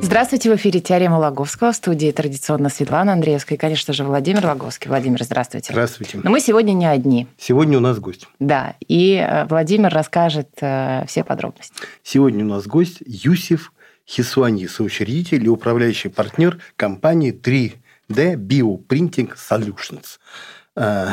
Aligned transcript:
Здравствуйте, 0.00 0.50
в 0.50 0.56
эфире 0.56 0.80
«Теорема 0.80 1.16
Лаговского». 1.16 1.72
В 1.72 1.76
студии 1.76 2.10
традиционно 2.10 2.68
Светлана 2.70 3.12
Андреевская 3.12 3.56
и, 3.56 3.60
конечно 3.60 3.92
же, 3.92 4.04
Владимир 4.04 4.44
Лаговский. 4.46 4.88
Владимир, 4.88 5.22
здравствуйте. 5.22 5.72
Здравствуйте. 5.72 6.20
Но 6.22 6.30
мы 6.30 6.40
сегодня 6.40 6.72
не 6.72 6.86
одни. 6.86 7.26
Сегодня 7.36 7.78
у 7.78 7.80
нас 7.80 7.98
гость. 7.98 8.26
Да, 8.38 8.74
и 8.86 9.14
э, 9.14 9.44
Владимир 9.46 9.92
расскажет 9.92 10.48
э, 10.60 11.04
все 11.06 11.24
подробности. 11.24 11.74
Сегодня 12.02 12.44
у 12.44 12.48
нас 12.48 12.66
гость 12.66 12.98
Юсиф 13.04 13.72
Хисуани, 14.08 14.66
соучредитель 14.66 15.44
и 15.44 15.48
управляющий 15.48 16.08
партнер 16.08 16.58
компании 16.76 17.32
3D 17.32 17.76
Bioprinting 18.36 19.32
Solutions. 19.36 20.18
Э, 20.76 21.08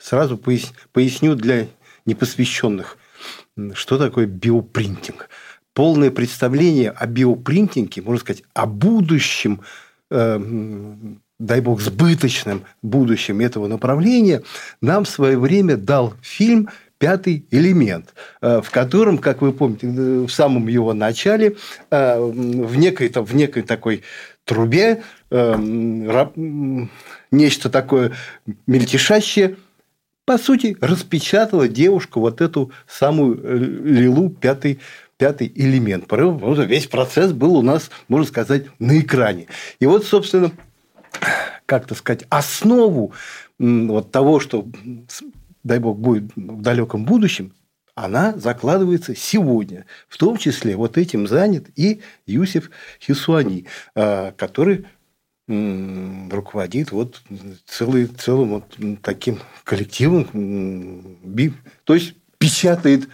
Сразу 0.00 0.36
пояс- 0.36 0.72
поясню 0.92 1.34
для 1.34 1.66
непосвященных, 2.04 2.96
что 3.74 3.98
такое 3.98 4.26
биопринтинг. 4.26 5.28
Полное 5.76 6.10
представление 6.10 6.90
о 6.90 7.06
биопринтинге, 7.06 8.00
можно 8.00 8.20
сказать, 8.20 8.42
о 8.54 8.64
будущем, 8.64 9.60
э, 10.10 10.40
дай 11.38 11.60
бог, 11.60 11.82
сбыточном 11.82 12.62
будущем 12.80 13.40
этого 13.40 13.66
направления 13.66 14.42
нам 14.80 15.04
в 15.04 15.08
свое 15.10 15.38
время 15.38 15.76
дал 15.76 16.14
фильм 16.22 16.70
«Пятый 16.96 17.44
элемент», 17.50 18.14
э, 18.40 18.62
в 18.62 18.70
котором, 18.70 19.18
как 19.18 19.42
вы 19.42 19.52
помните, 19.52 19.86
в 19.86 20.30
самом 20.30 20.66
его 20.68 20.94
начале, 20.94 21.56
э, 21.90 22.20
в 22.22 22.74
некой, 22.78 23.12
в 23.14 23.34
некой 23.34 23.62
такой 23.62 24.02
трубе 24.44 25.02
э, 25.30 25.56
нечто 27.30 27.68
такое 27.68 28.12
мельтешащее, 28.66 29.56
по 30.24 30.38
сути, 30.38 30.76
распечатала 30.80 31.68
девушка 31.68 32.18
вот 32.18 32.40
эту 32.40 32.72
самую 32.88 33.84
лилу 33.84 34.30
пятый, 34.30 34.80
пятый 35.16 35.50
элемент. 35.54 36.06
Вот 36.10 36.58
Весь 36.66 36.86
процесс 36.86 37.32
был 37.32 37.56
у 37.56 37.62
нас, 37.62 37.90
можно 38.08 38.26
сказать, 38.26 38.66
на 38.78 38.98
экране. 38.98 39.46
И 39.80 39.86
вот, 39.86 40.04
собственно, 40.04 40.52
как-то 41.64 41.94
сказать, 41.94 42.24
основу 42.28 43.12
вот 43.58 44.10
того, 44.12 44.40
что, 44.40 44.66
дай 45.64 45.78
бог, 45.78 45.98
будет 45.98 46.30
в 46.36 46.60
далеком 46.60 47.04
будущем, 47.04 47.52
она 47.94 48.34
закладывается 48.36 49.16
сегодня. 49.16 49.86
В 50.08 50.18
том 50.18 50.36
числе 50.36 50.76
вот 50.76 50.98
этим 50.98 51.26
занят 51.26 51.66
и 51.76 52.02
Юсиф 52.26 52.70
Хисуани, 53.00 53.66
э, 53.94 54.32
который 54.36 54.86
руководит 55.48 56.90
вот 56.90 57.22
целый, 57.66 58.06
целым 58.06 58.48
вот 58.48 58.76
таким 59.00 59.38
коллективом, 59.62 60.26
то 61.84 61.94
есть 61.94 62.14
печатает, 62.38 63.08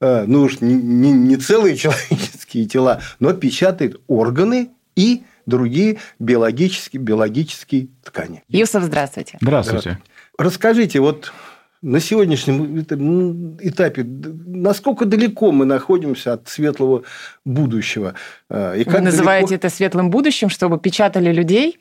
ну 0.00 0.42
уж 0.42 0.60
не, 0.60 0.74
не- 0.74 1.12
не 1.12 1.36
целые 1.36 1.76
человеческие 1.76 2.66
тела, 2.66 3.00
но 3.20 3.32
печатает 3.32 4.00
органы 4.06 4.70
и 4.96 5.22
другие 5.46 5.98
биологические, 6.18 7.00
биологические 7.02 7.88
ткани. 8.04 8.42
Юсов, 8.48 8.84
здравствуйте. 8.84 9.38
Здравствуйте. 9.40 9.98
Расскажите, 10.38 11.00
вот 11.00 11.32
на 11.82 12.00
сегодняшнем 12.00 12.84
м, 12.90 13.56
этапе, 13.60 14.04
насколько 14.04 15.04
далеко 15.04 15.52
мы 15.52 15.64
находимся 15.64 16.34
от 16.34 16.48
светлого 16.48 17.04
будущего? 17.44 18.14
э, 18.50 18.80
И 18.80 18.84
Вы 18.88 19.00
называете 19.00 19.54
это 19.54 19.68
светлым 19.70 20.10
будущим, 20.10 20.48
чтобы 20.48 20.78
печатали 20.78 21.32
людей? 21.32 21.78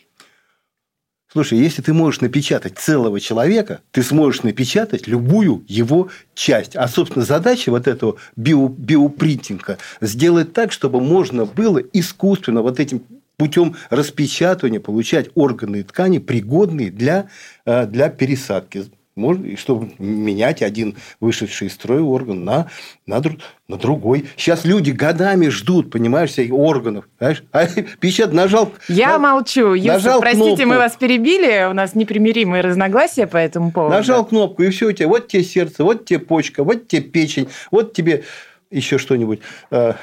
Слушай, 1.30 1.60
если 1.60 1.82
ты 1.82 1.94
можешь 1.94 2.22
напечатать 2.22 2.78
целого 2.78 3.20
человека, 3.20 3.82
ты 3.92 4.02
сможешь 4.02 4.44
напечатать 4.44 5.08
любую 5.08 5.66
его 5.68 6.10
часть. 6.34 6.76
А, 6.76 6.88
собственно, 6.88 7.26
задача 7.26 7.70
вот 7.70 7.88
этого 7.88 8.16
био, 8.38 8.70
биопринтинга 8.70 9.78
сделать 10.00 10.54
так, 10.54 10.72
чтобы 10.72 11.02
можно 11.02 11.46
было 11.46 11.80
искусственно 11.80 12.62
вот 12.62 12.80
этим 12.80 13.04
путем 13.36 13.76
распечатывания 13.90 14.80
получать 14.80 15.30
органы 15.36 15.82
и 15.82 15.84
ткани, 15.84 16.20
пригодные 16.20 16.92
для, 16.92 17.30
э, 17.66 17.86
для 17.86 18.10
пересадки. 18.10 18.86
Можно, 19.18 19.58
чтобы 19.58 19.92
менять 19.98 20.62
один 20.62 20.96
вышедший 21.20 21.68
из 21.68 21.74
строя 21.74 22.02
орган 22.02 22.46
на, 22.46 22.68
на, 23.06 23.22
на 23.68 23.78
другой. 23.78 24.26
Сейчас 24.38 24.64
люди 24.64 24.92
годами 24.92 25.48
ждут, 25.48 25.92
понимаешь, 25.92 26.30
всяких 26.30 26.54
органов. 26.54 27.06
Понимаешь? 27.18 27.44
А 27.52 27.66
печат 28.00 28.32
нажал... 28.32 28.72
Я 28.88 29.14
на- 29.14 29.34
молчу. 29.34 29.74
Юсов, 29.74 29.94
нажал 30.04 30.22
простите, 30.22 30.46
кнопку. 30.46 30.66
мы 30.68 30.78
вас 30.78 30.96
перебили. 30.96 31.68
У 31.70 31.74
нас 31.74 31.96
непримиримые 31.96 32.62
разногласия 32.62 33.28
по 33.28 33.38
этому 33.38 33.72
поводу. 33.72 33.96
Нажал 33.96 34.24
кнопку, 34.24 34.64
и 34.64 34.70
все 34.70 34.88
у 34.88 34.92
тебя. 34.92 35.08
Вот 35.08 35.28
тебе 35.28 35.44
сердце, 35.44 35.84
вот 35.84 36.06
тебе 36.06 36.20
почка, 36.20 36.64
вот 36.64 36.88
тебе 36.88 37.02
печень, 37.02 37.50
вот 37.72 37.94
тебе 37.94 38.24
еще 38.72 38.98
что-нибудь. 38.98 39.40
Э, 39.72 39.94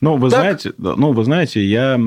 Ну, 0.00 0.16
вы 0.16 0.30
Так. 0.30 0.40
знаете, 0.40 0.72
ну, 0.78 1.12
вы 1.12 1.24
знаете, 1.24 1.64
я 1.64 1.98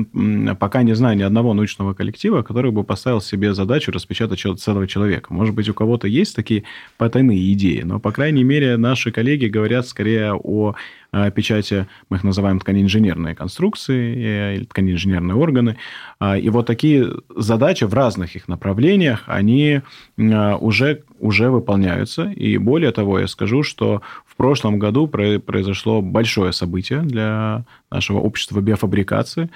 пока 0.58 0.82
не 0.82 0.94
знаю 0.94 1.16
ни 1.16 1.22
одного 1.22 1.54
научного 1.54 1.94
коллектива, 1.94 2.42
который 2.42 2.70
бы 2.70 2.84
поставил 2.84 3.20
себе 3.20 3.54
задачу 3.54 3.92
распечатать 3.92 4.40
целого 4.60 4.86
человека. 4.86 5.32
Может 5.32 5.54
быть, 5.54 5.68
у 5.68 5.74
кого-то 5.74 6.06
есть 6.08 6.34
такие 6.36 6.64
потайные 6.98 7.52
идеи, 7.52 7.82
но, 7.84 7.98
по 8.00 8.12
крайней 8.12 8.44
мере, 8.44 8.76
наши 8.76 9.10
коллеги 9.10 9.46
говорят 9.46 9.86
скорее 9.86 10.34
о 10.34 10.74
э, 11.12 11.30
печати, 11.30 11.86
мы 12.10 12.16
их 12.16 12.24
называем 12.24 12.58
тканеинженерные 12.58 13.34
конструкции 13.34 14.14
э, 14.16 14.54
или 14.56 14.64
тканеинженерные 14.64 15.36
органы. 15.36 15.76
А, 16.18 16.36
И 16.38 16.48
вот 16.48 16.66
такие 16.66 17.08
задачи 17.36 17.84
в 17.84 17.94
разных 17.94 18.34
их 18.36 18.48
направлениях, 18.48 19.24
они 19.26 19.80
уже, 20.16 21.02
уже 21.18 21.50
выполняются. 21.50 22.24
И 22.36 22.56
более 22.58 22.90
того, 22.92 23.18
я 23.20 23.26
скажу, 23.28 23.62
что 23.62 24.02
в 24.34 24.36
прошлом 24.36 24.80
году 24.80 25.06
про- 25.06 25.38
произошло 25.38 26.02
большое 26.02 26.52
событие 26.52 27.02
для 27.02 27.64
нашего 27.90 28.18
общества 28.18 28.60
биофабрикации. 28.60 29.48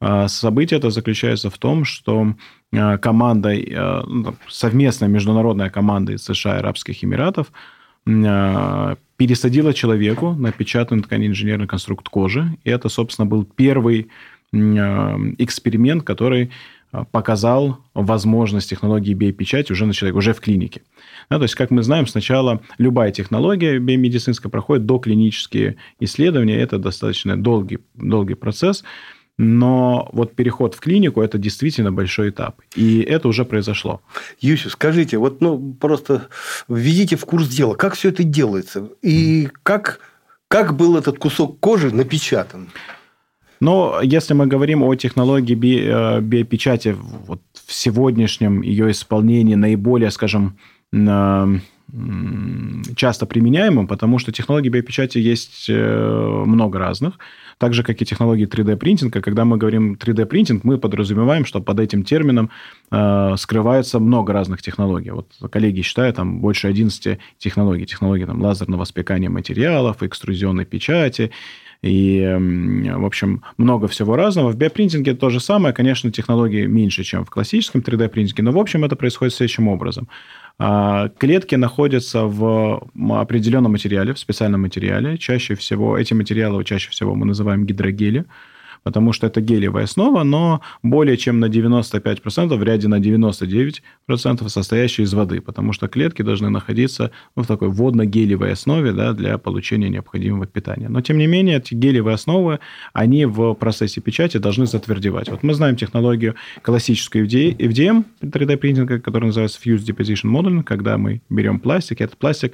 А, 0.00 0.26
Событие 0.26 0.78
это 0.78 0.90
заключается 0.90 1.50
в 1.50 1.58
том, 1.58 1.84
что 1.84 2.34
э, 2.72 2.98
команда, 2.98 3.54
э, 3.54 4.02
ну, 4.06 4.34
совместная 4.48 5.08
международная 5.08 5.70
команда 5.70 6.12
из 6.12 6.24
США 6.24 6.56
и 6.56 6.58
Арабских 6.58 7.04
Эмиратов 7.04 7.52
э, 8.06 8.96
пересадила 9.16 9.72
человеку 9.72 10.32
напечатанный 10.32 11.04
тканеинженерный 11.04 11.68
конструкт 11.68 12.08
кожи. 12.08 12.56
И 12.64 12.70
это, 12.70 12.88
собственно, 12.88 13.26
был 13.26 13.44
первый 13.44 14.08
эксперимент, 14.52 16.04
который 16.04 16.52
показал 17.10 17.78
возможность 17.92 18.70
технологии 18.70 19.12
биопечати 19.12 19.72
уже 19.72 19.84
на 19.84 19.92
человеке, 19.92 20.18
уже 20.18 20.32
в 20.32 20.40
клинике. 20.40 20.82
Да, 21.30 21.38
то 21.38 21.44
есть, 21.44 21.54
как 21.54 21.70
мы 21.70 21.82
знаем, 21.82 22.06
сначала 22.06 22.60
любая 22.78 23.10
технология 23.10 23.78
биомедицинская 23.78 24.50
проходит 24.50 24.86
доклинические 24.86 25.76
исследования. 26.00 26.58
Это 26.58 26.78
достаточно 26.78 27.36
долгий, 27.40 27.78
долгий 27.94 28.34
процесс. 28.34 28.84
Но 29.36 30.08
вот 30.12 30.34
переход 30.36 30.74
в 30.74 30.80
клинику– 30.80 31.20
это 31.22 31.38
действительно 31.38 31.90
большой 31.90 32.30
этап. 32.30 32.60
И 32.76 33.00
это 33.00 33.26
уже 33.26 33.44
произошло. 33.44 34.00
Юсю, 34.40 34.70
скажите, 34.70 35.18
вот 35.18 35.40
ну, 35.40 35.74
просто 35.74 36.28
введите 36.68 37.16
в 37.16 37.24
курс 37.24 37.48
дела, 37.48 37.74
как 37.74 37.94
все 37.94 38.10
это 38.10 38.22
делается? 38.22 38.90
И 39.02 39.48
как, 39.64 39.98
как 40.46 40.76
был 40.76 40.96
этот 40.96 41.18
кусок 41.18 41.58
кожи 41.58 41.92
напечатан? 41.92 42.68
Но 43.58 44.00
если 44.02 44.34
мы 44.34 44.46
говорим 44.46 44.82
о 44.82 44.94
технологии 44.94 45.54
би- 45.54 45.84
э, 45.84 46.20
биопечати 46.20 46.94
вот 47.26 47.40
в 47.66 47.72
сегодняшнем 47.72 48.62
ее 48.62 48.90
исполнении 48.90 49.54
наиболее, 49.54 50.10
скажем, 50.10 50.58
часто 52.96 53.26
применяемым, 53.26 53.86
потому 53.86 54.18
что 54.18 54.32
технологий 54.32 54.68
биопечати 54.68 55.18
есть 55.18 55.66
э, 55.68 56.42
много 56.46 56.78
разных, 56.78 57.18
так 57.58 57.72
же, 57.72 57.82
как 57.84 58.02
и 58.02 58.04
технологии 58.04 58.48
3D-принтинга. 58.48 59.20
Когда 59.20 59.44
мы 59.44 59.58
говорим 59.58 59.94
3D-принтинг, 59.94 60.60
мы 60.64 60.78
подразумеваем, 60.78 61.44
что 61.44 61.60
под 61.60 61.78
этим 61.78 62.02
термином 62.02 62.50
э, 62.90 63.34
скрывается 63.36 64.00
много 64.00 64.32
разных 64.32 64.60
технологий. 64.60 65.10
Вот 65.10 65.28
коллеги 65.50 65.82
считают, 65.82 66.16
там 66.16 66.40
больше 66.40 66.66
11 66.66 67.18
технологий. 67.38 67.86
Технологии 67.86 68.24
там, 68.24 68.42
лазерного 68.42 68.84
спекания 68.84 69.30
материалов, 69.30 70.02
экструзионной 70.02 70.64
печати, 70.64 71.30
и, 71.82 72.26
в 72.96 73.04
общем, 73.04 73.42
много 73.58 73.88
всего 73.88 74.16
разного. 74.16 74.50
В 74.50 74.56
биопринтинге 74.56 75.14
то 75.14 75.28
же 75.28 75.38
самое. 75.38 75.74
Конечно, 75.74 76.10
технологии 76.10 76.64
меньше, 76.64 77.04
чем 77.04 77.26
в 77.26 77.30
классическом 77.30 77.82
3D-принтинге, 77.82 78.42
но, 78.42 78.52
в 78.52 78.58
общем, 78.58 78.84
это 78.84 78.96
происходит 78.96 79.34
следующим 79.34 79.68
образом. 79.68 80.08
А, 80.58 81.08
Клетки 81.08 81.56
находятся 81.56 82.24
в 82.24 82.88
определенном 83.10 83.72
материале, 83.72 84.14
в 84.14 84.18
специальном 84.18 84.62
материале. 84.62 85.18
Чаще 85.18 85.54
всего, 85.54 85.98
эти 85.98 86.14
материалы 86.14 86.64
чаще 86.64 86.90
всего 86.90 87.14
мы 87.14 87.26
называем 87.26 87.66
гидрогели. 87.66 88.24
Потому 88.84 89.12
что 89.12 89.26
это 89.26 89.40
гелевая 89.40 89.84
основа, 89.84 90.22
но 90.22 90.60
более 90.82 91.16
чем 91.16 91.40
на 91.40 91.46
95%, 91.46 92.56
в 92.56 92.62
ряде 92.62 92.86
на 92.86 93.00
99% 93.00 94.48
состоящая 94.48 95.02
из 95.02 95.14
воды, 95.14 95.40
потому 95.40 95.72
что 95.72 95.88
клетки 95.88 96.22
должны 96.22 96.50
находиться 96.50 97.10
ну, 97.34 97.42
в 97.42 97.46
такой 97.46 97.68
водно-гелевой 97.70 98.52
основе 98.52 98.92
да, 98.92 99.12
для 99.12 99.38
получения 99.38 99.88
необходимого 99.88 100.46
питания. 100.46 100.88
Но, 100.88 101.00
тем 101.00 101.18
не 101.18 101.26
менее, 101.26 101.56
эти 101.56 101.74
гелевые 101.74 102.14
основы, 102.14 102.60
они 102.92 103.24
в 103.24 103.54
процессе 103.54 104.00
печати 104.00 104.36
должны 104.36 104.66
затвердевать. 104.66 105.28
Вот 105.28 105.42
мы 105.42 105.54
знаем 105.54 105.76
технологию 105.76 106.36
классическую 106.62 107.26
FDM 107.26 108.04
3D-принтинга, 108.20 109.00
которая 109.00 109.28
называется 109.28 109.58
Fused 109.64 109.86
Deposition 109.86 110.30
Modeling, 110.30 110.62
когда 110.62 110.98
мы 110.98 111.22
берем 111.30 111.58
пластик, 111.58 112.02
этот 112.02 112.18
пластик, 112.18 112.52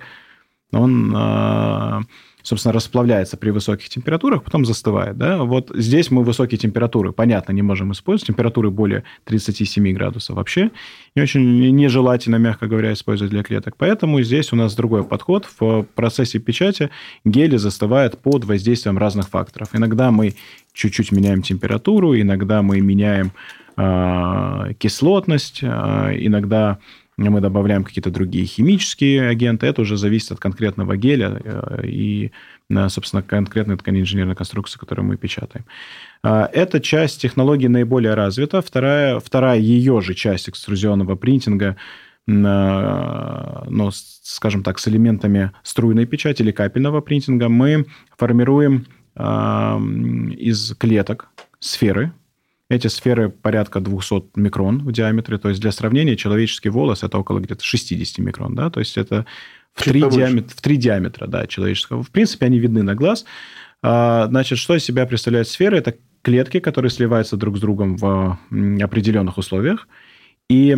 он 0.72 1.12
а, 1.16 2.02
собственно, 2.42 2.72
расплавляется 2.72 3.37
при 3.37 3.50
высоких 3.50 3.88
температурах, 3.88 4.42
потом 4.42 4.64
застывает. 4.64 5.16
Да? 5.16 5.38
Вот 5.44 5.70
здесь 5.75 6.10
мы 6.10 6.22
высокие 6.22 6.58
температуры, 6.58 7.12
понятно, 7.12 7.52
не 7.52 7.62
можем 7.62 7.92
использовать. 7.92 8.28
Температуры 8.28 8.70
более 8.70 9.04
37 9.25 9.92
градусов 9.92 10.37
вообще 10.37 10.70
не 11.14 11.22
очень 11.22 11.75
нежелательно, 11.75 12.37
мягко 12.37 12.66
говоря, 12.66 12.92
использовать 12.92 13.31
для 13.31 13.42
клеток. 13.42 13.75
Поэтому 13.76 14.20
здесь 14.22 14.52
у 14.52 14.56
нас 14.56 14.75
другой 14.75 15.04
подход. 15.04 15.48
В 15.58 15.82
процессе 15.94 16.38
печати 16.38 16.90
гели 17.25 17.56
застывают 17.56 18.19
под 18.19 18.44
воздействием 18.44 18.98
разных 18.98 19.28
факторов. 19.28 19.70
Иногда 19.72 20.10
мы 20.10 20.34
чуть-чуть 20.72 21.12
меняем 21.12 21.42
температуру, 21.42 22.19
иногда 22.19 22.62
мы 22.62 22.81
меняем 22.81 23.32
э, 23.76 24.75
кислотность, 24.78 25.60
э, 25.62 25.66
иногда 25.66 26.78
мы 27.28 27.40
добавляем 27.40 27.84
какие-то 27.84 28.11
другие 28.11 28.46
химические 28.46 29.28
агенты, 29.28 29.67
это 29.67 29.82
уже 29.82 29.96
зависит 29.96 30.32
от 30.32 30.40
конкретного 30.40 30.96
геля 30.96 31.40
э, 31.44 31.87
и, 31.87 32.32
э, 32.70 32.88
собственно, 32.88 33.22
конкретной 33.22 33.76
ткани 33.76 34.00
инженерной 34.00 34.34
конструкции, 34.34 34.78
которую 34.78 35.06
мы 35.06 35.17
печатаем. 35.17 35.67
А, 36.22 36.49
эта 36.52 36.81
часть 36.81 37.20
технологии 37.20 37.67
наиболее 37.67 38.14
развита. 38.14 38.62
Вторая, 38.62 39.20
вторая 39.20 39.58
ее 39.58 40.00
же 40.00 40.14
часть 40.14 40.49
экструзионного 40.49 41.17
принтинга, 41.17 41.76
ну, 42.26 43.90
скажем 43.93 44.62
так, 44.62 44.78
с 44.78 44.87
элементами 44.87 45.50
струйной 45.64 46.06
печати 46.06 46.43
или 46.43 46.52
капельного 46.52 47.00
принтинга, 47.00 47.49
мы 47.49 47.87
формируем 48.16 48.87
из 49.16 50.76
клеток 50.76 51.28
сферы, 51.58 52.12
эти 52.70 52.87
сферы 52.87 53.28
порядка 53.28 53.81
200 53.81 54.38
микрон 54.38 54.78
в 54.78 54.93
диаметре. 54.93 55.38
То 55.38 55.49
есть 55.49 55.61
для 55.61 55.72
сравнения 55.72 56.17
человеческий 56.17 56.70
волос 56.70 57.02
это 57.02 57.19
около 57.19 57.40
где-то 57.40 57.64
60 57.64 58.19
микрон. 58.19 58.55
Да? 58.55 58.70
То 58.70 58.78
есть 58.81 58.96
это 58.96 59.26
в 59.75 59.82
три, 59.82 60.00
диаметра, 60.00 60.56
в 60.56 60.61
три 60.62 60.76
диаметра 60.76 61.26
да, 61.26 61.46
человеческого. 61.46 62.02
В 62.02 62.11
принципе, 62.11 62.46
они 62.46 62.58
видны 62.58 62.82
на 62.82 62.94
глаз. 62.94 63.25
А, 63.82 64.26
значит, 64.28 64.58
что 64.58 64.76
из 64.76 64.84
себя 64.84 65.05
представляют 65.05 65.49
сферы? 65.49 65.78
Это 65.78 65.96
клетки, 66.22 66.61
которые 66.61 66.90
сливаются 66.90 67.37
друг 67.37 67.56
с 67.56 67.61
другом 67.61 67.96
в 67.96 68.38
определенных 68.81 69.37
условиях 69.37 69.88
и, 70.50 70.76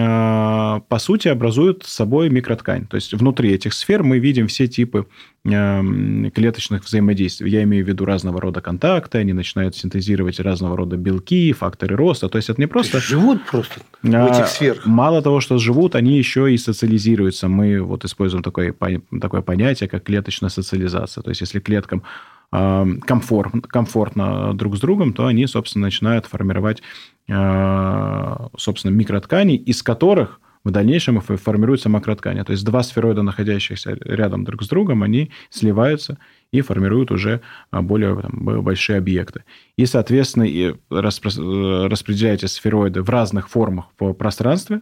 а, 0.00 0.80
по 0.88 0.98
сути, 1.00 1.26
образуют 1.26 1.82
собой 1.82 2.30
микроткань. 2.30 2.86
То 2.86 2.94
есть 2.94 3.12
внутри 3.12 3.52
этих 3.52 3.74
сфер 3.74 4.04
мы 4.04 4.20
видим 4.20 4.46
все 4.46 4.68
типы 4.68 5.06
клеточных 5.42 6.84
взаимодействий. 6.84 7.50
Я 7.50 7.64
имею 7.64 7.84
в 7.84 7.88
виду 7.88 8.04
разного 8.04 8.40
рода 8.40 8.60
контакты, 8.60 9.18
они 9.18 9.32
начинают 9.32 9.74
синтезировать 9.74 10.38
разного 10.38 10.76
рода 10.76 10.96
белки, 10.96 11.52
факторы 11.52 11.96
роста. 11.96 12.28
То 12.28 12.36
есть 12.36 12.48
это 12.48 12.60
не 12.60 12.68
просто... 12.68 13.00
Живут 13.00 13.44
просто 13.46 13.80
в 14.02 14.14
а, 14.14 14.28
этих 14.28 14.46
сферах. 14.46 14.86
Мало 14.86 15.20
того, 15.20 15.40
что 15.40 15.58
живут, 15.58 15.96
они 15.96 16.16
еще 16.16 16.52
и 16.52 16.56
социализируются. 16.56 17.48
Мы 17.48 17.82
вот 17.82 18.04
используем 18.04 18.44
такое, 18.44 18.72
такое 19.20 19.42
понятие, 19.42 19.88
как 19.88 20.04
клеточная 20.04 20.50
социализация. 20.50 21.22
То 21.22 21.30
есть 21.30 21.40
если 21.40 21.58
клеткам 21.58 22.04
комфорт, 22.50 23.66
комфортно 23.66 24.54
друг 24.54 24.76
с 24.76 24.80
другом, 24.80 25.12
то 25.12 25.26
они, 25.26 25.46
собственно, 25.46 25.86
начинают 25.86 26.26
формировать, 26.26 26.82
а, 27.30 28.48
собственно, 28.56 28.92
микроткани, 28.92 29.56
из 29.56 29.82
которых 29.82 30.40
в 30.64 30.70
дальнейшем 30.70 31.20
формируются 31.20 31.88
макроткани. 31.88 32.42
То 32.42 32.52
есть 32.52 32.64
два 32.64 32.82
сфероида, 32.82 33.22
находящихся 33.22 33.96
рядом 34.00 34.44
друг 34.44 34.62
с 34.62 34.68
другом, 34.68 35.02
они 35.02 35.30
сливаются 35.50 36.18
и 36.50 36.60
формируют 36.62 37.10
уже 37.10 37.42
а, 37.70 37.82
более 37.82 38.20
там, 38.20 38.62
большие 38.62 38.98
объекты. 38.98 39.44
И, 39.76 39.86
соответственно, 39.86 40.44
и 40.44 40.74
распро- 40.90 41.88
распределяете 41.88 42.48
сфероиды 42.48 43.02
в 43.02 43.10
разных 43.10 43.48
формах 43.48 43.86
по 43.96 44.14
пространстве. 44.14 44.80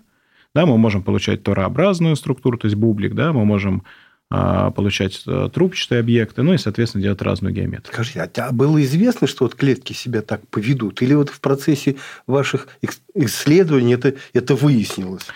Да, 0.55 0.65
мы 0.65 0.79
можем 0.79 1.03
получать 1.03 1.43
торообразную 1.43 2.17
структуру, 2.17 2.57
то 2.57 2.67
есть 2.67 2.77
бублик, 2.77 3.15
да, 3.15 3.33
мы 3.33 3.45
можем 3.45 3.83
получать 4.29 5.23
э, 5.27 5.49
трубчатые 5.53 6.01
объекты, 6.01 6.43
ну 6.43 6.53
и, 6.53 6.59
соответственно, 6.59 7.03
делать 7.03 7.23
разную 7.23 7.55
геометрию. 7.55 7.93
Скажите, 7.93 8.23
а 8.23 8.27
тебя 8.27 8.51
было 8.51 8.83
известно, 8.83 9.27
что 9.27 9.45
вот 9.45 9.55
клетки 9.55 9.93
себя 9.93 10.21
так 10.23 10.47
поведут? 10.49 11.01
Или 11.03 11.15
вот 11.15 11.31
в 11.31 11.41
процессе 11.41 11.97
ваших 12.27 12.69
исследований 13.15 13.95
это, 13.95 14.15
это 14.33 14.55
выяснилось? 14.57 15.27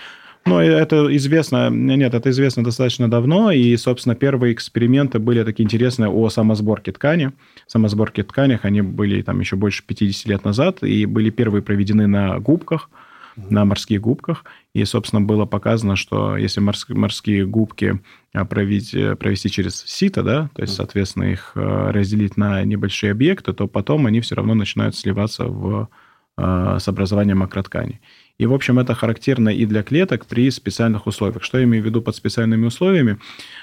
Ну, 0.47 0.59
это 0.59 1.15
известно, 1.17 1.69
нет, 1.69 2.15
это 2.15 2.31
известно 2.31 2.65
достаточно 2.65 3.11
давно, 3.11 3.53
и, 3.53 3.77
собственно, 3.77 4.15
первые 4.15 4.55
эксперименты 4.55 5.19
были 5.19 5.45
такие 5.45 5.65
интересные 5.65 6.09
о 6.09 6.31
самосборке 6.31 6.93
ткани. 6.93 7.33
Самосборки 7.67 8.23
тканях, 8.23 8.65
они 8.65 8.81
были 8.81 9.21
там 9.23 9.39
еще 9.41 9.57
больше 9.57 9.85
50 9.87 10.27
лет 10.27 10.45
назад, 10.45 10.83
и 10.83 11.05
были 11.05 11.31
первые 11.31 11.63
проведены 11.63 12.07
на 12.07 12.39
губках, 12.41 12.89
на 13.37 13.65
морских 13.65 14.01
губках. 14.01 14.45
И, 14.73 14.85
собственно, 14.85 15.21
было 15.21 15.47
показано, 15.47 15.97
что 15.97 16.37
если 16.37 16.61
морские 16.61 17.45
губки 17.45 18.01
а, 18.33 18.45
провести, 18.45 19.17
провести 19.17 19.51
через 19.51 19.85
сито, 19.85 20.23
да, 20.23 20.51
то 20.55 20.63
есть, 20.63 20.75
соответственно, 20.75 21.25
их 21.25 21.53
а, 21.57 21.91
разделить 21.91 22.37
на 22.37 22.63
небольшие 22.65 23.11
объекты, 23.11 23.53
то 23.53 23.67
потом 23.67 24.07
они 24.07 24.21
все 24.21 24.37
равно 24.37 24.55
начинают 24.55 24.95
сливаться 24.95 25.47
в, 25.47 25.89
а, 26.37 26.79
с 26.79 26.87
образованием 26.87 27.39
макроткани. 27.39 28.01
И, 28.39 28.47
в 28.47 28.55
общем, 28.55 28.79
это 28.79 28.95
характерно 28.95 29.49
и 29.49 29.67
для 29.67 29.83
клеток 29.83 30.27
при 30.27 30.49
специальных 30.51 31.09
условиях. 31.09 31.43
Что 31.43 31.59
я 31.59 31.65
имею 31.65 31.83
в 31.83 31.87
виду 31.87 32.01
под 32.01 32.15
специальными 32.15 32.67
условиями? 32.67 33.19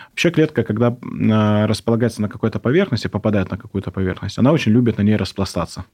Вообще 0.10 0.30
клетка, 0.30 0.64
когда 0.64 0.98
располагается 1.68 2.22
на 2.22 2.28
какой-то 2.28 2.60
поверхности, 2.60 3.08
попадает 3.08 3.50
на 3.50 3.58
какую-то 3.58 3.92
поверхность, 3.92 4.38
она 4.38 4.52
очень 4.52 4.74
любит 4.74 4.98
на 4.98 5.04
ней 5.04 5.16
распластаться. 5.16 5.86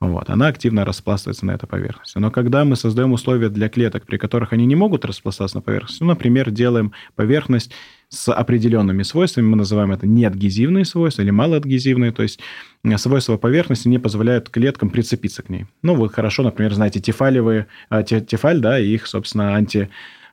Вот, 0.00 0.30
она 0.30 0.46
активно 0.46 0.86
распластывается 0.86 1.44
на 1.44 1.50
этой 1.50 1.66
поверхности. 1.66 2.16
Но 2.16 2.30
когда 2.30 2.64
мы 2.64 2.76
создаем 2.76 3.12
условия 3.12 3.50
для 3.50 3.68
клеток, 3.68 4.06
при 4.06 4.16
которых 4.16 4.54
они 4.54 4.64
не 4.64 4.74
могут 4.74 5.04
распластаться 5.04 5.58
на 5.58 5.60
поверхности, 5.62 6.02
ну, 6.02 6.08
например, 6.08 6.50
делаем 6.50 6.92
поверхность 7.16 7.72
с 8.08 8.32
определенными 8.32 9.02
свойствами, 9.02 9.44
мы 9.44 9.56
называем 9.56 9.92
это 9.92 10.06
неадгезивные 10.06 10.86
свойства 10.86 11.20
или 11.20 11.30
малоадгезивные, 11.30 12.12
то 12.12 12.22
есть 12.22 12.40
э, 12.82 12.96
свойства 12.96 13.36
поверхности 13.36 13.88
не 13.88 13.98
позволяют 13.98 14.48
клеткам 14.48 14.88
прицепиться 14.88 15.42
к 15.42 15.50
ней. 15.50 15.66
Ну, 15.82 15.94
вы 15.94 16.08
хорошо, 16.08 16.42
например, 16.44 16.72
знаете 16.72 17.00
тефалевые, 17.00 17.66
э, 17.90 18.02
тефаль, 18.02 18.60
да, 18.60 18.80
и 18.80 18.88
их, 18.88 19.06
собственно, 19.06 19.54
анти 19.54 19.90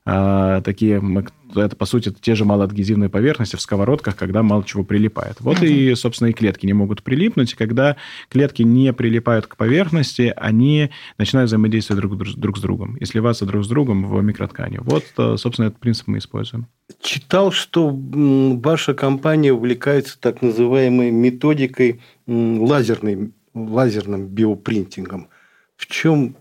а, 0.09 0.61
такие, 0.61 1.03
это, 1.53 1.75
по 1.75 1.85
сути, 1.85 2.13
те 2.21 2.33
же 2.33 2.45
малоадгезивные 2.45 3.09
поверхности 3.09 3.57
в 3.57 3.61
сковородках, 3.61 4.15
когда 4.15 4.41
мало 4.41 4.63
чего 4.63 4.85
прилипает. 4.85 5.41
Вот 5.41 5.57
uh-huh. 5.57 5.67
и, 5.67 5.95
собственно, 5.95 6.29
и 6.29 6.33
клетки 6.33 6.65
не 6.65 6.71
могут 6.71 7.03
прилипнуть. 7.03 7.51
И 7.51 7.55
когда 7.57 7.97
клетки 8.29 8.61
не 8.61 8.93
прилипают 8.93 9.47
к 9.47 9.57
поверхности, 9.57 10.33
они 10.37 10.91
начинают 11.17 11.49
взаимодействовать 11.49 12.01
друг, 12.01 12.17
друг 12.37 12.57
с 12.57 12.61
другом 12.61 12.95
и 12.95 13.03
сливаться 13.03 13.45
друг 13.45 13.65
с 13.65 13.67
другом 13.67 14.05
в 14.05 14.21
микроткани. 14.21 14.79
Вот, 14.81 15.03
э, 15.17 15.35
собственно, 15.37 15.67
этот 15.67 15.79
принцип 15.79 16.07
мы 16.07 16.19
используем. 16.19 16.67
Читал, 17.01 17.51
что 17.51 17.89
ваша 17.91 18.93
компания 18.93 19.51
увлекается 19.51 20.17
так 20.17 20.41
называемой 20.41 21.11
методикой 21.11 21.99
лазерной, 22.27 23.33
лазерным 23.53 24.27
биопринтингом. 24.27 25.27
В 25.75 25.85
чем 25.85 26.37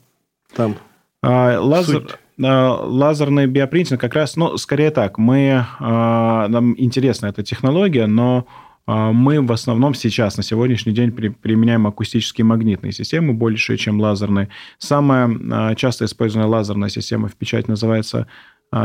там 0.54 0.76
а, 1.20 1.58
лазер... 1.58 2.02
суть? 2.02 2.18
Лазерный 2.38 3.46
биопринтинг 3.46 4.00
как 4.00 4.14
раз, 4.14 4.36
ну, 4.36 4.56
скорее 4.56 4.90
так, 4.90 5.18
мы, 5.18 5.64
а, 5.78 6.48
нам 6.48 6.74
интересна 6.78 7.26
эта 7.26 7.42
технология, 7.42 8.06
но 8.06 8.46
а, 8.86 9.12
мы 9.12 9.40
в 9.40 9.50
основном 9.52 9.94
сейчас, 9.94 10.36
на 10.36 10.42
сегодняшний 10.42 10.92
день, 10.92 11.12
применяем 11.12 11.86
акустические 11.86 12.44
магнитные 12.44 12.92
системы 12.92 13.32
больше, 13.32 13.76
чем 13.76 14.00
лазерные. 14.00 14.50
Самая 14.78 15.74
часто 15.76 16.04
используемая 16.04 16.48
лазерная 16.48 16.90
система 16.90 17.28
в 17.28 17.34
печать 17.34 17.68
называется 17.68 18.26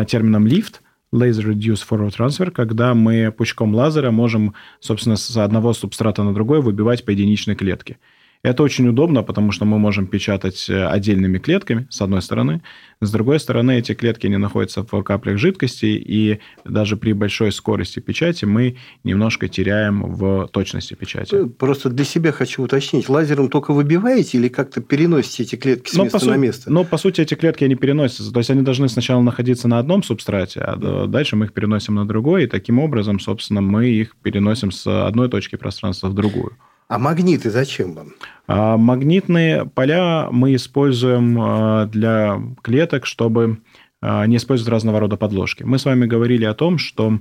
термином 0.07 0.47
лифт, 0.47 0.81
Laser 1.13 1.53
Reduced 1.53 1.85
Forward 1.89 2.15
Transfer, 2.17 2.51
когда 2.51 2.93
мы 2.93 3.31
пучком 3.31 3.75
лазера 3.75 4.11
можем, 4.11 4.53
собственно, 4.79 5.17
с 5.17 5.35
одного 5.35 5.73
субстрата 5.73 6.23
на 6.23 6.33
другой 6.33 6.61
выбивать 6.61 7.03
по 7.03 7.09
единичной 7.09 7.55
клетке. 7.55 7.97
Это 8.43 8.63
очень 8.63 8.87
удобно, 8.87 9.21
потому 9.21 9.51
что 9.51 9.65
мы 9.65 9.77
можем 9.77 10.07
печатать 10.07 10.67
э, 10.67 10.85
отдельными 10.87 11.37
клетками, 11.37 11.85
с 11.91 12.01
одной 12.01 12.23
стороны. 12.23 12.63
С 12.99 13.11
другой 13.11 13.39
стороны, 13.39 13.77
эти 13.77 13.93
клетки 13.93 14.25
не 14.25 14.37
находятся 14.37 14.83
в 14.83 15.03
каплях 15.03 15.37
жидкости, 15.37 15.85
и 15.85 16.39
даже 16.65 16.97
при 16.97 17.13
большой 17.13 17.51
скорости 17.51 17.99
печати 17.99 18.45
мы 18.45 18.77
немножко 19.03 19.47
теряем 19.47 20.11
в 20.11 20.47
точности 20.47 20.95
печати. 20.95 21.35
Э, 21.35 21.45
просто 21.45 21.89
для 21.91 22.03
себя 22.03 22.31
хочу 22.31 22.63
уточнить. 22.63 23.09
Лазером 23.09 23.47
только 23.47 23.73
выбиваете 23.73 24.39
или 24.39 24.47
как-то 24.47 24.81
переносите 24.81 25.43
эти 25.43 25.55
клетки 25.55 25.91
с 25.91 25.93
но 25.93 26.05
места 26.05 26.19
по 26.19 26.25
на 26.25 26.37
место? 26.37 26.71
Но, 26.71 26.83
по 26.83 26.97
сути, 26.97 27.21
эти 27.21 27.35
клетки, 27.35 27.63
они 27.63 27.75
переносятся. 27.75 28.33
То 28.33 28.39
есть, 28.39 28.49
они 28.49 28.63
должны 28.63 28.89
сначала 28.89 29.21
находиться 29.21 29.67
на 29.67 29.77
одном 29.77 30.01
субстрате, 30.01 30.61
а 30.61 31.05
дальше 31.05 31.35
мы 31.35 31.45
их 31.45 31.53
переносим 31.53 31.93
на 31.93 32.07
другой, 32.07 32.45
и 32.45 32.47
таким 32.47 32.79
образом, 32.79 33.19
собственно, 33.19 33.61
мы 33.61 33.87
их 33.89 34.15
переносим 34.23 34.71
с 34.71 34.87
одной 35.05 35.29
точки 35.29 35.57
пространства 35.57 36.07
в 36.07 36.15
другую. 36.15 36.57
А 36.91 36.99
магниты 36.99 37.49
зачем 37.49 37.93
вам? 37.93 38.07
А 38.47 38.75
магнитные 38.75 39.65
поля 39.65 40.27
мы 40.29 40.55
используем 40.55 41.39
а, 41.39 41.85
для 41.85 42.37
клеток, 42.61 43.05
чтобы 43.05 43.59
а, 44.01 44.27
не 44.27 44.35
использовать 44.35 44.69
разного 44.69 44.99
рода 44.99 45.15
подложки. 45.15 45.63
Мы 45.63 45.79
с 45.79 45.85
вами 45.85 46.05
говорили 46.05 46.43
о 46.43 46.53
том, 46.53 46.77
что 46.77 47.19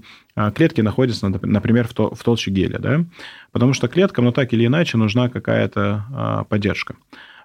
клетки 0.56 0.80
находятся, 0.80 1.28
например, 1.28 1.86
в 1.86 2.24
толще 2.24 2.50
геля, 2.50 2.80
да? 2.80 3.04
потому 3.52 3.72
что 3.72 3.86
клеткам, 3.86 4.24
ну 4.24 4.32
так 4.32 4.52
или 4.52 4.66
иначе, 4.66 4.98
нужна 4.98 5.28
какая-то 5.28 6.46
поддержка. 6.48 6.96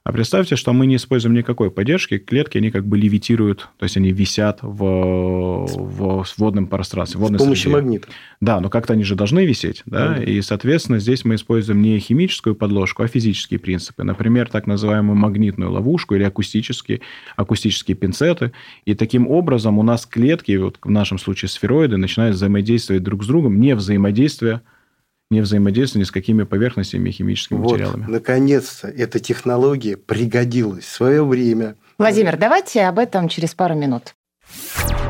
А 0.05 0.11
представьте, 0.11 0.55
что 0.55 0.71
мы 0.71 0.85
не 0.85 0.97
используем 0.97 1.33
никакой 1.33 1.71
поддержки, 1.71 2.19
клетки, 2.19 2.59
они 2.59 2.69
как 2.69 2.85
бы 2.85 2.95
левитируют, 2.95 3.69
то 3.79 3.85
есть 3.85 3.97
они 3.97 4.11
висят 4.11 4.59
в, 4.61 5.65
в 5.65 6.25
водном 6.37 6.67
пространстве. 6.67 7.19
В 7.19 7.25
С 7.25 7.37
помощью 7.39 7.55
среде. 7.55 7.75
магнита. 7.75 8.07
Да, 8.39 8.59
но 8.59 8.69
как-то 8.69 8.93
они 8.93 9.03
же 9.03 9.15
должны 9.15 9.47
висеть, 9.47 9.81
да? 9.87 10.09
да, 10.09 10.23
и, 10.23 10.41
соответственно, 10.41 10.99
здесь 10.99 11.25
мы 11.25 11.33
используем 11.33 11.81
не 11.81 11.97
химическую 11.97 12.53
подложку, 12.53 13.01
а 13.01 13.07
физические 13.07 13.59
принципы. 13.59 14.03
Например, 14.03 14.47
так 14.47 14.67
называемую 14.67 15.15
магнитную 15.15 15.71
ловушку 15.71 16.13
или 16.13 16.23
акустические, 16.23 17.01
акустические 17.35 17.97
пинцеты. 17.97 18.51
И 18.85 18.93
таким 18.93 19.27
образом 19.27 19.79
у 19.79 19.83
нас 19.83 20.05
клетки, 20.05 20.55
вот 20.57 20.77
в 20.83 20.89
нашем 20.91 21.17
случае 21.17 21.49
сфероиды, 21.49 21.97
начинают 21.97 22.35
взаимодействовать 22.35 23.01
друг 23.01 23.23
с 23.23 23.27
другом, 23.27 23.59
не 23.59 23.73
взаимодействие 23.73 24.61
не 25.31 25.41
взаимодействуя 25.41 26.01
ни 26.01 26.05
с 26.05 26.11
какими 26.11 26.43
поверхностями 26.43 27.09
и 27.09 27.11
химическими 27.11 27.57
вот, 27.57 27.73
материалами. 27.73 28.05
Наконец-то 28.07 28.87
эта 28.87 29.19
технология 29.19 29.97
пригодилась 29.97 30.85
в 30.85 30.91
свое 30.91 31.25
время. 31.25 31.75
Владимир, 31.97 32.37
давайте 32.37 32.83
об 32.83 32.99
этом 32.99 33.29
через 33.29 33.53
пару 33.53 33.75
минут. 33.75 34.15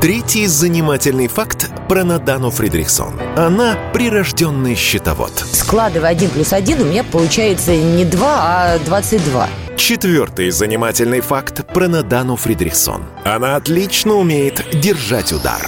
Третий 0.00 0.46
занимательный 0.46 1.26
факт 1.26 1.70
про 1.88 2.04
Надану 2.04 2.50
Фридрихсон. 2.50 3.18
Она 3.36 3.76
прирожденный 3.92 4.74
счетовод. 4.74 5.32
Складывая 5.52 6.10
1 6.10 6.30
плюс 6.30 6.52
1, 6.52 6.80
у 6.80 6.84
меня 6.84 7.02
получается 7.04 7.74
не 7.74 8.04
2, 8.04 8.20
а 8.22 8.78
22. 8.84 9.48
Четвертый 9.76 10.50
занимательный 10.50 11.20
факт 11.20 11.66
про 11.66 11.88
Надану 11.88 12.36
Фридрихсон. 12.36 13.04
Она 13.24 13.56
отлично 13.56 14.14
умеет 14.14 14.64
держать 14.80 15.32
удар 15.32 15.60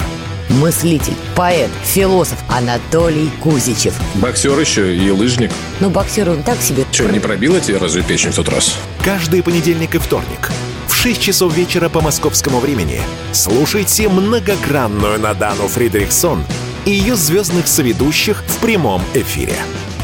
мыслитель, 0.48 1.14
поэт, 1.34 1.70
философ 1.84 2.38
Анатолий 2.48 3.30
Кузичев. 3.42 3.94
Боксер 4.14 4.58
еще 4.58 4.96
и 4.96 5.10
лыжник. 5.10 5.50
Ну, 5.80 5.90
боксер 5.90 6.30
он 6.30 6.42
так 6.42 6.60
себе. 6.60 6.84
Че, 6.90 7.08
не 7.08 7.20
пробила 7.20 7.60
тебе 7.60 7.78
разве 7.78 8.02
печень 8.02 8.30
в 8.30 8.36
тот 8.36 8.48
раз? 8.48 8.76
Каждый 9.04 9.42
понедельник 9.42 9.94
и 9.94 9.98
вторник 9.98 10.50
в 10.88 10.94
6 10.94 11.20
часов 11.20 11.56
вечера 11.56 11.88
по 11.88 12.00
московскому 12.00 12.58
времени 12.58 13.00
слушайте 13.32 14.08
многогранную 14.08 15.20
Надану 15.20 15.68
Фридрихсон 15.68 16.44
и 16.86 16.90
ее 16.90 17.14
звездных 17.14 17.68
соведущих 17.68 18.42
в 18.46 18.58
прямом 18.58 19.02
эфире. 19.14 19.54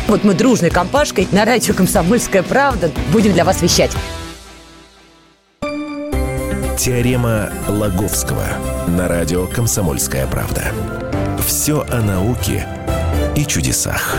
Вот 0.06 0.22
мы 0.22 0.34
дружной 0.34 0.70
компашкой 0.70 1.26
на 1.32 1.44
радио 1.44 1.74
«Комсомольская 1.74 2.42
правда» 2.42 2.90
будем 3.12 3.32
для 3.32 3.44
вас 3.44 3.62
вещать. 3.62 3.90
Теорема 6.76 7.50
Лаговского 7.69 8.45
на 8.88 9.07
радио 9.07 9.47
«Комсомольская 9.47 10.26
правда». 10.26 10.73
Все 11.47 11.83
о 11.83 12.02
науке 12.02 12.66
и 13.37 13.47
чудесах. 13.47 14.16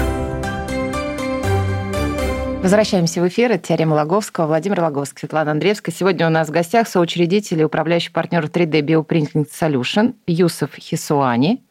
Возвращаемся 2.63 3.21
в 3.21 3.27
эфир. 3.27 3.51
Это 3.51 3.67
«Теорема 3.67 3.95
Лаговского». 3.95 4.47
Владимир 4.47 4.79
Лаговский, 4.79 5.19
Светлана 5.19 5.51
Андреевская. 5.51 5.93
Сегодня 5.93 6.27
у 6.27 6.29
нас 6.29 6.47
в 6.47 6.51
гостях 6.51 6.87
соучредитель 6.87 7.59
и 7.59 7.65
управляющий 7.65 8.11
партнер 8.11 8.45
3D 8.45 8.81
Bioprinting 8.81 9.45
Solution 9.51 10.13
Юсов 10.25 10.75
Хисуани. 10.75 11.61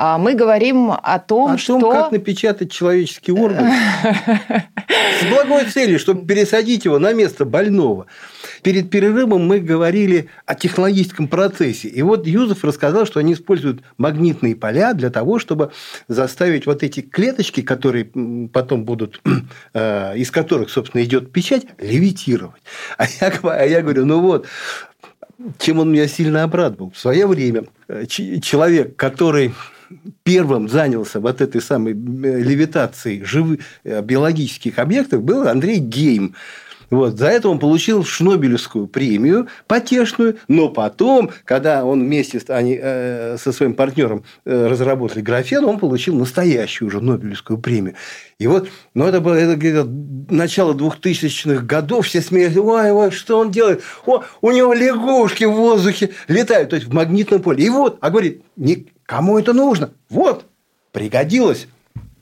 А 0.00 0.16
мы 0.16 0.36
говорим 0.36 0.92
о 0.92 1.18
том, 1.18 1.50
о 1.50 1.58
что... 1.58 1.76
О 1.76 1.80
том, 1.80 1.92
как 1.92 2.12
напечатать 2.12 2.70
человеческий 2.70 3.32
орган 3.32 3.66
с 3.66 5.26
благой 5.28 5.64
целью, 5.64 5.98
чтобы 5.98 6.24
пересадить 6.24 6.84
его 6.84 7.00
на 7.00 7.12
место 7.12 7.44
больного. 7.44 8.06
Перед 8.62 8.90
перерывом 8.90 9.44
мы 9.44 9.58
говорили 9.58 10.28
о 10.46 10.54
технологическом 10.54 11.26
процессе. 11.26 11.88
И 11.88 12.00
вот 12.02 12.28
Юзеф 12.28 12.62
рассказал, 12.62 13.06
что 13.06 13.18
они 13.18 13.32
используют 13.32 13.82
магнитные 13.96 14.54
поля 14.54 14.94
для 14.94 15.10
того, 15.10 15.40
чтобы 15.40 15.72
заставить 16.06 16.66
вот 16.66 16.84
эти 16.84 17.00
клеточки, 17.00 17.62
которые 17.62 18.04
потом 18.52 18.84
будут, 18.84 19.20
э, 19.74 20.16
из 20.16 20.30
которых, 20.30 20.70
собственно, 20.70 21.02
идет 21.02 21.32
печать, 21.32 21.66
левитировать. 21.76 22.62
А 22.98 23.06
я, 23.20 23.32
а 23.42 23.64
я 23.64 23.82
говорю, 23.82 24.06
ну 24.06 24.20
вот, 24.20 24.46
чем 25.58 25.80
он 25.80 25.90
меня 25.90 26.06
сильно 26.06 26.44
обрадовал. 26.44 26.92
В 26.92 26.98
свое 26.98 27.26
время 27.26 27.64
э, 27.88 28.06
человек, 28.06 28.94
который 28.94 29.52
первым 30.22 30.68
занялся 30.68 31.20
вот 31.20 31.40
этой 31.40 31.60
самой 31.60 31.92
э, 31.92 31.94
левитацией 31.94 33.24
живых 33.24 33.60
э, 33.84 34.02
биологических 34.02 34.78
объектов, 34.78 35.22
был 35.22 35.46
Андрей 35.48 35.78
Гейм. 35.78 36.34
Вот, 36.90 37.18
за 37.18 37.26
это 37.26 37.48
он 37.48 37.58
получил 37.58 38.02
Шнобелевскую 38.02 38.86
премию, 38.86 39.48
потешную, 39.66 40.38
но 40.48 40.70
потом, 40.70 41.30
когда 41.44 41.84
он 41.84 42.04
вместе 42.04 42.40
с, 42.40 42.48
они, 42.48 42.78
э, 42.80 43.36
со 43.38 43.52
своим 43.52 43.74
партнером 43.74 44.24
э, 44.46 44.66
разработали 44.66 45.20
графен, 45.20 45.64
он 45.64 45.78
получил 45.78 46.14
настоящую 46.16 46.88
уже 46.88 47.00
Нобелевскую 47.00 47.58
премию. 47.58 47.94
И 48.38 48.46
вот, 48.46 48.70
ну, 48.94 49.06
это 49.06 49.20
было 49.20 49.34
это, 49.34 49.66
это, 49.66 49.84
начало 50.30 50.72
2000-х 50.72 51.62
годов, 51.64 52.06
все 52.06 52.22
смеялись, 52.22 52.56
ой, 52.56 52.90
ой, 52.90 53.10
что 53.10 53.38
он 53.38 53.50
делает? 53.50 53.82
О, 54.06 54.24
у 54.40 54.50
него 54.50 54.72
лягушки 54.72 55.44
в 55.44 55.52
воздухе 55.52 56.10
летают, 56.26 56.70
то 56.70 56.76
есть 56.76 56.88
в 56.88 56.94
магнитном 56.94 57.42
поле. 57.42 57.64
И 57.64 57.68
вот, 57.68 57.98
а 58.00 58.08
говорит, 58.08 58.42
не, 58.56 58.86
кому 59.08 59.38
это 59.38 59.54
нужно? 59.54 59.90
Вот, 60.10 60.44
пригодилось. 60.92 61.66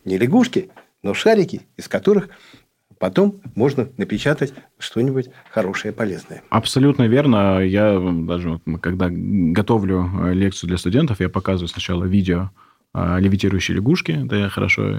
Не 0.04 0.18
лягушки, 0.18 0.70
но 1.02 1.14
шарики, 1.14 1.62
из 1.76 1.88
которых 1.88 2.28
потом 3.00 3.40
можно 3.56 3.88
напечатать 3.96 4.54
что-нибудь 4.78 5.28
хорошее, 5.50 5.92
полезное. 5.92 6.42
Абсолютно 6.48 7.08
верно. 7.08 7.60
Я 7.60 7.98
даже, 8.00 8.60
когда 8.80 9.08
готовлю 9.10 10.08
э, 10.22 10.32
лекцию 10.32 10.68
для 10.68 10.78
студентов, 10.78 11.18
я 11.18 11.28
показываю 11.28 11.68
сначала 11.68 12.04
видео 12.04 12.50
э, 12.94 13.16
левитирующие 13.18 13.76
лягушки, 13.76 14.24
это 14.24 14.48
хорошо 14.48 14.92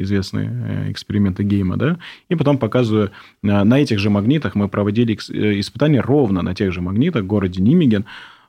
известные 0.00 0.50
э, 0.50 0.92
эксперименты 0.92 1.42
Гейма, 1.42 1.76
да, 1.76 1.98
и 2.30 2.36
потом 2.36 2.56
показываю 2.56 3.10
на 3.42 3.78
этих 3.78 3.98
же 3.98 4.08
магнитах, 4.08 4.54
мы 4.54 4.68
проводили 4.68 5.14
испытания 5.60 6.00
ровно 6.00 6.40
на 6.40 6.54
тех 6.54 6.72
же 6.72 6.80
магнитах 6.80 7.24
в 7.24 7.26
городе 7.26 7.60
Нимиген, 7.60 8.06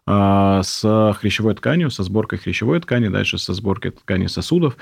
с 0.07 1.13
хрящевой 1.19 1.55
тканью, 1.55 1.89
со 1.89 2.03
сборкой 2.03 2.39
хрящевой 2.39 2.79
ткани, 2.79 3.07
дальше 3.07 3.37
со 3.37 3.53
сборкой 3.53 3.91
ткани 3.91 4.27
сосудов. 4.27 4.77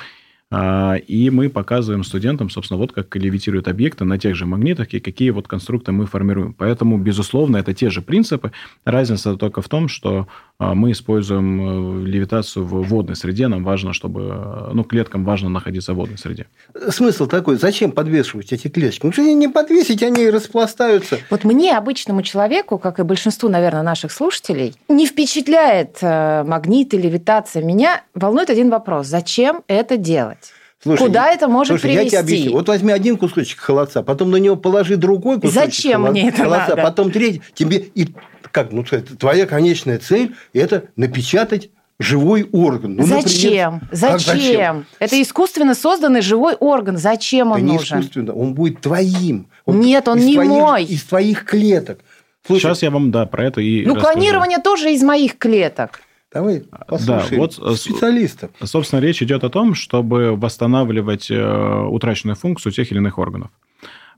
А, 0.55 0.97
и 0.97 1.31
мы 1.31 1.49
показываем 1.49 2.03
студентам, 2.03 2.51
собственно, 2.51 2.77
вот 2.77 2.91
как 2.91 3.15
левитируют 3.15 3.67
объекты 3.67 4.05
на 4.05 4.19
тех 4.19 4.35
же 4.35 4.45
магнитах 4.45 4.93
и 4.93 4.99
какие 4.99 5.31
вот 5.31 5.47
конструкты 5.47 5.91
мы 5.91 6.05
формируем. 6.05 6.53
Поэтому, 6.53 6.99
безусловно, 6.99 7.57
это 7.57 7.73
те 7.73 7.89
же 7.89 8.03
принципы. 8.03 8.51
Разница 8.85 9.35
только 9.35 9.63
в 9.63 9.67
том, 9.67 9.87
что 9.87 10.27
а, 10.59 10.75
мы 10.75 10.91
используем 10.91 12.03
э, 12.03 12.07
левитацию 12.07 12.65
в 12.65 12.83
водной 12.83 13.15
среде. 13.15 13.47
Нам 13.47 13.63
важно, 13.63 13.93
чтобы... 13.93 14.21
Э, 14.31 14.69
ну, 14.73 14.83
клеткам 14.83 15.25
важно 15.25 15.49
находиться 15.49 15.93
в 15.93 15.95
водной 15.95 16.19
среде. 16.19 16.45
Смысл 16.89 17.25
такой, 17.25 17.57
зачем 17.57 17.91
подвешивать 17.91 18.53
эти 18.53 18.67
клеточки? 18.67 19.07
Ну, 19.07 19.11
что 19.11 19.23
не 19.23 19.47
подвесить, 19.47 20.03
они 20.03 20.29
распластаются. 20.29 21.17
Вот 21.31 21.43
мне, 21.43 21.75
обычному 21.75 22.21
человеку, 22.21 22.77
как 22.77 22.99
и 22.99 23.03
большинству, 23.03 23.49
наверное, 23.49 23.81
наших 23.81 24.11
слушателей, 24.11 24.75
не 24.87 25.07
впечатляет 25.07 25.97
э, 26.01 26.43
магнит 26.43 26.93
или 26.93 27.03
левитация. 27.03 27.63
Меня 27.63 28.03
волнует 28.13 28.51
один 28.51 28.69
вопрос. 28.69 29.07
Зачем 29.07 29.63
это 29.67 29.97
делать? 29.97 30.42
Слушай, 30.83 30.99
Куда 30.99 31.29
это 31.31 31.47
может 31.47 31.69
слушай, 31.79 31.95
привести? 31.95 32.03
Я 32.03 32.09
тебе 32.09 32.19
объясню. 32.19 32.51
Вот 32.53 32.67
возьми 32.67 32.91
один 32.91 33.17
кусочек 33.17 33.59
холодца, 33.59 34.03
потом 34.03 34.31
на 34.31 34.35
него 34.35 34.55
положи 34.57 34.97
другой 34.97 35.39
кусочек 35.39 35.65
Зачем 35.65 36.01
холодца, 36.03 36.11
мне 36.11 36.29
это 36.29 36.43
холодца, 36.43 36.69
надо? 36.69 36.81
потом 36.81 37.11
третий. 37.11 37.41
Тебе 37.53 37.77
и 37.77 38.09
как, 38.51 38.71
ну, 38.71 38.83
твоя 38.83 39.45
конечная 39.45 39.97
цель– 39.97 40.35
это 40.53 40.85
напечатать 40.95 41.69
живой 41.99 42.47
орган. 42.51 42.95
Ну, 42.95 43.05
зачем? 43.05 43.73
Например, 43.73 43.89
зачем? 43.91 44.19
зачем? 44.37 44.85
Это 44.99 45.21
искусственно 45.21 45.73
созданный 45.73 46.21
живой 46.21 46.55
орган. 46.55 46.97
Зачем 46.97 47.51
он 47.51 47.65
да 47.65 47.73
нужен? 47.73 47.97
Не 47.97 48.01
искусственно, 48.03 48.33
он 48.33 48.53
будет 48.53 48.81
твоим. 48.81 49.47
Он 49.65 49.79
Нет, 49.79 50.07
он 50.07 50.19
не 50.19 50.33
твоих, 50.33 50.49
мой. 50.49 50.83
Из 50.83 51.03
твоих 51.03 51.45
клеток. 51.45 51.99
Слушай, 52.45 52.61
Сейчас 52.63 52.81
я 52.83 52.91
вам, 52.91 53.09
да, 53.11 53.25
про 53.25 53.45
это 53.45 53.61
и 53.61 53.85
Ну, 53.85 53.95
расскажу. 53.95 54.13
клонирование 54.13 54.57
тоже 54.59 54.91
из 54.91 55.01
моих 55.01 55.37
клеток. 55.37 56.01
Давай 56.33 56.63
послушаем 56.87 57.29
да, 57.29 57.37
вот, 57.37 57.59
э, 57.61 57.75
специалистов. 57.75 58.51
Собственно, 58.63 58.99
речь 58.99 59.21
идет 59.21 59.43
о 59.43 59.49
том, 59.49 59.75
чтобы 59.75 60.35
восстанавливать 60.35 61.29
э, 61.29 61.85
утраченную 61.89 62.35
функцию 62.35 62.71
тех 62.71 62.91
или 62.91 62.97
иных 62.97 63.19
органов. 63.19 63.51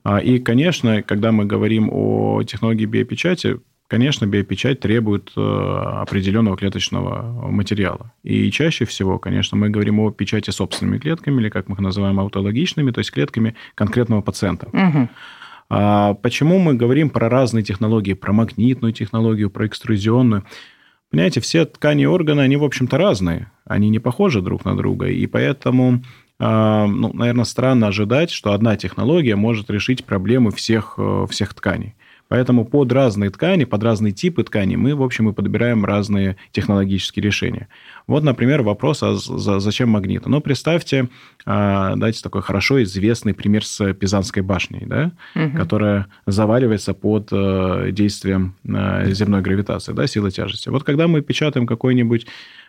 А, 0.03 0.19
и, 0.19 0.39
конечно, 0.39 1.01
когда 1.03 1.31
мы 1.31 1.45
говорим 1.45 1.89
о 1.91 2.43
технологии 2.43 2.85
биопечати, 2.85 3.59
конечно, 3.87 4.25
биопечать 4.25 4.79
требует 4.79 5.31
э, 5.35 5.41
определенного 5.41 6.55
клеточного 6.55 7.49
материала. 7.51 8.13
И 8.23 8.49
чаще 8.51 8.85
всего, 8.85 9.19
конечно, 9.19 9.57
мы 9.57 9.69
говорим 9.69 9.99
о 9.99 10.11
печати 10.11 10.51
собственными 10.51 10.99
клетками, 10.99 11.41
или 11.41 11.49
как 11.49 11.67
мы 11.67 11.73
их 11.73 11.79
называем, 11.79 12.19
аутологичными, 12.19 12.91
то 12.91 12.99
есть 12.99 13.11
клетками 13.11 13.55
конкретного 13.75 14.21
пациента. 14.21 14.67
Угу. 14.67 15.09
А 15.69 16.13
почему 16.13 16.59
мы 16.59 16.75
говорим 16.75 17.09
про 17.09 17.27
разные 17.27 17.63
технологии, 17.63 18.13
про 18.13 18.31
магнитную 18.31 18.93
технологию, 18.93 19.49
про 19.49 19.65
экструзионную? 19.65 20.45
Понимаете, 21.11 21.39
все 21.39 21.65
ткани 21.65 22.03
и 22.03 22.07
органы, 22.07 22.41
они, 22.41 22.57
в 22.57 22.63
общем-то, 22.63 22.97
разные. 22.97 23.51
Они 23.65 23.89
не 23.89 23.99
похожи 23.99 24.41
друг 24.41 24.65
на 24.65 24.75
друга. 24.75 25.07
И 25.07 25.25
поэтому 25.27 26.03
э, 26.39 26.85
ну, 26.85 27.13
наверное, 27.13 27.45
странно 27.45 27.87
ожидать, 27.87 28.31
что 28.31 28.53
одна 28.53 28.75
технология 28.75 29.35
может 29.35 29.69
решить 29.69 30.05
проблемы 30.05 30.51
всех, 30.51 30.95
э, 30.97 31.25
всех 31.29 31.53
тканей. 31.53 31.95
Поэтому 32.27 32.65
под 32.65 32.91
разные 32.91 33.29
ткани, 33.29 33.65
под 33.65 33.83
разные 33.83 34.11
типы 34.11 34.43
тканей 34.43 34.75
мы, 34.75 34.95
в 34.95 35.03
общем, 35.03 35.29
и 35.29 35.33
подбираем 35.33 35.85
разные 35.85 36.37
технологические 36.51 37.23
решения. 37.23 37.67
Вот, 38.07 38.23
например, 38.23 38.63
вопрос, 38.63 39.03
а 39.03 39.15
зачем 39.15 39.89
магниты? 39.89 40.29
Ну, 40.29 40.41
представьте, 40.41 41.09
а, 41.45 41.95
дайте 41.95 42.21
такой 42.21 42.41
хорошо 42.41 42.81
известный 42.83 43.33
пример 43.33 43.63
с 43.63 43.93
Пизанской 43.93 44.41
башней, 44.41 44.85
да, 44.85 45.11
угу. 45.35 45.57
которая 45.57 46.07
заваливается 46.25 46.93
под 46.93 47.29
э, 47.31 47.89
действием 47.91 48.55
э, 48.63 49.11
земной 49.11 49.41
гравитации, 49.41 49.93
да, 49.93 50.07
силы 50.07 50.31
тяжести. 50.31 50.69
Вот 50.69 50.83
когда 50.83 51.07
мы 51.07 51.21
печатаем 51.21 51.67
какой-нибудь 51.67 52.25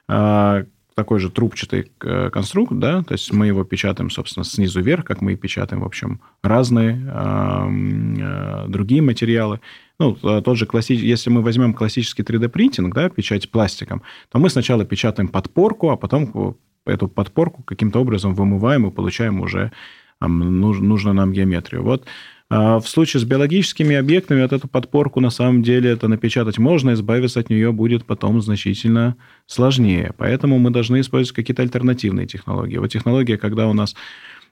а, 0.09 0.65
такой 0.97 1.21
же 1.21 1.31
трубчатый 1.31 1.93
э, 2.00 2.31
конструкт, 2.31 2.73
да, 2.73 3.03
то 3.03 3.12
есть 3.12 3.31
мы 3.31 3.47
его 3.47 3.65
печатаем, 3.65 4.09
собственно, 4.09 4.45
снизу 4.45 4.81
вверх, 4.81 5.05
как 5.05 5.21
мы 5.21 5.35
и 5.35 5.37
печатаем, 5.37 5.83
в 5.83 5.85
общем, 5.85 6.21
разные 6.43 6.99
э, 7.07 8.65
другие 8.69 9.03
материалы. 9.03 9.61
Ну, 10.00 10.15
тот 10.15 10.57
же 10.57 10.65
классический, 10.65 11.07
если 11.07 11.29
мы 11.29 11.43
возьмем 11.43 11.75
классический 11.75 12.23
3D-принтинг, 12.23 12.95
да, 12.95 13.11
печать 13.11 13.50
пластиком, 13.50 14.03
то 14.31 14.38
мы 14.38 14.49
сначала 14.49 14.87
печатаем 14.87 15.29
подпорку, 15.29 15.91
а 15.91 15.97
потом 15.97 16.57
эту 16.87 17.09
подпорку 17.09 17.62
каким-то 17.62 18.00
образом 18.00 18.35
вымываем 18.35 18.87
и 18.87 18.91
получаем 18.91 19.41
уже 19.41 19.73
нужную 20.21 21.15
нам 21.15 21.33
геометрию. 21.33 21.83
Вот 21.83 22.07
в 22.49 22.85
случае 22.87 23.21
с 23.21 23.25
биологическими 23.25 23.97
объектами 23.97 24.43
вот 24.43 24.53
эту 24.53 24.69
подпорку 24.69 25.21
на 25.21 25.31
самом 25.31 25.62
деле 25.62 25.91
это 25.91 26.07
напечатать 26.07 26.59
можно, 26.59 26.93
избавиться 26.93 27.41
от 27.41 27.50
нее 27.50 27.73
будет 27.73 28.05
потом 28.05 28.41
значительно 28.41 29.17
сложнее. 29.47 30.12
Поэтому 30.17 30.59
мы 30.59 30.71
должны 30.71 31.00
использовать 31.00 31.35
какие-то 31.35 31.62
альтернативные 31.62 32.26
технологии. 32.26 32.76
Вот 32.76 32.93
технология, 32.93 33.37
когда 33.37 33.67
у 33.67 33.73
нас 33.73 33.97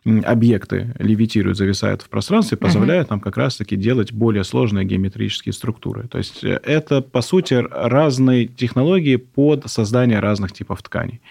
объекты 0.05 0.95
левитируют, 0.99 1.57
зависают 1.57 2.03
в 2.03 2.09
пространстве, 2.09 2.59
позволяет 2.59 3.11
нам 3.11 3.21
как 3.21 3.37
раз-таки 3.37 3.77
делать 3.77 4.13
более 4.13 4.45
сложные 4.45 4.85
геометрические 4.85 5.53
структуры. 5.53 6.09
То 6.09 6.19
есть 6.19 6.45
э, 6.45 6.61
это, 6.63 7.01
по 7.01 7.23
сути, 7.23 7.55
разные 7.55 8.47
технологии 8.47 9.17
под 9.17 9.71
создание 9.71 10.21
разных 10.21 10.53
типов 10.53 10.83
тканей. 10.83 11.23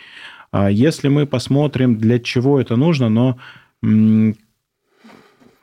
А 0.51 0.71
если 0.71 1.07
мы 1.07 1.27
посмотрим, 1.27 1.97
для 1.97 2.19
чего 2.19 2.59
это 2.59 2.75
нужно, 2.75 3.09
но 3.09 3.37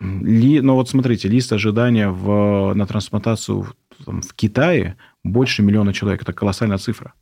ли, 0.00 0.60
ну 0.60 0.74
вот 0.74 0.88
смотрите, 0.88 1.28
лист 1.28 1.52
ожидания 1.52 2.08
в, 2.08 2.72
на 2.74 2.86
трансплантацию 2.86 3.62
в, 3.62 3.74
там, 4.04 4.22
в 4.22 4.34
Китае 4.34 4.96
больше 5.24 5.62
миллиона 5.62 5.92
человек. 5.92 6.22
Это 6.22 6.32
колоссальная 6.32 6.78
цифра. 6.78 7.12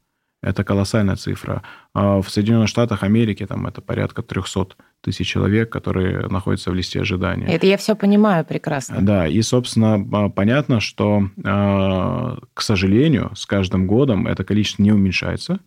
Это 0.40 0.62
колоссальная 0.62 1.16
цифра. 1.16 1.62
А 1.94 2.23
в 2.23 2.30
Соединенных 2.30 2.68
Штатах 2.68 3.02
Америки 3.02 3.44
там 3.44 3.66
это 3.66 3.80
порядка 3.80 4.23
300 4.23 4.76
тысяч 5.00 5.26
человек, 5.26 5.70
которые 5.70 6.28
находятся 6.28 6.70
в 6.70 6.75
листе 6.75 7.00
ожидания. 7.00 7.47
Это 7.47 7.66
я 7.66 7.76
все 7.76 7.97
понимаю 7.97 8.44
прекрасно. 8.44 8.99
Да, 9.00 9.26
и, 9.26 9.42
собственно, 9.42 10.30
понятно, 10.30 10.78
что, 10.78 11.28
а, 11.44 12.38
к 12.54 12.62
сожалению, 12.62 13.32
с 13.35 13.47
каждым 13.47 13.88
годом 13.88 14.28
это 14.28 14.44
количество 14.44 14.82
не 14.82 14.92
уменьшается 14.92 15.58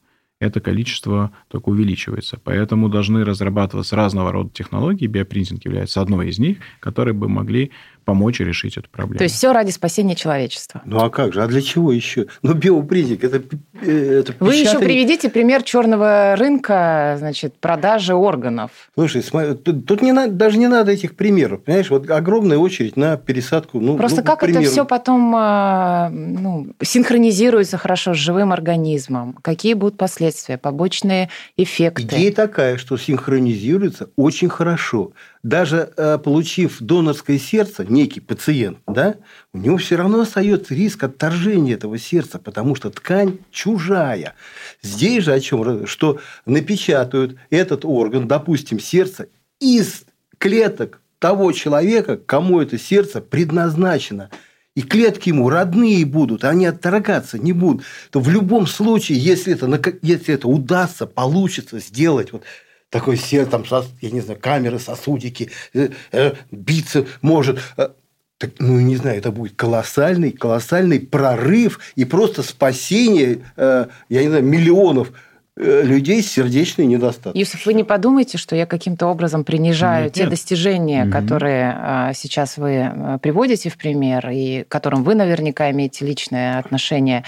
это 0.41 0.59
количество 0.59 1.31
только 1.47 1.69
увеличивается. 1.69 2.39
Поэтому 2.43 2.89
должны 2.89 3.23
разрабатываться 3.23 3.95
разного 3.95 4.31
рода 4.31 4.49
технологии, 4.49 5.05
биопринтинг 5.05 5.63
является 5.63 6.01
одной 6.01 6.29
из 6.29 6.39
них, 6.39 6.57
которые 6.79 7.13
бы 7.13 7.29
могли 7.29 7.71
помочь 8.03 8.39
решить 8.39 8.77
эту 8.77 8.89
проблему. 8.89 9.17
То 9.17 9.23
есть 9.23 9.35
все 9.35 9.53
ради 9.53 9.71
спасения 9.71 10.15
человечества. 10.15 10.81
Ну 10.85 10.99
а 10.99 11.09
как 11.09 11.33
же? 11.33 11.43
А 11.43 11.47
для 11.47 11.61
чего 11.61 11.91
еще? 11.91 12.27
Ну 12.41 12.53
биопринтинг 12.53 13.23
это, 13.23 13.41
это 13.81 14.33
Вы 14.39 14.55
еще 14.55 14.79
приведите 14.79 15.29
пример 15.29 15.63
черного 15.63 16.35
рынка, 16.37 17.15
значит, 17.19 17.55
продажи 17.59 18.13
органов. 18.13 18.71
Слушай, 18.93 19.23
смотри, 19.23 19.55
тут, 19.55 19.85
тут 19.85 20.01
не 20.01 20.11
надо, 20.11 20.33
даже 20.33 20.57
не 20.57 20.67
надо 20.67 20.91
этих 20.91 21.15
примеров, 21.15 21.63
понимаешь? 21.63 21.89
Вот 21.89 22.09
огромная 22.09 22.57
очередь 22.57 22.97
на 22.97 23.17
пересадку. 23.17 23.79
Ну, 23.79 23.97
Просто 23.97 24.21
ну, 24.21 24.27
как 24.27 24.43
это 24.43 24.61
все 24.61 24.85
потом 24.85 25.33
а, 25.35 26.09
ну, 26.09 26.67
синхронизируется 26.81 27.77
хорошо 27.77 28.13
с 28.13 28.17
живым 28.17 28.51
организмом? 28.51 29.33
Какие 29.41 29.73
будут 29.73 29.97
последствия, 29.97 30.57
побочные 30.57 31.29
эффекты? 31.57 32.03
Идея 32.03 32.31
такая, 32.31 32.77
что 32.77 32.97
синхронизируется 32.97 34.09
очень 34.15 34.49
хорошо 34.49 35.11
даже 35.43 35.91
э, 35.97 36.17
получив 36.19 36.77
донорское 36.79 37.39
сердце, 37.39 37.83
некий 37.83 38.19
пациент, 38.19 38.77
да, 38.87 39.15
у 39.53 39.57
него 39.57 39.77
все 39.77 39.95
равно 39.95 40.21
остается 40.21 40.75
риск 40.75 41.03
отторжения 41.03 41.73
этого 41.73 41.97
сердца, 41.97 42.37
потому 42.37 42.75
что 42.75 42.89
ткань 42.89 43.39
чужая. 43.51 44.35
Здесь 44.81 45.23
же 45.23 45.33
о 45.33 45.39
чем? 45.39 45.87
Что 45.87 46.19
напечатают 46.45 47.37
этот 47.49 47.85
орган, 47.85 48.27
допустим, 48.27 48.79
сердце, 48.79 49.27
из 49.59 50.03
клеток 50.37 51.01
того 51.19 51.51
человека, 51.51 52.17
кому 52.17 52.61
это 52.61 52.77
сердце 52.77 53.21
предназначено 53.21 54.29
и 54.75 54.81
клетки 54.81 55.29
ему 55.29 55.49
родные 55.49 56.05
будут, 56.05 56.43
они 56.43 56.65
отторгаться 56.65 57.37
не 57.37 57.51
будут, 57.51 57.83
то 58.09 58.19
в 58.19 58.29
любом 58.29 58.67
случае, 58.67 59.19
если 59.19 59.53
это, 59.53 59.97
если 60.01 60.33
это 60.33 60.47
удастся, 60.47 61.05
получится 61.05 61.79
сделать, 61.79 62.31
вот 62.31 62.43
такой 62.91 63.17
сел, 63.17 63.47
там, 63.47 63.63
я 64.01 64.11
не 64.11 64.19
знаю, 64.19 64.39
камеры, 64.39 64.77
сосудики, 64.77 65.49
э, 65.73 65.89
э, 66.11 66.33
биться 66.51 67.07
может. 67.21 67.59
Э, 67.77 67.89
так, 68.37 68.51
ну, 68.59 68.79
не 68.79 68.97
знаю, 68.97 69.17
это 69.17 69.31
будет 69.31 69.55
колоссальный, 69.55 70.31
колоссальный 70.31 70.99
прорыв 70.99 71.79
и 71.95 72.05
просто 72.05 72.41
спасение, 72.41 73.43
я 73.55 73.87
не 74.09 74.27
знаю, 74.29 74.43
миллионов 74.43 75.11
людей 75.55 76.23
с 76.23 76.31
сердечной 76.31 76.87
недостатком. 76.87 77.39
Юсuf, 77.39 77.67
вы 77.67 77.75
не 77.75 77.83
подумайте, 77.83 78.39
что 78.39 78.55
я 78.55 78.65
каким-то 78.65 79.05
образом 79.05 79.43
принижаю 79.43 80.05
нет, 80.05 80.13
те 80.13 80.21
нет. 80.21 80.31
достижения, 80.31 81.03
угу. 81.03 81.11
которые 81.11 81.75
а, 81.77 82.13
сейчас 82.13 82.57
вы 82.57 83.19
приводите 83.21 83.69
в 83.69 83.77
пример, 83.77 84.27
и 84.31 84.63
к 84.63 84.69
которым 84.69 85.03
вы 85.03 85.13
наверняка 85.13 85.69
имеете 85.69 86.03
личное 86.03 86.57
отношение. 86.57 87.23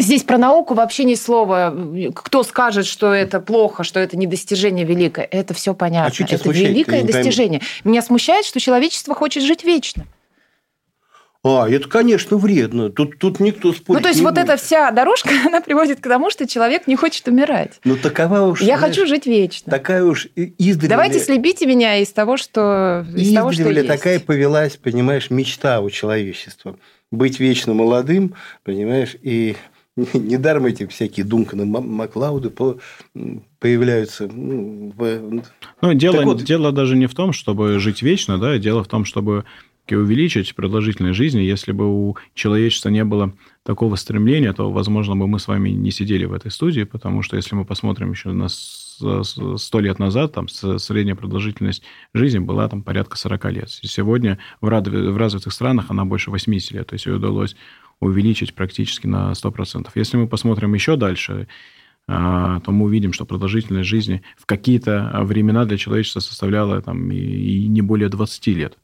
Здесь 0.00 0.22
про 0.22 0.38
науку 0.38 0.72
вообще 0.72 1.04
ни 1.04 1.14
слова. 1.14 1.76
Кто 2.14 2.42
скажет, 2.42 2.86
что 2.86 3.12
это 3.12 3.38
плохо, 3.38 3.84
что 3.84 4.00
это 4.00 4.16
не 4.16 4.26
достижение 4.26 4.86
великое, 4.86 5.28
это 5.30 5.52
все 5.52 5.74
понятно. 5.74 6.26
А 6.26 6.34
это 6.34 6.50
великое 6.50 7.04
достижение. 7.04 7.60
Меня 7.84 8.00
смущает, 8.00 8.46
что 8.46 8.60
человечество 8.60 9.14
хочет 9.14 9.42
жить 9.42 9.62
вечно. 9.62 10.06
А, 11.42 11.66
это, 11.70 11.88
конечно, 11.88 12.36
вредно. 12.36 12.90
Тут, 12.90 13.18
тут 13.18 13.40
никто 13.40 13.72
спорит 13.72 14.00
Ну, 14.00 14.02
то 14.02 14.08
есть, 14.08 14.20
вот 14.20 14.34
будет. 14.34 14.44
эта 14.44 14.56
вся 14.58 14.90
дорожка, 14.90 15.30
она 15.46 15.62
приводит 15.62 16.00
к 16.00 16.02
тому, 16.02 16.30
что 16.30 16.46
человек 16.46 16.86
не 16.86 16.96
хочет 16.96 17.28
умирать. 17.28 17.80
Ну, 17.84 17.96
такова 17.96 18.42
уж... 18.42 18.60
Я 18.60 18.76
знаешь, 18.76 18.94
хочу 18.94 19.06
жить 19.06 19.26
вечно. 19.26 19.70
Такая 19.70 20.04
уж 20.04 20.28
издревле... 20.36 20.88
Давайте 20.88 21.18
слепите 21.18 21.64
меня 21.66 21.96
из 21.96 22.12
того, 22.12 22.36
что, 22.36 23.06
из 23.16 23.34
того, 23.34 23.52
что 23.52 23.70
есть. 23.70 23.86
такая 23.86 24.20
повелась, 24.20 24.76
понимаешь, 24.76 25.30
мечта 25.30 25.80
у 25.80 25.88
человечества. 25.88 26.76
Быть 27.10 27.40
вечно 27.40 27.72
молодым, 27.72 28.34
понимаешь, 28.62 29.16
и 29.22 29.56
Недаром 30.14 30.66
эти 30.66 30.86
всякие 30.86 31.24
Дунканы, 31.24 31.64
Маклауды 31.64 32.52
появляются. 33.58 34.28
Ну, 34.32 34.92
ну 35.82 35.94
дело, 35.94 36.22
вот... 36.22 36.42
дело 36.42 36.72
даже 36.72 36.96
не 36.96 37.06
в 37.06 37.14
том, 37.14 37.32
чтобы 37.32 37.78
жить 37.78 38.02
вечно, 38.02 38.38
да, 38.38 38.58
дело 38.58 38.82
в 38.84 38.88
том, 38.88 39.04
чтобы 39.04 39.44
увеличить 39.90 40.54
продолжительность 40.54 41.16
жизни. 41.16 41.40
Если 41.40 41.72
бы 41.72 41.86
у 41.86 42.16
человечества 42.34 42.90
не 42.90 43.04
было 43.04 43.32
такого 43.64 43.96
стремления, 43.96 44.52
то, 44.52 44.70
возможно, 44.70 45.16
бы 45.16 45.26
мы 45.26 45.38
с 45.38 45.48
вами 45.48 45.70
не 45.70 45.90
сидели 45.90 46.24
в 46.26 46.32
этой 46.32 46.50
студии, 46.50 46.84
потому 46.84 47.22
что 47.22 47.36
если 47.36 47.56
мы 47.56 47.64
посмотрим 47.64 48.12
еще 48.12 48.30
на 48.30 48.48
сто 48.48 49.80
лет 49.80 49.98
назад, 49.98 50.32
там 50.32 50.48
средняя 50.48 51.16
продолжительность 51.16 51.82
жизни 52.14 52.38
была 52.38 52.68
там 52.68 52.82
порядка 52.82 53.16
40 53.16 53.44
лет. 53.52 53.70
Сегодня 53.70 54.38
в 54.60 54.68
развитых 54.68 55.52
странах 55.52 55.86
она 55.88 56.04
больше 56.04 56.30
80 56.30 56.72
лет. 56.72 56.86
То 56.86 56.94
есть 56.94 57.06
ее 57.06 57.16
удалось 57.16 57.56
увеличить 58.00 58.54
практически 58.54 59.06
на 59.06 59.32
100%. 59.32 59.88
Если 59.94 60.16
мы 60.16 60.26
посмотрим 60.26 60.74
еще 60.74 60.96
дальше, 60.96 61.48
а, 62.08 62.60
то 62.60 62.72
мы 62.72 62.86
увидим, 62.86 63.12
что 63.12 63.24
продолжительность 63.24 63.88
жизни 63.88 64.22
в 64.36 64.46
какие-то 64.46 65.12
времена 65.22 65.64
для 65.64 65.76
человечества 65.76 66.20
составляла 66.20 66.80
там, 66.82 67.10
и 67.12 67.68
не 67.68 67.82
более 67.82 68.08
20 68.08 68.46
лет. 68.48 68.78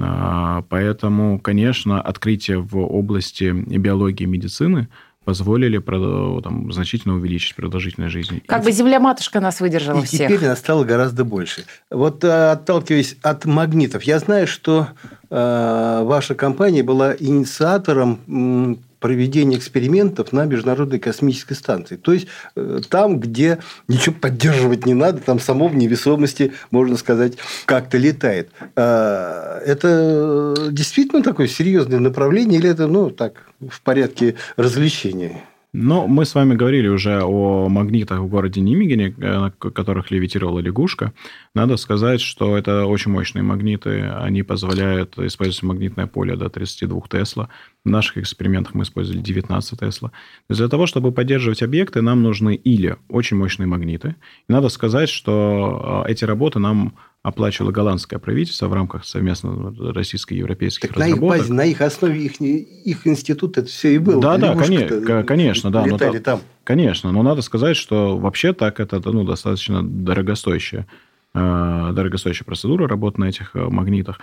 А, 0.00 0.62
поэтому, 0.68 1.38
конечно, 1.38 2.00
открытие 2.00 2.58
в 2.58 2.76
области 2.78 3.50
биологии 3.52 4.24
и 4.24 4.26
медицины 4.28 4.88
позволили 5.24 5.78
там, 5.78 6.72
значительно 6.72 7.14
увеличить 7.14 7.54
продолжительность 7.56 8.12
жизни. 8.12 8.42
Как 8.46 8.62
и... 8.62 8.64
бы 8.66 8.72
земля-матушка 8.72 9.40
нас 9.40 9.60
выдержала 9.60 10.00
и 10.00 10.04
всех. 10.04 10.30
теперь 10.30 10.46
нас 10.46 10.58
стало 10.58 10.84
гораздо 10.84 11.24
больше. 11.24 11.64
Вот 11.90 12.22
э, 12.24 12.52
отталкиваясь 12.52 13.16
от 13.22 13.44
магнитов, 13.44 14.02
я 14.02 14.18
знаю, 14.18 14.46
что 14.46 14.88
э, 15.30 16.00
ваша 16.04 16.34
компания 16.34 16.82
была 16.82 17.14
инициатором 17.18 18.78
проведения 19.04 19.58
экспериментов 19.58 20.32
на 20.32 20.46
Международной 20.46 20.98
космической 20.98 21.52
станции. 21.52 21.96
То 21.96 22.14
есть, 22.14 22.26
э, 22.56 22.80
там, 22.88 23.20
где 23.20 23.58
ничего 23.86 24.14
поддерживать 24.18 24.86
не 24.86 24.94
надо, 24.94 25.20
там 25.20 25.38
само 25.40 25.68
в 25.68 25.76
невесомости, 25.76 26.54
можно 26.70 26.96
сказать, 26.96 27.34
как-то 27.66 27.98
летает. 27.98 28.48
Э, 28.76 29.60
это 29.66 30.54
действительно 30.70 31.22
такое 31.22 31.48
серьезное 31.48 31.98
направление 31.98 32.58
или 32.58 32.70
это, 32.70 32.86
ну, 32.86 33.10
так, 33.10 33.44
в 33.60 33.82
порядке 33.82 34.36
развлечения? 34.56 35.42
Но 35.74 36.06
мы 36.06 36.24
с 36.24 36.36
вами 36.36 36.54
говорили 36.54 36.86
уже 36.86 37.20
о 37.24 37.68
магнитах 37.68 38.20
в 38.20 38.28
городе 38.28 38.60
Нимигене, 38.60 39.12
э, 39.18 39.38
на 39.38 39.50
которых 39.50 40.12
левитировала 40.12 40.60
лягушка. 40.60 41.12
Надо 41.52 41.76
сказать, 41.76 42.20
что 42.20 42.56
это 42.56 42.86
очень 42.86 43.10
мощные 43.10 43.42
магниты. 43.42 44.02
Они 44.02 44.44
позволяют 44.44 45.18
использовать 45.18 45.64
магнитное 45.64 46.06
поле 46.06 46.36
до 46.36 46.48
32 46.48 47.02
Тесла. 47.10 47.48
В 47.84 47.90
наших 47.90 48.18
экспериментах 48.18 48.74
мы 48.74 48.84
использовали 48.84 49.20
19 49.20 49.78
Тесла. 49.78 50.08
То 50.08 50.14
есть 50.50 50.58
для 50.58 50.68
того, 50.68 50.86
чтобы 50.86 51.12
поддерживать 51.12 51.62
объекты, 51.62 52.00
нам 52.00 52.22
нужны 52.22 52.54
или 52.54 52.96
очень 53.08 53.36
мощные 53.36 53.66
магниты. 53.66 54.16
И 54.48 54.52
надо 54.52 54.70
сказать, 54.70 55.10
что 55.10 56.04
э, 56.06 56.12
эти 56.12 56.24
работы 56.24 56.58
нам 56.58 56.94
оплачивало 57.22 57.72
голландское 57.72 58.18
правительство 58.18 58.68
в 58.68 58.74
рамках 58.74 59.04
совместно 59.04 59.74
российско-европейских 59.92 60.90
так 60.90 60.98
разработок. 60.98 61.20
На 61.20 61.34
их, 61.34 61.40
базе, 61.40 61.52
на 61.52 61.64
их 61.64 61.80
основе 61.80 62.24
их, 62.24 62.40
их 62.40 63.06
институт 63.06 63.56
это 63.58 63.66
все 63.66 63.94
и 63.94 63.98
было. 63.98 64.20
Да, 64.20 64.36
да, 64.36 64.54
конечно, 64.54 65.22
конечно, 65.24 65.70
да. 65.70 65.86
Летали 65.86 66.18
но, 66.18 66.22
там. 66.22 66.40
Конечно, 66.64 67.12
но 67.12 67.22
надо 67.22 67.40
сказать, 67.40 67.76
что 67.76 68.18
вообще 68.18 68.52
так 68.52 68.78
это 68.78 69.00
ну, 69.10 69.24
достаточно 69.24 69.82
дорогостоящая, 69.82 70.86
э, 71.34 71.90
дорогостоящая 71.94 72.44
процедура 72.44 72.86
работы 72.86 73.20
на 73.20 73.24
этих 73.24 73.56
э, 73.56 73.58
магнитах. 73.58 74.20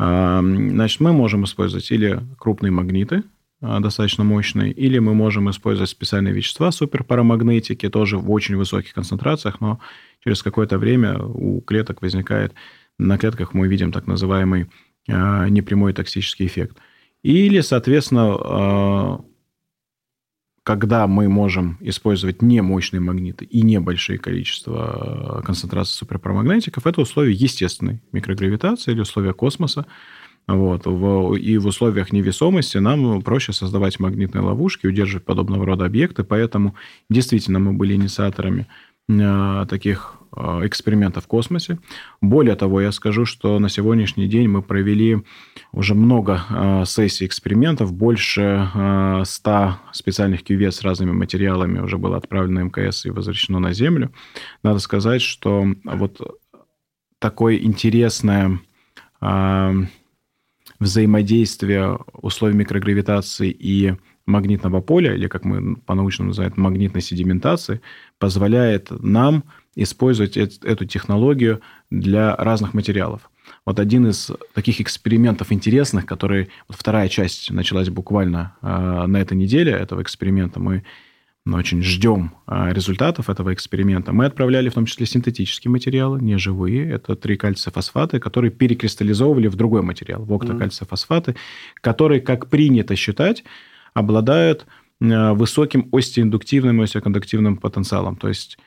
Э, 0.00 0.40
значит, 0.42 1.00
мы 1.00 1.12
можем 1.12 1.44
использовать 1.44 1.90
или 1.90 2.20
крупные 2.38 2.70
магниты, 2.70 3.22
достаточно 3.60 4.24
мощные, 4.24 4.72
или 4.72 4.98
мы 4.98 5.12
можем 5.12 5.50
использовать 5.50 5.90
специальные 5.90 6.32
вещества, 6.32 6.72
суперпарамагнетики, 6.72 7.90
тоже 7.90 8.16
в 8.16 8.30
очень 8.30 8.56
высоких 8.56 8.94
концентрациях, 8.94 9.60
но 9.60 9.80
через 10.24 10.42
какое-то 10.42 10.78
время 10.78 11.18
у 11.18 11.60
клеток 11.60 12.00
возникает, 12.00 12.54
на 12.98 13.18
клетках 13.18 13.52
мы 13.52 13.68
видим 13.68 13.92
так 13.92 14.06
называемый 14.06 14.70
а, 15.08 15.48
непрямой 15.48 15.92
токсический 15.92 16.46
эффект. 16.46 16.78
Или, 17.22 17.60
соответственно, 17.60 18.36
а, 18.40 19.20
когда 20.70 21.06
мы 21.06 21.28
можем 21.28 21.78
использовать 21.80 22.42
немощные 22.42 23.00
магниты 23.00 23.44
и 23.44 23.62
небольшие 23.62 24.18
количества 24.18 25.38
а, 25.38 25.42
концентрации 25.42 25.94
суперпромагнетиков, 25.94 26.86
это 26.86 27.00
условия 27.00 27.32
естественной 27.32 28.00
микрогравитации 28.12 28.92
или 28.92 29.00
условия 29.00 29.32
космоса. 29.32 29.86
Вот. 30.46 30.86
И 30.86 31.58
в 31.58 31.66
условиях 31.66 32.12
невесомости 32.12 32.78
нам 32.78 33.22
проще 33.22 33.52
создавать 33.52 34.00
магнитные 34.00 34.42
ловушки, 34.42 34.86
удерживать 34.86 35.24
подобного 35.24 35.66
рода 35.66 35.84
объекты, 35.84 36.24
поэтому 36.24 36.74
действительно 37.08 37.58
мы 37.58 37.72
были 37.72 37.94
инициаторами 37.94 38.66
Э, 39.18 39.66
таких 39.68 40.14
э, 40.34 40.66
экспериментов 40.66 41.24
в 41.24 41.26
космосе. 41.26 41.78
Более 42.20 42.56
того, 42.56 42.80
я 42.80 42.92
скажу, 42.92 43.24
что 43.24 43.58
на 43.58 43.68
сегодняшний 43.68 44.26
день 44.26 44.48
мы 44.48 44.62
провели 44.62 45.18
уже 45.72 45.94
много 45.94 46.42
э, 46.48 46.84
сессий 46.86 47.26
экспериментов, 47.26 47.92
больше 47.92 48.68
100 49.24 49.76
специальных 49.92 50.42
кювет 50.42 50.74
с 50.74 50.82
разными 50.82 51.12
материалами 51.12 51.80
уже 51.80 51.98
было 51.98 52.16
отправлено 52.16 52.64
МКС 52.64 53.06
и 53.06 53.10
возвращено 53.10 53.58
на 53.58 53.72
Землю. 53.72 54.12
Надо 54.62 54.78
сказать, 54.78 55.22
что 55.22 55.66
вот 55.84 56.20
такое 57.18 57.56
интересное 57.56 58.60
взаимодействие 60.80 61.98
условий 62.12 62.54
микрогравитации 62.54 63.50
и 63.50 63.94
магнитного 64.26 64.80
поля, 64.80 65.14
или 65.14 65.28
как 65.28 65.44
мы 65.44 65.76
по-научному 65.76 66.28
называем, 66.28 66.54
магнитной 66.56 67.02
седиментации, 67.02 67.80
позволяет 68.18 68.90
нам 68.90 69.44
использовать 69.76 70.36
эту 70.36 70.84
технологию 70.84 71.60
для 71.90 72.34
разных 72.36 72.74
материалов. 72.74 73.30
Вот 73.64 73.78
один 73.78 74.08
из 74.08 74.30
таких 74.54 74.80
экспериментов 74.80 75.52
интересных, 75.52 76.06
который 76.06 76.50
вот 76.68 76.76
вторая 76.78 77.08
часть 77.08 77.50
началась 77.50 77.88
буквально 77.88 78.56
э, 78.62 79.06
на 79.06 79.16
этой 79.16 79.36
неделе 79.36 79.72
этого 79.72 80.02
эксперимента, 80.02 80.60
мы 80.60 80.82
очень 81.46 81.82
ждем 81.82 82.32
э, 82.46 82.72
результатов 82.72 83.30
этого 83.30 83.52
эксперимента. 83.52 84.12
Мы 84.12 84.26
отправляли 84.26 84.68
в 84.68 84.74
том 84.74 84.86
числе 84.86 85.06
синтетические 85.06 85.70
материалы, 85.70 86.20
не 86.20 86.36
живые. 86.38 86.88
Это 86.90 87.16
три 87.16 87.36
кальций-фосфаты, 87.36 88.20
которые 88.20 88.50
перекристаллизовывали 88.50 89.48
в 89.48 89.56
другой 89.56 89.82
материал, 89.82 90.24
в 90.24 90.32
октокальций-фосфаты, 90.32 91.36
которые, 91.80 92.20
как 92.20 92.48
принято 92.48 92.94
считать, 92.94 93.44
обладают 93.94 94.66
э, 95.00 95.32
высоким 95.32 95.88
остеиндуктивным 95.92 96.80
и 96.80 96.84
остеокондуктивным 96.84 97.56
потенциалом, 97.56 98.16
то 98.16 98.28
есть 98.28 98.58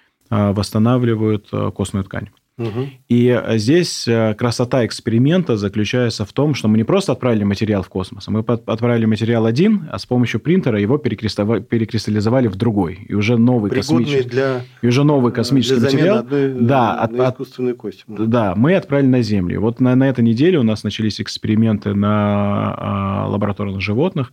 восстанавливают 0.54 1.48
э, 1.52 1.72
костную 1.76 2.04
ткань. 2.04 2.30
Угу. 2.56 2.88
И 3.10 3.42
здесь 3.56 4.08
красота 4.38 4.86
эксперимента 4.86 5.58
заключается 5.58 6.24
в 6.24 6.34
том, 6.34 6.54
что 6.54 6.68
мы 6.68 6.78
не 6.78 6.84
просто 6.84 7.12
отправили 7.12 7.44
материал 7.44 7.82
в 7.82 7.90
космос, 7.90 8.28
а 8.28 8.32
мы 8.32 8.42
отправили 8.42 9.06
материал 9.06 9.48
один, 9.48 9.90
а 9.92 9.98
с 9.98 10.06
помощью 10.06 10.40
принтера 10.40 10.80
его 10.80 11.00
перекристаллизовали 11.00 12.48
в 12.48 12.56
другой. 12.56 13.06
И 13.10 13.16
уже 13.16 13.38
новый 13.38 13.72
Пригодный 13.72 14.06
космический, 14.06 14.30
для, 14.30 14.62
и 14.84 14.88
уже 14.88 15.04
новый 15.04 15.32
космический 15.32 15.80
для 15.80 15.86
материал. 15.86 16.18
Одной, 16.20 16.54
да, 16.54 16.94
от, 17.00 17.14
искусственной 17.14 17.74
кости. 17.74 18.04
Да, 18.08 18.54
мы 18.56 18.76
отправили 18.76 19.08
на 19.08 19.24
Землю. 19.24 19.60
Вот 19.60 19.80
на, 19.80 19.96
на 19.96 20.08
этой 20.08 20.24
неделе 20.24 20.60
у 20.60 20.64
нас 20.64 20.84
начались 20.84 21.20
эксперименты 21.20 21.96
на 21.96 22.76
а, 22.78 23.28
лабораторных 23.30 23.82
животных 23.82 24.32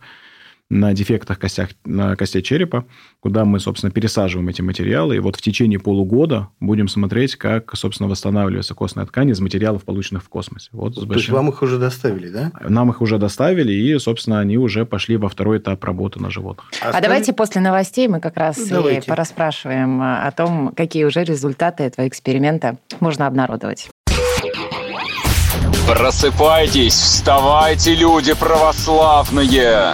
на 0.71 0.93
дефектах 0.93 1.37
костях, 1.37 1.69
на 1.83 2.15
костей 2.15 2.41
черепа, 2.41 2.85
куда 3.19 3.43
мы, 3.43 3.59
собственно, 3.59 3.91
пересаживаем 3.91 4.47
эти 4.47 4.61
материалы. 4.61 5.17
И 5.17 5.19
вот 5.19 5.35
в 5.35 5.41
течение 5.41 5.79
полугода 5.79 6.47
будем 6.61 6.87
смотреть, 6.87 7.35
как, 7.35 7.75
собственно, 7.75 8.07
восстанавливается 8.07 8.73
костная 8.73 9.05
ткань 9.05 9.29
из 9.29 9.41
материалов, 9.41 9.83
полученных 9.83 10.23
в 10.23 10.29
космосе. 10.29 10.69
Вот 10.71 10.95
То 10.95 11.01
большим... 11.01 11.17
есть 11.17 11.29
вам 11.29 11.49
их 11.49 11.61
уже 11.61 11.77
доставили, 11.77 12.29
да? 12.29 12.53
Нам 12.67 12.89
их 12.89 13.01
уже 13.01 13.17
доставили, 13.17 13.73
и, 13.73 13.99
собственно, 13.99 14.39
они 14.39 14.57
уже 14.57 14.85
пошли 14.85 15.17
во 15.17 15.27
второй 15.27 15.57
этап 15.57 15.83
работы 15.83 16.21
на 16.21 16.31
животных. 16.31 16.71
А, 16.81 16.91
а 16.91 17.01
давайте 17.01 17.33
после 17.33 17.59
новостей 17.59 18.07
мы 18.07 18.21
как 18.21 18.37
раз 18.37 18.57
ну, 18.69 18.87
и 18.87 19.01
порасспрашиваем 19.01 20.01
о 20.01 20.31
том, 20.31 20.71
какие 20.73 21.03
уже 21.03 21.25
результаты 21.25 21.83
этого 21.83 22.07
эксперимента 22.07 22.77
можно 23.01 23.27
обнародовать. 23.27 23.89
Просыпайтесь, 25.85 26.93
вставайте, 26.93 27.93
люди 27.93 28.33
православные! 28.33 29.93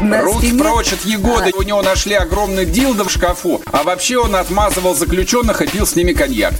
Руки 0.00 0.52
прочь 0.52 0.92
от 0.92 1.04
Егоды. 1.04 1.52
У 1.56 1.62
него 1.62 1.82
нашли 1.82 2.14
огромный 2.14 2.66
дилдо 2.66 3.04
в 3.04 3.10
шкафу. 3.10 3.62
А 3.72 3.82
вообще 3.82 4.18
он 4.18 4.36
отмазывал 4.36 4.94
заключенных 4.94 5.62
и 5.62 5.66
пил 5.66 5.86
с 5.86 5.96
ними 5.96 6.12
коньяк. 6.12 6.54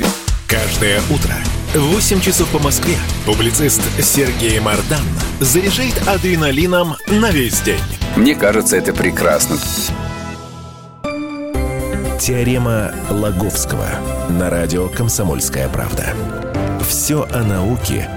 Каждое 0.47 1.01
утро 1.11 1.35
в 1.75 1.95
8 1.95 2.21
часов 2.21 2.49
по 2.49 2.59
Москве 2.59 2.97
публицист 3.27 3.83
Сергей 4.01 4.59
Мардан 4.61 5.05
заряжает 5.41 6.07
адреналином 6.07 6.97
на 7.09 7.31
весь 7.31 7.61
день. 7.61 7.81
Мне 8.17 8.35
кажется, 8.35 8.77
это 8.77 8.95
прекрасно. 8.95 9.59
Теорема 12.19 12.95
Лаговского 13.11 13.89
на 14.31 14.49
радио 14.49 14.89
«Комсомольская 14.89 15.69
правда». 15.69 16.15
Все 16.89 17.27
о 17.31 17.43
науке 17.43 18.09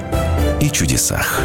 и 0.62 0.70
чудесах. 0.70 1.42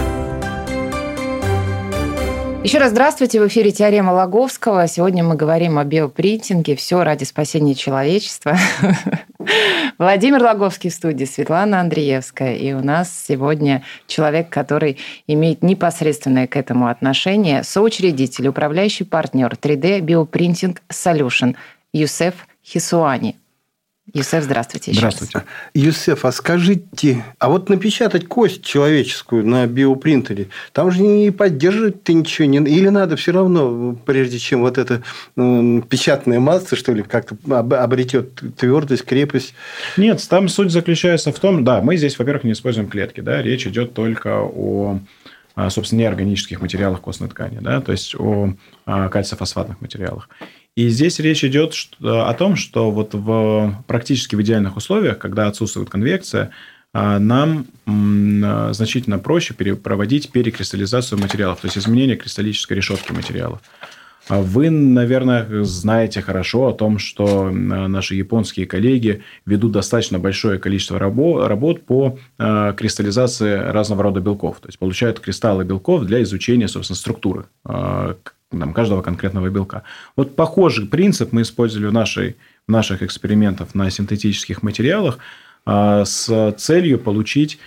Еще 2.65 2.79
раз 2.79 2.93
здравствуйте. 2.93 3.43
В 3.43 3.49
эфире 3.49 3.73
«Теорема 3.73 4.13
Логовского». 4.13 4.89
Сегодня 4.89 5.23
мы 5.23 5.37
говорим 5.37 5.79
о 5.79 5.85
биопринтинге. 5.85 6.77
Все 6.77 7.05
ради 7.05 7.25
спасения 7.25 7.75
человечества. 7.75 8.57
Владимир 9.99 10.43
Логовский 10.43 10.89
в 10.89 10.95
студии, 10.95 11.27
Светлана 11.27 11.81
Андреевская. 11.81 12.57
И 12.57 12.73
у 12.73 12.83
нас 12.83 13.13
сегодня 13.29 13.83
человек, 14.07 14.49
который 14.49 14.97
имеет 15.27 15.63
непосредственное 15.63 16.47
к 16.47 16.57
этому 16.57 16.89
отношение, 16.89 17.65
соучредитель, 17.65 18.49
управляющий 18.49 19.05
партнер 19.05 19.53
3D 19.53 20.01
Bioprinting 20.01 20.79
Solution 20.91 21.57
Юсеф 21.93 22.47
Хисуани. 22.65 23.37
Юсеф, 24.13 24.45
здравствуйте 24.45 24.91
еще 24.91 25.01
Здравствуйте. 25.01 25.39
Раз. 25.39 25.45
Юсеф, 25.73 26.25
а 26.27 26.33
скажите, 26.33 27.25
а 27.39 27.49
вот 27.49 27.71
напечатать 27.71 28.29
кость 28.29 28.63
человеческую 28.63 29.47
на 29.47 29.67
биопринтере, 29.67 30.49
там 30.73 30.91
же 30.91 31.01
не 31.01 31.31
поддерживать 31.31 32.03
ты 32.03 32.13
ничего 32.13 32.47
не... 32.47 32.59
Или 32.59 32.91
надо 32.91 33.17
все 33.17 33.33
равно, 33.33 33.97
прежде 34.05 34.39
чем 34.39 34.61
вот 34.61 34.77
эта 34.77 35.03
э, 35.37 35.81
печатная 35.89 36.39
масса, 36.39 36.77
что 36.77 36.93
ли, 36.93 37.03
как-то 37.03 37.37
обретет 37.59 38.35
твердость, 38.57 39.05
крепость? 39.05 39.55
Нет, 39.97 40.25
там 40.29 40.49
суть 40.49 40.71
заключается 40.71 41.33
в 41.33 41.39
том, 41.41 41.65
да, 41.65 41.81
мы 41.81 41.97
здесь, 41.97 42.19
во-первых, 42.19 42.45
не 42.45 42.53
используем 42.53 42.89
клетки, 42.89 43.21
да, 43.21 43.41
речь 43.41 43.67
идет 43.67 43.95
только 43.95 44.43
о 44.43 45.01
собственно, 45.69 46.01
неорганических 46.01 46.61
материалах 46.61 47.01
костной 47.01 47.29
ткани, 47.29 47.59
да, 47.61 47.81
то 47.81 47.93
есть 47.93 48.17
о 48.17 48.55
кальцифосфатных 48.85 49.81
материалах. 49.81 50.29
И 50.77 50.89
здесь 50.89 51.21
речь 51.21 51.45
идет 51.45 51.75
о 52.03 52.35
том, 52.35 52.57
что 52.57 52.91
вот 52.91 53.15
в, 53.15 53.85
практически 53.87 54.35
в 54.35 54.43
идеальных 54.43 54.77
условиях, 54.77 55.19
когда 55.19 55.47
отсутствует 55.47 55.89
конвекция, 55.89 56.51
нам 56.93 57.67
значительно 57.87 59.19
проще 59.19 59.55
проводить 59.55 60.33
перекристаллизацию 60.33 61.21
материалов, 61.21 61.61
то 61.61 61.67
есть 61.67 61.79
изменение 61.79 62.17
кристаллической 62.17 62.77
решетки 62.77 63.13
материалов. 63.13 63.61
А 64.27 64.41
вы, 64.41 64.71
наверное, 64.71 65.65
знаете 65.65 66.23
хорошо 66.23 66.69
о 66.69 66.73
том, 66.73 66.99
что 66.99 67.51
наши 67.51 68.15
японские 68.15 68.67
коллеги 68.67 69.23
ведут 69.45 69.73
достаточно 69.73 70.19
большое 70.19 70.59
количество 70.59 70.99
работ 70.99 71.85
по 71.85 72.19
кристаллизации 72.39 73.55
разного 73.55 74.03
рода 74.03 74.21
белков. 74.21 74.61
То 74.61 74.69
есть, 74.69 74.79
получают 74.79 75.21
кристаллы 75.21 75.65
белков 75.65 76.05
для 76.05 76.23
изучения, 76.23 76.69
собственно, 76.69 76.97
структуры 76.97 77.45
а, 78.63 78.73
каждого 78.73 79.03
конкретного 79.03 79.49
белка. 79.51 79.83
Вот 80.17 80.37
похожий 80.37 80.87
принцип 80.87 81.33
мы 81.33 81.43
использовали 81.43 81.87
в, 81.87 81.93
нашей, 81.93 82.37
в 82.67 82.71
наших 82.71 83.03
экспериментах 83.03 83.75
на 83.75 83.91
синтетических 83.91 84.63
материалах 84.63 85.19
с 85.67 86.55
целью 86.59 86.99
получить 86.99 87.59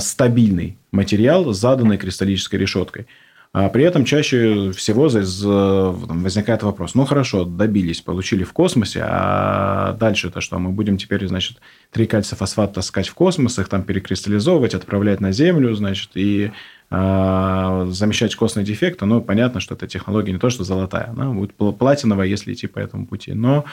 стабильный 0.00 0.78
материал 0.90 1.54
с 1.54 1.60
заданной 1.60 1.96
кристаллической 1.96 2.58
решеткой– 2.58 3.06
а 3.58 3.70
при 3.70 3.84
этом 3.84 4.04
чаще 4.04 4.70
всего 4.72 5.04
возникает 5.04 6.62
вопрос, 6.62 6.94
ну 6.94 7.06
хорошо, 7.06 7.46
добились, 7.46 8.02
получили 8.02 8.44
в 8.44 8.52
космосе, 8.52 9.00
а 9.02 9.94
дальше-то 9.94 10.42
что? 10.42 10.58
Мы 10.58 10.72
будем 10.72 10.98
теперь, 10.98 11.26
значит, 11.26 11.56
три 11.90 12.04
кальцифосфат 12.06 12.74
таскать 12.74 13.08
в 13.08 13.14
космос, 13.14 13.58
их 13.58 13.70
там 13.70 13.82
перекристаллизовывать, 13.82 14.74
отправлять 14.74 15.22
на 15.22 15.32
Землю, 15.32 15.74
значит, 15.74 16.10
и 16.16 16.52
э, 16.90 17.86
замещать 17.88 18.36
костные 18.36 18.66
дефекты. 18.66 19.06
Ну, 19.06 19.22
понятно, 19.22 19.60
что 19.60 19.74
эта 19.74 19.86
технология 19.86 20.32
не 20.32 20.38
то, 20.38 20.50
что 20.50 20.62
золотая, 20.62 21.08
она 21.08 21.30
будет 21.30 21.54
платиновая, 21.54 22.26
если 22.26 22.52
идти 22.52 22.66
по 22.66 22.78
этому 22.78 23.06
пути. 23.06 23.32
Но 23.32 23.64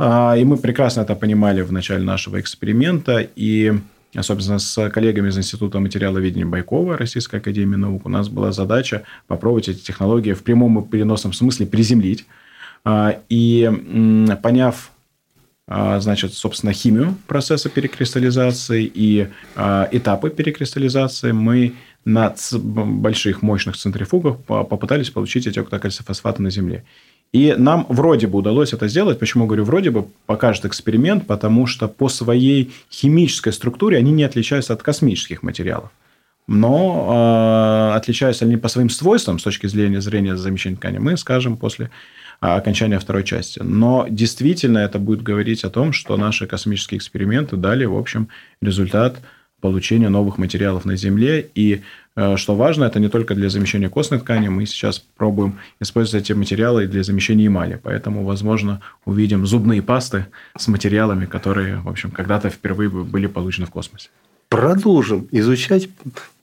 э, 0.00 0.40
и 0.40 0.44
мы 0.44 0.56
прекрасно 0.56 1.02
это 1.02 1.14
понимали 1.14 1.60
в 1.60 1.70
начале 1.70 2.02
нашего 2.02 2.40
эксперимента, 2.40 3.24
и 3.36 3.74
особенно 4.14 4.58
с 4.58 4.90
коллегами 4.90 5.28
из 5.28 5.38
Института 5.38 5.80
материаловедения 5.80 6.46
Байкова 6.46 6.96
Российской 6.96 7.36
Академии 7.36 7.76
Наук, 7.76 8.06
у 8.06 8.08
нас 8.08 8.28
была 8.28 8.52
задача 8.52 9.04
попробовать 9.26 9.68
эти 9.68 9.80
технологии 9.80 10.32
в 10.32 10.42
прямом 10.42 10.78
и 10.78 10.88
переносном 10.88 11.32
смысле 11.32 11.66
приземлить. 11.66 12.26
А, 12.84 13.20
и 13.28 13.70
поняв 14.42 14.92
а, 15.70 16.00
значит, 16.00 16.32
собственно, 16.32 16.72
химию 16.72 17.16
процесса 17.26 17.68
перекристаллизации 17.68 18.90
и 18.92 19.28
а, 19.54 19.86
этапы 19.92 20.30
перекристаллизации, 20.30 21.32
мы 21.32 21.74
на 22.06 22.34
больших 22.54 23.42
мощных 23.42 23.76
центрифугах 23.76 24.38
попытались 24.44 25.10
получить 25.10 25.46
эти 25.46 25.58
октокальцифосфаты 25.58 26.40
на 26.40 26.50
Земле. 26.50 26.84
И 27.32 27.54
нам 27.58 27.84
вроде 27.88 28.26
бы 28.26 28.38
удалось 28.38 28.72
это 28.72 28.88
сделать. 28.88 29.18
Почему 29.18 29.46
говорю 29.46 29.64
вроде 29.64 29.90
бы? 29.90 30.06
Покажет 30.26 30.64
эксперимент, 30.64 31.26
потому 31.26 31.66
что 31.66 31.86
по 31.86 32.08
своей 32.08 32.72
химической 32.90 33.52
структуре 33.52 33.98
они 33.98 34.12
не 34.12 34.24
отличаются 34.24 34.72
от 34.72 34.82
космических 34.82 35.42
материалов. 35.42 35.90
Но 36.46 37.90
э, 37.92 37.96
отличаются 37.96 38.46
они 38.46 38.56
по 38.56 38.68
своим 38.68 38.88
свойствам 38.88 39.38
с 39.38 39.42
точки 39.42 39.66
зрения, 39.66 40.00
зрения 40.00 40.34
замещения 40.34 40.78
ткани, 40.78 40.96
мы 40.96 41.18
скажем 41.18 41.58
после 41.58 41.90
а, 42.40 42.56
окончания 42.56 42.98
второй 42.98 43.24
части. 43.24 43.60
Но 43.62 44.06
действительно 44.08 44.78
это 44.78 44.98
будет 44.98 45.22
говорить 45.22 45.64
о 45.64 45.70
том, 45.70 45.92
что 45.92 46.16
наши 46.16 46.46
космические 46.46 46.98
эксперименты 46.98 47.56
дали, 47.56 47.84
в 47.84 47.96
общем, 47.96 48.28
результат 48.62 49.18
получения 49.60 50.08
новых 50.08 50.38
материалов 50.38 50.84
на 50.84 50.96
Земле. 50.96 51.50
И 51.54 51.82
что 52.36 52.54
важно, 52.54 52.84
это 52.84 53.00
не 53.00 53.08
только 53.08 53.34
для 53.34 53.48
замещения 53.48 53.88
костной 53.88 54.20
ткани. 54.20 54.48
Мы 54.48 54.66
сейчас 54.66 54.98
пробуем 54.98 55.58
использовать 55.80 56.24
эти 56.24 56.32
материалы 56.32 56.86
для 56.86 57.02
замещения 57.02 57.46
эмали. 57.46 57.80
Поэтому, 57.82 58.24
возможно, 58.24 58.80
увидим 59.04 59.46
зубные 59.46 59.82
пасты 59.82 60.26
с 60.56 60.68
материалами, 60.68 61.26
которые, 61.26 61.76
в 61.80 61.88
общем, 61.88 62.10
когда-то 62.10 62.50
впервые 62.50 62.90
были 62.90 63.26
получены 63.26 63.66
в 63.66 63.70
космосе. 63.70 64.10
Продолжим 64.48 65.28
изучать 65.30 65.88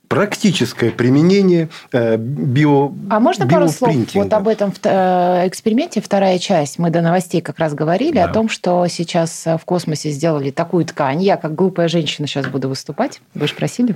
практическое 0.07 0.91
применение 0.91 1.69
э, 1.91 2.17
био 2.17 2.91
А 3.09 3.19
можно 3.19 3.47
пару 3.47 3.67
слов 3.69 3.95
вот 4.13 4.33
об 4.33 4.47
этом 4.47 4.73
э, 4.83 5.47
эксперименте, 5.47 6.01
вторая 6.01 6.39
часть? 6.39 6.79
Мы 6.79 6.89
до 6.89 7.01
новостей 7.01 7.41
как 7.41 7.59
раз 7.59 7.73
говорили 7.73 8.13
да. 8.15 8.25
о 8.25 8.27
том, 8.33 8.49
что 8.49 8.85
сейчас 8.87 9.45
в 9.45 9.61
космосе 9.65 10.11
сделали 10.11 10.51
такую 10.51 10.85
ткань. 10.85 11.21
Я, 11.21 11.37
как 11.37 11.55
глупая 11.55 11.87
женщина, 11.87 12.27
сейчас 12.27 12.47
буду 12.47 12.69
выступать. 12.69 13.21
Вы 13.33 13.47
же 13.47 13.55
просили. 13.55 13.95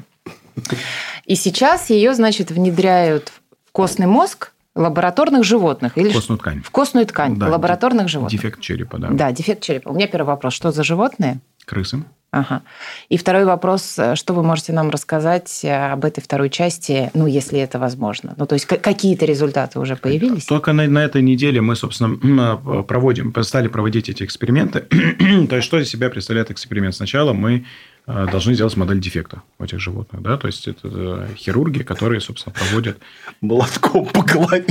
И 1.25 1.35
сейчас 1.35 1.89
ее, 1.89 2.13
значит, 2.13 2.51
внедряют 2.51 3.31
в 3.67 3.71
костный 3.71 4.07
мозг 4.07 4.51
лабораторных 4.75 5.43
животных. 5.43 5.97
Или 5.97 6.09
в 6.09 6.13
костную 6.13 6.39
ткань. 6.39 6.61
В 6.61 6.71
костную 6.71 7.05
ткань 7.05 7.35
да, 7.37 7.49
лабораторных 7.49 8.07
животных. 8.07 8.39
Дефект 8.39 8.61
черепа, 8.61 8.97
да. 8.97 9.09
Да, 9.11 9.31
дефект 9.31 9.61
черепа. 9.61 9.89
У 9.89 9.93
меня 9.93 10.07
первый 10.07 10.27
вопрос. 10.27 10.53
Что 10.53 10.71
за 10.71 10.83
животные? 10.83 11.39
Крысы. 11.65 12.03
Ага. 12.31 12.61
И 13.09 13.17
второй 13.17 13.43
вопрос, 13.43 13.97
что 14.13 14.33
вы 14.33 14.43
можете 14.43 14.71
нам 14.71 14.91
рассказать 14.91 15.65
об 15.65 16.05
этой 16.05 16.21
второй 16.21 16.51
части, 16.51 17.09
ну, 17.15 17.25
если 17.25 17.59
это 17.59 17.79
возможно? 17.79 18.35
Ну, 18.37 18.45
то 18.45 18.53
есть 18.53 18.67
какие-то 18.67 19.25
результаты 19.25 19.79
уже 19.79 19.95
появились? 19.95 20.45
Только 20.45 20.71
на, 20.71 20.87
на 20.87 21.03
этой 21.03 21.23
неделе 21.23 21.59
мы, 21.59 21.75
собственно, 21.75 22.83
проводим, 22.83 23.33
стали 23.41 23.67
проводить 23.67 24.09
эти 24.09 24.23
эксперименты. 24.23 24.81
то 25.49 25.55
есть, 25.55 25.65
что 25.65 25.79
из 25.79 25.89
себя 25.89 26.11
представляет 26.11 26.51
эксперимент? 26.51 26.93
Сначала 26.93 27.33
мы 27.33 27.65
Э, 27.98 27.98
должны 28.09 28.53
сделать 28.53 28.75
модель 28.75 28.99
дефекта 28.99 29.43
у 29.59 29.63
этих 29.63 29.79
животных. 29.79 30.21
Да? 30.21 30.37
То 30.37 30.47
есть, 30.47 30.67
это 30.67 30.89
э, 30.91 31.27
хирурги, 31.35 31.83
которые, 31.83 32.21
собственно, 32.21 32.55
проводят... 32.55 32.97
Молотком 33.41 34.05
по 34.07 34.23
голове. 34.23 34.65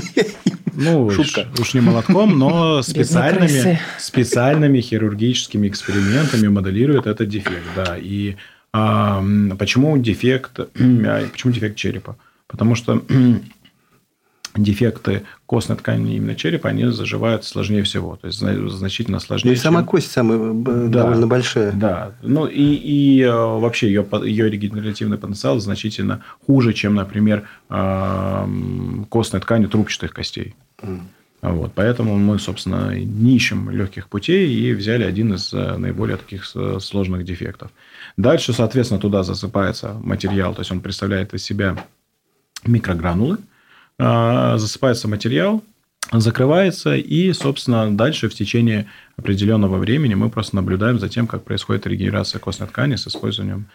Ну, 0.74 1.10
Шутка. 1.10 1.48
уж 1.58 1.74
не 1.74 1.80
молотком, 1.80 2.38
но 2.38 2.82
специальными, 2.82 3.80
специальными 3.98 4.80
хирургическими 4.80 5.68
экспериментами 5.68 6.48
моделируют 6.48 7.06
этот 7.06 7.28
дефект. 7.28 7.64
Да. 7.74 7.96
И 7.98 8.36
а, 8.72 9.24
почему 9.58 9.98
дефект, 9.98 10.52
почему 10.72 11.52
дефект 11.52 11.76
черепа? 11.76 12.16
Потому 12.46 12.74
что 12.74 13.02
дефекты 14.62 15.22
костной 15.46 15.76
ткани 15.76 16.16
именно 16.16 16.34
черепа, 16.34 16.68
они 16.68 16.86
заживают 16.86 17.44
сложнее 17.44 17.82
всего. 17.82 18.16
То 18.16 18.26
есть, 18.26 18.38
значительно 18.38 19.20
сложнее. 19.20 19.52
И 19.52 19.56
чем... 19.56 19.62
сама 19.62 19.84
кость 19.84 20.10
самая 20.10 20.52
да, 20.52 21.02
довольно 21.02 21.26
большая. 21.26 21.72
Да. 21.72 22.12
Ну, 22.22 22.46
и, 22.46 22.74
и 22.74 23.22
э, 23.22 23.30
вообще 23.30 23.88
ее, 23.88 24.06
ее 24.24 24.50
регенеративный 24.50 25.18
потенциал 25.18 25.58
значительно 25.58 26.22
хуже, 26.46 26.72
чем, 26.72 26.94
например, 26.94 27.48
костной 27.68 29.40
ткани 29.40 29.66
трубчатых 29.66 30.12
костей. 30.12 30.54
Mm. 30.82 31.00
Вот, 31.40 31.72
поэтому 31.74 32.16
мы, 32.16 32.38
собственно, 32.40 32.98
не 32.98 33.36
ищем 33.36 33.70
легких 33.70 34.08
путей 34.08 34.52
и 34.52 34.72
взяли 34.72 35.04
один 35.04 35.34
из 35.34 35.54
э, 35.54 35.76
наиболее 35.76 36.16
таких 36.16 36.50
э, 36.56 36.78
сложных 36.80 37.24
дефектов. 37.24 37.70
Дальше, 38.16 38.52
соответственно, 38.52 39.00
туда 39.00 39.22
засыпается 39.22 39.94
материал, 40.02 40.52
то 40.52 40.62
есть 40.62 40.72
он 40.72 40.80
представляет 40.80 41.34
из 41.34 41.44
себя 41.44 41.76
микрогранулы, 42.64 43.38
засыпается 43.98 45.08
материал, 45.08 45.62
закрывается, 46.12 46.96
и, 46.96 47.32
собственно, 47.32 47.94
дальше 47.94 48.28
в 48.28 48.34
течение 48.34 48.86
определенного 49.16 49.78
времени 49.78 50.14
мы 50.14 50.30
просто 50.30 50.56
наблюдаем 50.56 50.98
за 50.98 51.08
тем, 51.08 51.26
как 51.26 51.44
происходит 51.44 51.86
регенерация 51.86 52.38
костной 52.38 52.68
ткани 52.68 52.96
с 52.96 53.06
использованием 53.06 53.66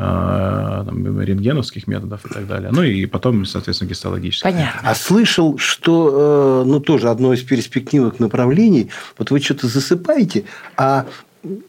а, 0.00 0.84
там, 0.84 1.20
рентгеновских 1.20 1.88
методов 1.88 2.24
и 2.24 2.32
так 2.32 2.46
далее. 2.46 2.70
Ну, 2.72 2.84
и 2.84 3.04
потом, 3.06 3.44
соответственно, 3.44 3.88
гистологических. 3.88 4.44
Понятно. 4.44 4.80
А 4.88 4.94
слышал, 4.94 5.58
что, 5.58 6.62
э, 6.64 6.68
ну, 6.68 6.78
тоже 6.78 7.10
одно 7.10 7.32
из 7.32 7.42
перспективных 7.42 8.20
направлений, 8.20 8.90
вот 9.18 9.32
вы 9.32 9.40
что-то 9.40 9.66
засыпаете, 9.66 10.44
а 10.76 11.06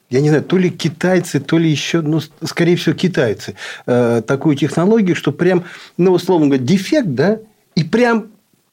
я 0.09 0.21
не 0.21 0.29
знаю, 0.29 0.43
то 0.43 0.57
ли 0.57 0.69
китайцы, 0.69 1.39
то 1.39 1.57
ли 1.57 1.69
еще, 1.71 2.01
ну, 2.01 2.21
скорее 2.43 2.75
всего, 2.75 2.95
китайцы, 2.95 3.55
э, 3.87 4.21
такую 4.25 4.55
технологию, 4.55 5.15
что 5.15 5.31
прям, 5.31 5.63
ну, 5.97 6.11
условно 6.11 6.47
говоря, 6.47 6.63
дефект, 6.63 7.07
да, 7.07 7.39
и 7.79 7.83
прям 7.83 8.27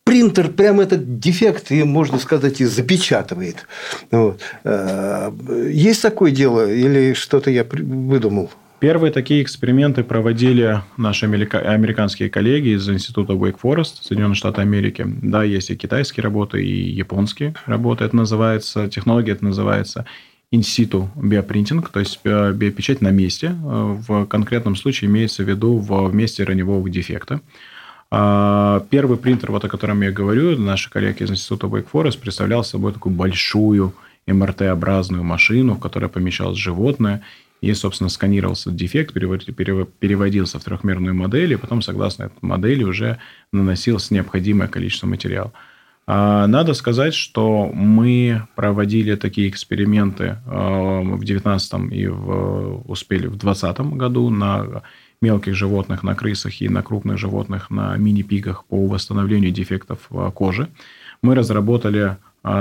принтер 0.05 0.49
прям 0.51 0.81
этот 0.81 1.19
дефект, 1.19 1.71
и, 1.71 1.83
можно 1.85 2.19
сказать, 2.19 2.61
и 2.61 2.64
запечатывает. 2.64 3.66
Вот. 4.11 4.40
Э, 4.64 5.31
есть 5.71 6.03
такое 6.03 6.31
дело 6.31 6.71
или 6.71 7.14
что-то 7.14 7.51
я 7.51 7.64
выдумал? 7.64 8.51
Первые 8.79 9.11
такие 9.11 9.42
эксперименты 9.42 10.05
проводили 10.05 10.83
наши 10.97 11.25
американские 11.25 12.29
коллеги 12.29 12.77
из 12.77 12.88
Института 12.88 13.33
Wake 13.33 13.59
Forest, 13.62 14.03
Соединенных 14.03 14.37
Штатов 14.37 14.59
Америки. 14.59 15.05
Да, 15.07 15.45
есть 15.45 15.71
и 15.71 15.77
китайские 15.77 16.23
работы, 16.23 16.62
и 16.62 16.90
японские 16.90 17.55
работы. 17.64 18.05
Это 18.05 18.14
называется, 18.14 18.88
технология 18.88 19.33
это 19.33 19.45
называется 19.45 20.05
инситу 20.51 21.11
биопринтинг, 21.16 21.88
то 21.88 22.01
есть 22.01 22.21
э, 22.25 22.53
биопечать 22.53 23.01
на 23.01 23.11
месте. 23.11 23.49
Э, 23.49 23.97
в 24.07 24.27
конкретном 24.27 24.77
случае 24.77 25.11
имеется 25.11 25.42
в 25.42 25.49
виду 25.49 25.79
в 25.79 26.14
месте 26.14 26.45
раневого 26.45 26.88
дефекта. 26.88 27.40
А, 28.11 28.85
первый 28.90 29.19
принтер, 29.19 29.51
вот 29.51 29.64
о 29.64 29.69
котором 29.69 30.03
я 30.03 30.12
говорю, 30.12 30.59
наши 30.59 30.90
коллеги 30.90 31.23
из 31.23 31.31
Института 31.31 31.66
Wake 31.66 31.88
Forest 31.92 32.21
представлял 32.21 32.62
собой 32.62 32.92
такую 32.92 33.14
большую 33.14 33.95
МРТ-образную 34.27 35.25
машину, 35.25 35.75
в 35.75 35.81
которой 35.81 36.09
помещалось 36.09 36.59
животное, 36.59 37.23
и, 37.61 37.73
собственно, 37.75 38.11
сканировался 38.11 38.71
дефект, 38.71 39.14
переводился 39.14 40.59
в 40.59 40.64
трехмерную 40.64 41.14
модель, 41.14 41.53
и 41.53 41.57
потом, 41.57 41.83
согласно 41.83 42.25
этой 42.25 42.38
модели, 42.42 42.85
уже 42.85 43.19
наносилось 43.53 44.11
необходимое 44.11 44.69
количество 44.69 45.07
материала. 45.07 45.53
А, 46.07 46.47
надо 46.47 46.75
сказать, 46.75 47.14
что 47.14 47.71
мы 47.73 48.47
проводили 48.55 49.16
такие 49.16 49.49
эксперименты 49.49 50.38
а, 50.47 51.01
в 51.01 51.19
2019 51.19 51.92
и 51.92 52.07
в, 52.07 52.83
успели 52.87 53.27
в 53.27 53.37
2020 53.37 53.81
году 53.97 54.31
на 54.31 54.83
мелких 55.20 55.55
животных, 55.55 56.02
на 56.02 56.14
крысах 56.14 56.61
и 56.61 56.68
на 56.68 56.83
крупных 56.83 57.18
животных, 57.18 57.70
на 57.70 57.96
мини-пигах 57.96 58.64
по 58.64 58.87
восстановлению 58.87 59.50
дефектов 59.50 60.09
кожи. 60.35 60.68
Мы 61.22 61.35
разработали 61.35 62.16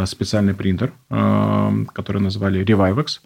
специальный 0.06 0.54
принтер, 0.54 0.94
который 1.10 2.22
назвали 2.22 2.66
Revivex. 2.66 3.20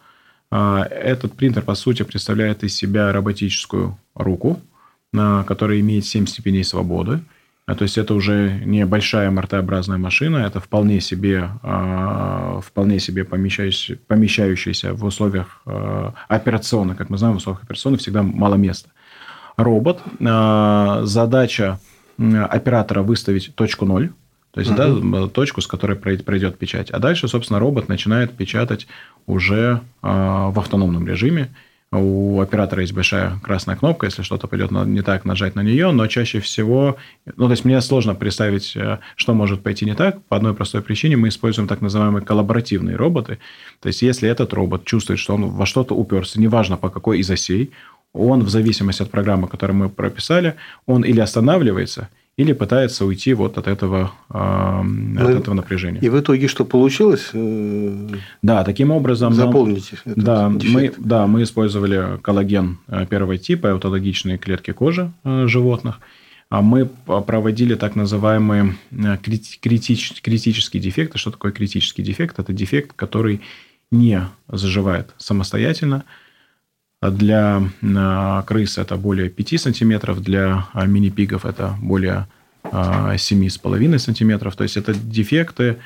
Этот 0.52 1.34
принтер, 1.34 1.62
по 1.62 1.76
сути, 1.76 2.04
представляет 2.04 2.64
из 2.64 2.76
себя 2.76 3.14
роботическую 3.14 3.98
руку, 4.16 4.60
которая 5.14 5.80
имеет 5.80 6.06
7 6.06 6.26
степеней 6.26 6.64
свободы. 6.64 7.22
А, 7.70 7.76
то 7.76 7.84
есть 7.84 8.00
это 8.00 8.16
уже 8.16 8.64
не 8.66 8.84
большая 8.84 9.30
мортообразная 9.30 10.00
машина, 10.00 10.38
это 10.38 10.60
вполне 10.60 11.00
себе, 11.02 11.52
а, 11.62 12.60
вполне 12.62 13.00
себе 13.00 13.26
помещающаяся, 13.26 14.02
помещающаяся 14.08 14.96
в 14.96 15.06
условиях 15.06 15.62
а, 15.68 16.16
операционных. 16.30 16.98
Как 16.98 17.12
мы 17.12 17.20
знаем, 17.20 17.36
в 17.36 17.38
условиях 17.38 17.62
операционных 17.62 18.02
всегда 18.02 18.24
мало 18.24 18.56
места. 18.56 18.90
Робот. 19.64 20.02
Задача 21.08 21.80
оператора 22.18 23.02
выставить 23.02 23.54
точку 23.56 23.86
ноль, 23.86 24.12
то 24.52 24.60
есть, 24.60 24.72
угу. 24.72 25.02
да, 25.02 25.28
точку, 25.28 25.62
с 25.62 25.68
которой 25.68 25.96
пройдет 25.96 26.58
печать. 26.58 26.90
А 26.90 27.00
дальше, 27.00 27.28
собственно, 27.28 27.60
робот 27.60 27.88
начинает 27.88 28.34
печатать 28.34 28.88
уже 29.28 29.82
в 30.02 30.60
автономном 30.60 31.08
режиме. 31.08 31.50
У 31.92 32.40
оператора 32.40 32.82
есть 32.82 32.94
большая 32.94 33.40
красная 33.42 33.76
кнопка, 33.76 34.06
если 34.06 34.22
что-то 34.22 34.48
пойдет 34.48 34.70
не 34.70 35.02
так, 35.02 35.26
нажать 35.26 35.56
на 35.56 35.62
нее, 35.62 35.90
но 35.90 36.06
чаще 36.06 36.40
всего... 36.40 36.98
Ну, 37.26 37.46
то 37.46 37.52
есть, 37.52 37.66
мне 37.66 37.82
сложно 37.82 38.14
представить, 38.14 38.76
э, 38.76 39.00
что 39.16 39.34
может 39.34 39.64
пойти 39.64 39.86
не 39.86 39.96
так. 39.96 40.22
По 40.26 40.38
одной 40.38 40.54
простой 40.54 40.84
причине 40.84 41.18
мы 41.18 41.30
используем 41.30 41.68
так 41.68 41.82
называемые 41.82 42.24
коллаборативные 42.24 42.96
роботы. 42.96 43.40
То 43.82 43.88
есть, 43.88 44.04
если 44.04 44.30
этот 44.30 44.54
робот 44.54 44.86
чувствует, 44.86 45.20
что 45.20 45.34
он 45.34 45.50
во 45.50 45.66
что-то 45.66 45.96
уперся, 45.96 46.40
неважно 46.40 46.78
по 46.78 46.92
какой 46.92 47.20
из 47.22 47.32
осей, 47.32 47.72
он 48.14 48.44
в 48.44 48.50
зависимости 48.50 49.02
от 49.02 49.12
программы, 49.12 49.48
которую 49.48 49.78
мы 49.78 49.90
прописали, 49.90 50.56
он 50.86 51.04
или 51.04 51.20
останавливается, 51.20 52.10
или 52.38 52.54
пытается 52.54 53.06
уйти 53.06 53.34
вот 53.34 53.58
от 53.58 53.68
этого, 53.68 54.14
э, 54.30 54.34
от 54.34 54.86
ну, 54.86 55.30
этого 55.30 55.56
напряжения. 55.56 56.00
И 56.00 56.10
в 56.10 56.20
итоге 56.20 56.48
что 56.48 56.64
получилось? 56.66 57.30
Э, 57.34 58.08
да, 58.42 58.64
таким 58.64 58.92
образом... 58.92 59.34
Заполните 59.34 59.98
нам, 60.06 60.58
да, 60.58 60.68
мы, 60.70 60.94
да, 60.98 61.28
мы 61.28 61.44
использовали 61.44 62.18
коллаген 62.22 62.78
э, 62.88 63.06
первого 63.08 63.38
типа, 63.38 63.72
аутологичные 63.72 64.38
клетки 64.38 64.72
кожи 64.72 65.12
животных. 65.26 66.00
А 66.50 66.62
мы 66.62 66.86
проводили 66.86 67.76
так 67.76 67.96
называемые 67.96 68.76
критич, 69.22 70.22
критические 70.22 70.82
дефекты. 70.82 71.20
Что 71.20 71.30
такое 71.30 71.52
критический 71.52 72.02
дефект? 72.02 72.40
Это 72.40 72.54
дефект, 72.54 72.94
который 72.96 73.42
не 73.92 74.22
заживает 74.48 75.14
самостоятельно, 75.18 76.06
для 77.02 77.64
а, 77.96 78.42
крыс 78.44 78.78
это 78.78 78.98
более 78.98 79.30
5 79.30 79.62
сантиметров, 79.62 80.22
для 80.22 80.68
а, 80.74 80.86
мини-пигов 80.86 81.46
это 81.46 81.76
более 81.82 82.28
7,5 82.64 83.96
а, 83.96 84.00
сантиметров. 84.00 84.56
То 84.56 84.64
есть, 84.64 84.76
это 84.78 84.94
дефекты, 84.94 85.78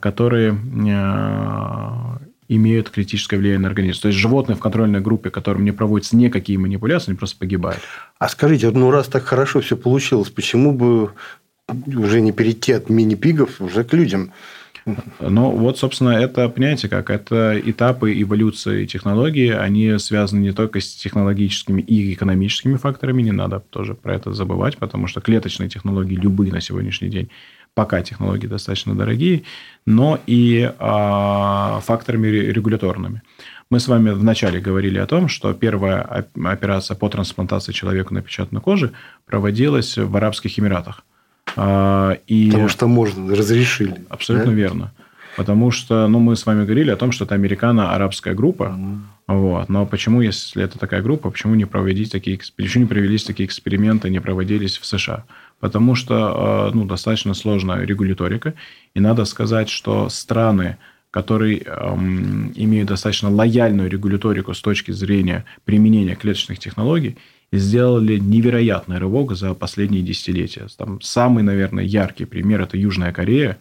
которые 0.00 0.50
имеют 2.50 2.90
критическое 2.90 3.38
влияние 3.38 3.60
на 3.60 3.68
организм. 3.68 4.02
То 4.02 4.08
есть, 4.08 4.18
животные 4.18 4.56
в 4.56 4.60
контрольной 4.60 5.00
группе, 5.00 5.30
которым 5.30 5.64
не 5.64 5.72
проводятся 5.72 6.16
никакие 6.16 6.58
манипуляции, 6.58 7.10
они 7.10 7.18
просто 7.18 7.38
погибают. 7.38 7.80
А 8.18 8.28
скажите, 8.28 8.70
ну 8.70 8.90
раз 8.90 9.06
так 9.06 9.24
хорошо 9.24 9.60
все 9.60 9.76
получилось, 9.76 10.28
почему 10.28 10.72
бы 10.72 11.12
уже 11.86 12.20
не 12.20 12.32
перейти 12.32 12.72
от 12.72 12.90
мини-пигов 12.90 13.60
уже 13.60 13.84
к 13.84 13.94
людям? 13.94 14.32
Ну, 15.20 15.50
вот, 15.50 15.78
собственно, 15.78 16.10
это, 16.10 16.48
понимаете 16.48 16.88
как, 16.88 17.10
это 17.10 17.60
этапы 17.64 18.20
эволюции 18.20 18.86
технологий, 18.86 19.50
они 19.50 19.98
связаны 19.98 20.40
не 20.40 20.52
только 20.52 20.80
с 20.80 20.94
технологическими 20.94 21.80
и 21.82 22.12
экономическими 22.14 22.76
факторами, 22.76 23.22
не 23.22 23.32
надо 23.32 23.60
тоже 23.60 23.94
про 23.94 24.14
это 24.14 24.32
забывать, 24.32 24.78
потому 24.78 25.06
что 25.06 25.20
клеточные 25.20 25.68
технологии, 25.68 26.14
любые 26.14 26.52
на 26.52 26.60
сегодняшний 26.60 27.08
день, 27.08 27.30
пока 27.74 28.02
технологии 28.02 28.46
достаточно 28.46 28.94
дорогие, 28.94 29.44
но 29.86 30.18
и 30.26 30.72
а, 30.78 31.80
факторами 31.84 32.26
регуляторными. 32.26 33.22
Мы 33.70 33.80
с 33.80 33.88
вами 33.88 34.10
вначале 34.10 34.60
говорили 34.60 34.98
о 34.98 35.06
том, 35.06 35.28
что 35.28 35.52
первая 35.52 36.26
операция 36.44 36.96
по 36.96 37.08
трансплантации 37.08 37.72
человеку 37.72 38.14
напечатанной 38.14 38.62
кожи 38.62 38.92
проводилась 39.26 39.98
в 39.98 40.16
Арабских 40.16 40.58
Эмиратах. 40.58 41.04
А, 41.60 42.18
и... 42.28 42.50
Потому 42.50 42.68
что 42.68 42.86
можно, 42.86 43.34
разрешили. 43.34 44.04
Абсолютно 44.08 44.52
да? 44.52 44.56
верно. 44.56 44.92
Потому 45.36 45.70
что, 45.72 46.06
ну, 46.08 46.20
мы 46.20 46.36
с 46.36 46.46
вами 46.46 46.64
говорили 46.64 46.90
о 46.90 46.96
том, 46.96 47.10
что 47.10 47.24
это 47.24 47.34
американо-арабская 47.34 48.34
группа. 48.34 48.76
Mm. 48.76 48.98
Вот. 49.26 49.68
Но 49.68 49.84
почему, 49.84 50.20
если 50.20 50.64
это 50.64 50.78
такая 50.78 51.02
группа, 51.02 51.30
почему 51.30 51.54
не 51.54 51.64
проводить 51.64 52.12
такие, 52.12 52.38
почему 52.56 52.84
не 52.84 52.88
провелись 52.88 53.24
такие 53.24 53.46
эксперименты, 53.46 54.08
не 54.08 54.20
проводились 54.20 54.78
в 54.78 54.86
США? 54.86 55.24
Потому 55.58 55.96
что 55.96 56.14
а, 56.14 56.70
ну, 56.72 56.84
достаточно 56.84 57.34
сложная 57.34 57.84
регуляторика. 57.84 58.54
И 58.94 59.00
надо 59.00 59.24
сказать, 59.24 59.68
что 59.68 60.08
страны, 60.08 60.76
которые 61.10 61.58
эм, 61.58 62.52
имеют 62.54 62.88
достаточно 62.88 63.30
лояльную 63.30 63.90
регуляторику 63.90 64.54
с 64.54 64.60
точки 64.60 64.92
зрения 64.92 65.44
применения 65.64 66.14
клеточных 66.14 66.60
технологий, 66.60 67.16
сделали 67.52 68.18
невероятный 68.18 68.98
рывок 68.98 69.34
за 69.34 69.54
последние 69.54 70.02
десятилетия. 70.02 70.66
Там 70.76 71.00
самый, 71.00 71.42
наверное, 71.42 71.84
яркий 71.84 72.24
пример– 72.24 72.60
это 72.62 72.76
Южная 72.76 73.12
Корея, 73.12 73.58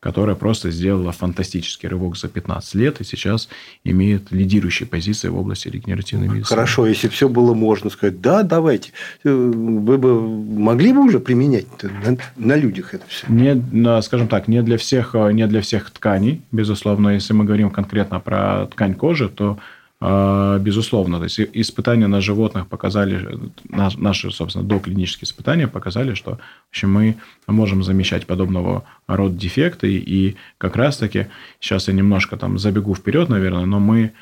которая 0.00 0.36
просто 0.36 0.70
сделала 0.70 1.10
фантастический 1.10 1.88
рывок 1.88 2.16
за 2.16 2.28
15 2.28 2.74
лет 2.74 3.00
и 3.00 3.04
сейчас 3.04 3.48
имеет 3.82 4.30
лидирующие 4.30 4.86
позиции 4.86 5.28
в 5.28 5.36
области 5.36 5.68
регенеративной 5.68 6.28
медицины. 6.28 6.44
Хорошо, 6.44 6.86
если 6.86 7.08
все 7.08 7.28
было 7.28 7.54
можно 7.54 7.90
сказать, 7.90 8.20
да, 8.20 8.42
давайте, 8.42 8.92
э, 9.24 9.30
вы 9.32 9.98
бы 9.98 10.20
могли 10.20 10.92
бы 10.92 11.00
уже 11.00 11.18
применять 11.18 11.66
на, 11.82 12.16
на 12.36 12.56
людях 12.56 12.94
это 12.94 13.04
все? 13.08 13.26
Не, 13.28 14.02
скажем 14.02 14.28
так, 14.28 14.48
не 14.48 14.62
для 14.62 14.78
всех, 14.78 15.14
не 15.14 15.46
для 15.46 15.60
всех 15.60 15.90
тканей, 15.90 16.42
безусловно. 16.52 17.10
Если 17.10 17.32
мы 17.32 17.44
говорим 17.44 17.70
конкретно 17.70 18.20
про 18.20 18.66
ткань 18.66 18.94
кожи, 18.94 19.28
то 19.28 19.58
безусловно. 20.00 21.18
То 21.18 21.24
есть, 21.24 21.40
испытания 21.40 22.06
на 22.06 22.20
животных 22.20 22.66
показали, 22.68 23.38
наши, 23.68 24.30
собственно, 24.30 24.64
доклинические 24.64 25.26
испытания 25.26 25.68
показали, 25.68 26.14
что 26.14 26.32
в 26.32 26.68
общем, 26.70 26.92
мы 26.92 27.16
можем 27.46 27.82
замещать 27.82 28.26
подобного 28.26 28.84
рода 29.06 29.34
дефекты. 29.34 29.96
И 29.96 30.36
как 30.58 30.76
раз-таки, 30.76 31.28
сейчас 31.60 31.88
я 31.88 31.94
немножко 31.94 32.36
там 32.36 32.58
забегу 32.58 32.94
вперед, 32.94 33.28
наверное, 33.28 33.64
но 33.64 33.80
мы 33.80 34.12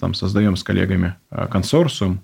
там 0.00 0.14
создаем 0.14 0.56
с 0.56 0.62
коллегами 0.62 1.16
а, 1.30 1.46
консорциум, 1.46 2.20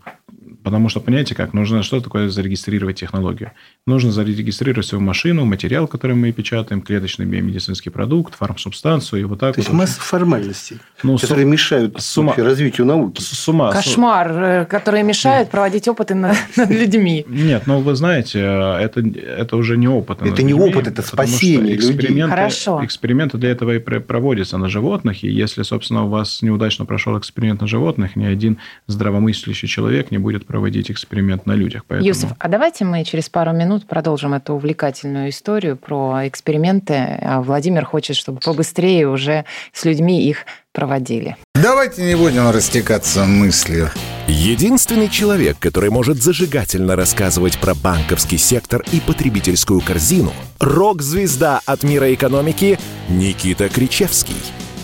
Потому 0.62 0.88
что, 0.88 1.00
понимаете, 1.00 1.34
как, 1.34 1.54
нужно 1.54 1.82
что 1.82 2.00
такое 2.00 2.28
зарегистрировать 2.28 3.00
технологию. 3.00 3.52
Нужно 3.86 4.12
зарегистрировать 4.12 4.86
свою 4.86 5.02
машину, 5.02 5.44
материал, 5.44 5.86
который 5.86 6.14
мы 6.16 6.32
печатаем, 6.32 6.82
клеточный 6.82 7.26
биомедицинский 7.26 7.90
продукт, 7.90 8.34
фармсубстанцию 8.34 9.22
и 9.22 9.24
вот 9.24 9.40
так 9.40 9.54
То 9.54 9.60
вот. 9.60 9.66
есть 9.66 9.72
масса 9.72 10.00
формальностей, 10.00 10.78
ну, 11.02 11.16
которые 11.16 11.46
с... 11.46 11.48
мешают 11.48 12.00
с 12.00 12.18
ума... 12.18 12.34
развитию 12.36 12.86
науки. 12.86 13.20
С 13.22 13.48
ума. 13.48 13.72
Кошмар, 13.72 14.30
э, 14.30 14.64
которые 14.66 15.02
мешают 15.02 15.46
Нет. 15.46 15.50
проводить 15.50 15.88
опыты 15.88 16.14
над, 16.14 16.36
над 16.56 16.70
людьми. 16.70 17.24
Нет, 17.26 17.62
ну 17.66 17.80
вы 17.80 17.94
знаете, 17.94 18.40
это, 18.40 19.00
это 19.00 19.56
уже 19.56 19.78
не 19.78 19.88
опыт. 19.88 20.20
Это 20.20 20.42
не 20.42 20.52
людьми, 20.52 20.70
опыт, 20.70 20.88
это 20.88 21.02
спасение 21.02 21.76
людей. 21.76 22.20
Хорошо. 22.22 22.84
Эксперименты 22.84 23.38
для 23.38 23.50
этого 23.50 23.76
и 23.76 23.78
проводятся 23.78 24.58
на 24.58 24.68
животных. 24.68 25.24
И 25.24 25.30
если, 25.30 25.62
собственно, 25.62 26.04
у 26.04 26.08
вас 26.08 26.42
неудачно 26.42 26.84
прошел 26.84 27.18
эксперимент 27.18 27.60
на 27.62 27.66
животных, 27.66 28.16
ни 28.16 28.24
один 28.24 28.58
здравомыслящий 28.86 29.68
человек 29.68 30.10
не 30.10 30.18
будет 30.18 30.46
проводить 30.50 30.90
эксперимент 30.90 31.46
на 31.46 31.52
людях. 31.52 31.84
Поэтому... 31.86 32.08
Юсов, 32.08 32.32
а 32.36 32.48
давайте 32.48 32.84
мы 32.84 33.04
через 33.04 33.28
пару 33.28 33.52
минут 33.52 33.86
продолжим 33.86 34.34
эту 34.34 34.54
увлекательную 34.54 35.30
историю 35.30 35.76
про 35.76 36.26
эксперименты. 36.26 36.94
А 37.22 37.40
Владимир 37.40 37.84
хочет, 37.84 38.16
чтобы 38.16 38.40
побыстрее 38.40 39.06
уже 39.06 39.44
с 39.72 39.84
людьми 39.84 40.28
их 40.28 40.46
проводили. 40.72 41.36
Давайте 41.54 42.02
не 42.02 42.16
будем 42.16 42.50
растекаться 42.50 43.26
мыслью. 43.26 43.90
Единственный 44.26 45.08
человек, 45.08 45.56
который 45.60 45.90
может 45.90 46.20
зажигательно 46.20 46.96
рассказывать 46.96 47.60
про 47.60 47.76
банковский 47.76 48.38
сектор 48.38 48.82
и 48.90 48.98
потребительскую 48.98 49.80
корзину– 49.80 50.32
рок-звезда 50.58 51.60
от 51.64 51.84
мира 51.84 52.12
экономики 52.12 52.76
Никита 53.08 53.68
Кричевский– 53.68 54.34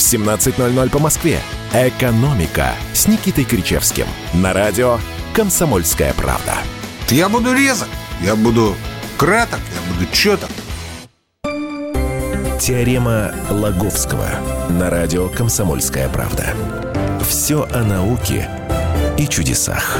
в 0.00 0.02
17.00 0.02 0.90
по 0.90 0.98
Москве. 0.98 1.40
«Экономика» 1.74 2.70
с 2.94 3.06
Никитой 3.06 3.44
Кричевским. 3.44 4.06
На 4.32 4.54
радио 4.54 4.98
«Комсомольская 5.34 6.14
правда». 6.14 6.54
Я 7.10 7.28
буду 7.28 7.52
резок, 7.52 7.88
я 8.22 8.34
буду 8.34 8.74
краток, 9.18 9.60
я 9.60 9.92
буду 9.92 10.10
четок. 10.10 10.48
Теорема 12.58 13.34
Лаговского 13.50 14.28
на 14.70 14.88
радио 14.88 15.28
«Комсомольская 15.28 16.08
правда». 16.08 16.46
Все 17.28 17.68
о 17.70 17.84
науке 17.84 18.48
и 19.18 19.26
чудесах. 19.26 19.98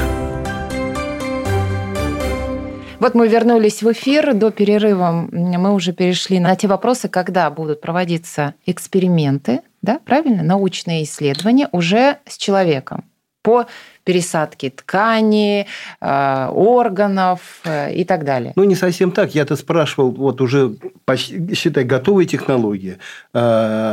Вот 2.99 3.15
мы 3.15 3.27
вернулись 3.27 3.83
в 3.83 3.91
эфир. 3.91 4.33
До 4.33 4.51
перерыва 4.51 5.27
мы 5.31 5.73
уже 5.73 5.93
перешли 5.93 6.39
на 6.39 6.55
те 6.55 6.67
вопросы, 6.67 7.07
когда 7.07 7.49
будут 7.49 7.81
проводиться 7.81 8.55
эксперименты, 8.65 9.61
да, 9.81 9.99
правильно, 9.99 10.43
научные 10.43 11.03
исследования 11.03 11.67
уже 11.71 12.17
с 12.25 12.37
человеком. 12.37 13.05
По 13.41 13.65
пересадки 14.03 14.69
ткани, 14.69 15.67
э, 15.99 16.47
органов 16.47 17.61
э, 17.63 17.93
и 17.93 18.03
так 18.03 18.25
далее. 18.25 18.53
Ну, 18.55 18.63
не 18.63 18.75
совсем 18.75 19.11
так. 19.11 19.35
Я-то 19.35 19.55
спрашивал, 19.55 20.11
вот 20.11 20.41
уже, 20.41 20.75
почти, 21.05 21.53
считай, 21.55 21.83
готовые 21.83 22.27
технологии. 22.27 22.97
Э, 23.33 23.39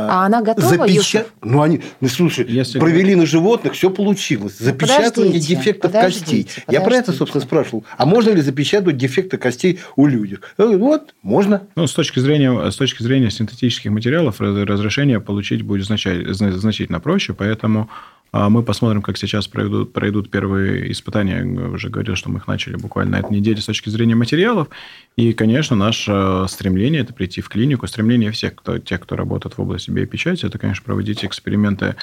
а 0.09 0.25
она 0.25 0.41
готова, 0.41 0.67
запечат... 0.67 1.27
Ну, 1.41 1.61
они, 1.61 1.81
ну, 2.01 2.07
слушай, 2.07 2.45
Если... 2.47 2.79
провели 2.79 3.15
на 3.15 3.25
животных, 3.25 3.73
все 3.73 3.89
получилось. 3.89 4.57
Запечатывание 4.57 5.33
подождите, 5.33 5.55
дефектов 5.55 5.91
подождите, 5.91 6.19
костей. 6.19 6.43
Подождите. 6.43 6.63
Я 6.69 6.81
про 6.81 6.95
это, 6.95 7.13
собственно, 7.13 7.43
спрашивал. 7.43 7.83
А 7.97 8.05
можно 8.05 8.31
ли 8.31 8.41
запечатывать 8.41 8.97
дефекты 8.97 9.37
костей 9.37 9.79
у 9.95 10.05
людей? 10.05 10.39
Вот, 10.57 11.13
можно. 11.21 11.63
Ну, 11.75 11.87
с 11.87 11.93
точки 11.93 12.19
зрения, 12.19 12.69
с 12.69 12.75
точки 12.75 13.03
зрения 13.03 13.31
синтетических 13.31 13.91
материалов 13.91 14.41
разрешение 14.41 15.19
получить 15.19 15.61
будет 15.61 15.85
значительно 15.85 16.99
проще, 16.99 17.33
поэтому 17.33 17.89
а 18.31 18.49
мы 18.49 18.61
посмотрим, 18.61 19.01
как 19.01 19.17
сейчас 19.17 19.47
пройдут, 19.47 19.91
пройдут 19.91 20.29
первые 20.29 20.91
испытания. 20.91 21.37
Я 21.37 21.67
уже 21.69 21.89
говорил, 21.89 22.15
что 22.15 22.29
мы 22.29 22.37
их 22.37 22.47
начали 22.47 22.75
буквально 22.75 23.13
на 23.13 23.19
этой 23.21 23.33
неделе 23.33 23.59
с 23.59 23.65
точки 23.65 23.89
зрения 23.89 24.15
материалов. 24.15 24.69
И, 25.15 25.33
конечно, 25.33 25.75
наше 25.75 26.45
стремление– 26.47 27.01
это 27.03 27.13
прийти 27.13 27.41
в 27.41 27.49
клинику. 27.49 27.87
Стремление 27.87 28.31
всех, 28.31 28.55
кто, 28.55 28.77
тех, 28.77 28.99
кто 29.01 29.15
работает 29.15 29.57
в 29.57 29.61
области 29.61 29.89
биопечати, 29.89 30.45
это, 30.45 30.59
конечно, 30.59 30.83
проводить 30.85 31.25
эксперименты 31.25 31.95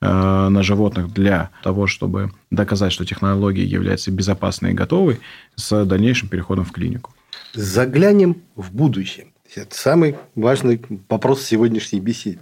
э, 0.00 0.48
на 0.48 0.62
животных 0.62 1.12
для 1.12 1.50
того, 1.64 1.88
чтобы 1.88 2.30
доказать, 2.50 2.92
что 2.92 3.04
технология 3.04 3.64
является 3.64 4.12
безопасной 4.12 4.70
и 4.70 4.74
готовой 4.74 5.20
с 5.56 5.84
дальнейшим 5.84 6.28
переходом 6.28 6.64
в 6.64 6.70
клинику. 6.72 7.12
Заглянем 7.54 8.42
в 8.54 8.72
будущее. 8.72 9.26
Это 9.54 9.76
самый 9.76 10.16
важный 10.34 10.80
вопрос 11.08 11.42
сегодняшней 11.42 12.00
беседы. 12.00 12.38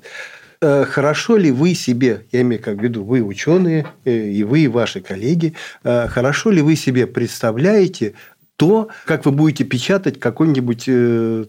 Э, 0.62 0.84
хорошо 0.84 1.38
ли 1.38 1.50
вы 1.50 1.74
себе, 1.74 2.26
я 2.32 2.42
имею 2.42 2.62
в 2.62 2.82
виду 2.82 3.02
вы 3.02 3.22
ученые, 3.22 3.86
э, 4.04 4.28
и 4.28 4.44
вы, 4.44 4.61
и 4.61 4.68
ваши 4.68 5.00
коллеги, 5.00 5.54
э, 5.84 6.06
хорошо 6.08 6.50
ли 6.50 6.61
вы 6.61 6.76
себе 6.76 7.06
представляете 7.06 8.12
то, 8.56 8.88
как 9.06 9.24
вы 9.24 9.32
будете 9.32 9.64
печатать 9.64 10.20
какой-нибудь 10.20 10.84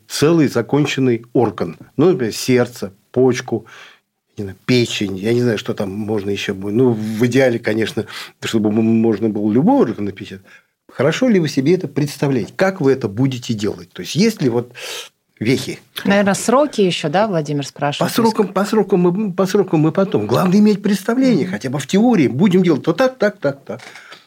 целый 0.08 0.48
законченный 0.48 1.26
орган, 1.34 1.76
ну, 1.98 2.12
например, 2.12 2.34
сердце, 2.34 2.94
почку, 3.12 3.66
печень, 4.66 5.18
я 5.18 5.34
не 5.34 5.42
знаю, 5.42 5.58
что 5.58 5.74
там 5.74 5.92
можно 5.92 6.30
еще 6.30 6.54
будет. 6.54 6.76
Ну, 6.76 6.92
в 6.92 7.26
идеале, 7.26 7.60
конечно, 7.60 8.06
чтобы 8.42 8.72
можно 8.72 9.28
было 9.28 9.52
любой 9.52 9.82
орган 9.82 10.06
напечатать. 10.06 10.46
Хорошо 10.90 11.28
ли 11.28 11.42
вы 11.42 11.50
себе 11.50 11.76
это 11.76 11.90
представляете? 11.90 12.54
Как 12.56 12.80
вы 12.80 12.94
это 12.94 13.10
будете 13.10 13.54
делать? 13.54 13.92
То 13.92 14.04
есть, 14.04 14.16
есть 14.16 14.42
ли 14.42 14.48
вот 14.48 14.72
вехи. 15.42 15.80
Наверное, 16.06 16.36
сроки 16.36 16.82
еще, 16.82 17.10
да, 17.10 17.28
Владимир 17.28 17.66
спрашивает? 17.66 18.10
По 18.10 18.16
срокам, 18.16 18.48
по 18.48 18.64
срокам, 18.64 19.00
мы, 19.02 19.34
по 19.34 19.46
срокам 19.46 19.82
мы 19.82 19.92
потом. 19.92 20.28
Главное 20.28 20.60
иметь 20.60 20.82
представление, 20.82 21.48
хотя 21.48 21.70
бы 21.70 21.80
в 21.80 21.88
теории. 21.88 22.28
Будем 22.28 22.64
делать 22.64 22.84
то 22.84 22.94
так, 22.94 23.18
так, 23.18 23.38
так, 23.40 23.64
так. 23.66 23.82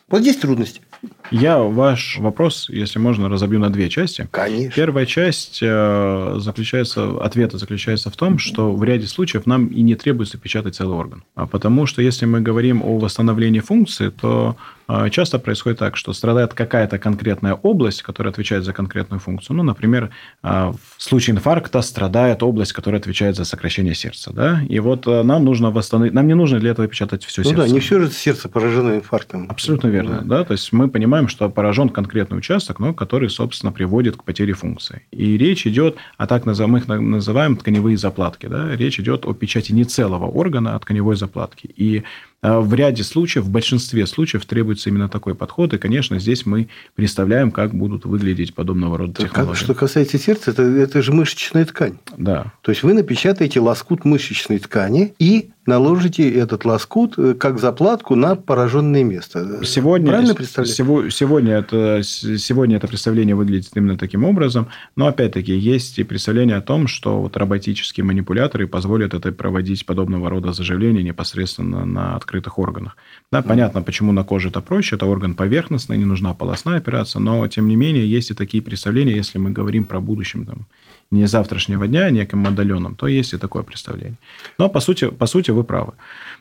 Вот 0.08 0.20
здесь 0.20 0.36
трудности. 0.36 0.82
Я 1.30 1.58
ваш 1.58 2.18
вопрос, 2.18 2.68
если 2.68 2.98
можно, 2.98 3.28
разобью 3.28 3.58
на 3.58 3.70
две 3.70 3.88
части. 3.88 4.28
Конечно. 4.30 4.72
Первая 4.74 5.06
часть 5.06 5.60
э, 5.62 6.34
заключается, 6.38 7.18
ответа 7.20 7.58
заключается 7.58 8.10
в 8.10 8.16
том, 8.16 8.38
что 8.38 8.72
в 8.72 8.84
ряде 8.84 9.06
случаев 9.06 9.46
нам 9.46 9.66
и 9.66 9.82
не 9.82 9.94
требуется 9.94 10.38
печатать 10.38 10.76
целый 10.76 10.96
орган. 10.96 11.24
А 11.34 11.46
потому 11.46 11.86
что 11.86 12.02
если 12.02 12.26
мы 12.26 12.40
говорим 12.40 12.82
о 12.82 12.98
восстановлении 12.98 13.60
функции, 13.60 14.10
то 14.10 14.56
э, 14.86 15.08
часто 15.10 15.38
происходит 15.38 15.78
так, 15.78 15.96
что 15.96 16.12
страдает 16.12 16.52
какая-то 16.52 16.98
конкретная 16.98 17.54
область, 17.54 18.02
которая 18.02 18.30
отвечает 18.30 18.64
за 18.64 18.72
конкретную 18.72 19.20
функцию. 19.20 19.56
Ну, 19.56 19.62
например, 19.62 20.10
э, 20.42 20.72
в 20.96 21.02
случае 21.02 21.36
инфаркта 21.36 21.80
страдает 21.80 22.42
область, 22.42 22.74
которая 22.74 23.00
отвечает 23.00 23.36
за 23.36 23.44
сокращение 23.44 23.94
сердца. 23.94 24.30
Да? 24.32 24.60
И 24.68 24.78
вот 24.78 25.06
нам 25.06 25.44
нужно 25.44 25.70
восстановить... 25.70 26.12
Нам 26.12 26.26
не 26.26 26.34
нужно 26.34 26.60
для 26.60 26.72
этого 26.72 26.86
печатать 26.86 27.24
все 27.24 27.40
ну, 27.42 27.50
сердце. 27.50 27.62
Ну 27.62 27.66
да, 27.66 27.72
не 27.72 27.80
все 27.80 28.00
же 28.00 28.10
сердце 28.10 28.48
поражено 28.48 28.94
инфарктом. 28.94 29.46
Абсолютно 29.48 29.88
верно. 29.88 30.20
Да. 30.22 30.34
Да? 30.34 30.44
То 30.44 30.52
есть 30.52 30.72
мы 30.72 30.88
понимаем, 30.94 31.26
что 31.26 31.50
поражен 31.50 31.88
конкретный 31.88 32.38
участок, 32.38 32.78
но 32.78 32.94
который, 32.94 33.28
собственно, 33.28 33.72
приводит 33.72 34.16
к 34.16 34.22
потере 34.22 34.52
функции. 34.52 35.02
И 35.10 35.36
речь 35.36 35.66
идет 35.66 35.96
о 36.18 36.28
так 36.28 36.46
называемых, 36.46 36.86
называем 36.86 37.56
тканевые 37.56 37.96
заплатки. 37.96 38.46
Да? 38.46 38.76
Речь 38.76 39.00
идет 39.00 39.26
о 39.26 39.34
печати 39.34 39.72
не 39.72 39.82
целого 39.82 40.26
органа, 40.26 40.76
а 40.76 40.78
тканевой 40.78 41.16
заплатки. 41.16 41.66
И 41.76 42.04
в 42.44 42.74
ряде 42.74 43.02
случаев, 43.02 43.44
в 43.44 43.50
большинстве 43.50 44.06
случаев 44.06 44.44
требуется 44.44 44.90
именно 44.90 45.08
такой 45.08 45.34
подход. 45.34 45.72
И, 45.72 45.78
конечно, 45.78 46.18
здесь 46.18 46.44
мы 46.44 46.68
представляем, 46.94 47.50
как 47.50 47.74
будут 47.74 48.04
выглядеть 48.04 48.54
подобного 48.54 48.98
рода 48.98 49.22
технологии. 49.22 49.56
Что 49.56 49.74
касается 49.74 50.18
сердца, 50.18 50.50
это, 50.50 50.62
это 50.62 51.02
же 51.02 51.12
мышечная 51.12 51.64
ткань. 51.64 51.98
Да. 52.16 52.52
То 52.62 52.70
есть 52.70 52.82
вы 52.82 52.92
напечатаете 52.92 53.60
лоскут 53.60 54.04
мышечной 54.04 54.58
ткани 54.58 55.14
и 55.18 55.50
наложите 55.66 56.30
этот 56.30 56.64
лоскут 56.64 57.14
э, 57.18 57.34
как 57.34 57.58
заплатку 57.58 58.14
на 58.14 58.36
пораженное 58.36 59.02
место. 59.02 59.64
Сегодня, 59.64 60.08
Правильно 60.08 60.34
представляю? 60.34 61.10
Сегодня 61.10 61.54
это, 61.54 62.02
сегодня 62.02 62.76
это 62.76 62.86
представление 62.86 63.34
выглядит 63.34 63.70
именно 63.74 63.96
таким 63.96 64.24
образом, 64.24 64.68
но 64.96 65.06
опять-таки 65.06 65.56
есть 65.56 65.98
и 65.98 66.04
представление 66.04 66.56
о 66.56 66.60
том, 66.60 66.86
что 66.86 67.20
вот 67.20 67.36
роботические 67.36 68.04
манипуляторы 68.04 68.66
позволят 68.66 69.14
это 69.14 69.32
проводить 69.32 69.86
подобного 69.86 70.28
рода 70.28 70.52
заживление 70.52 71.02
непосредственно 71.02 71.84
на 71.84 72.16
открытых 72.34 72.58
органах. 72.58 72.96
Да, 73.32 73.42
понятно, 73.42 73.82
почему 73.82 74.12
на 74.12 74.24
коже 74.24 74.48
это 74.48 74.60
проще, 74.60 74.96
это 74.96 75.06
орган 75.06 75.34
поверхностный, 75.34 75.98
не 75.98 76.04
нужна 76.04 76.34
полостная 76.34 76.78
операция, 76.78 77.20
но 77.20 77.48
тем 77.48 77.68
не 77.68 77.76
менее 77.76 78.06
есть 78.16 78.30
и 78.30 78.34
такие 78.34 78.62
представления, 78.62 79.16
если 79.16 79.40
мы 79.40 79.50
говорим 79.50 79.84
про 79.84 80.00
будущем 80.00 80.44
там, 80.44 80.66
не 81.10 81.26
завтрашнего 81.26 81.86
дня, 81.86 82.06
а 82.06 82.10
неким 82.10 82.46
отдаленном, 82.46 82.94
то 82.94 83.06
есть 83.06 83.34
и 83.34 83.38
такое 83.38 83.62
представление. 83.62 84.18
Но 84.58 84.68
по 84.68 84.80
сути, 84.80 85.10
по 85.10 85.26
сути 85.26 85.52
вы 85.52 85.64
правы. 85.64 85.92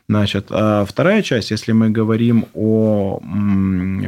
Значит, 0.08 0.46
а 0.50 0.84
вторая 0.84 1.22
часть, 1.22 1.50
если 1.50 1.72
мы 1.72 1.90
говорим 1.90 2.44
о 2.54 3.20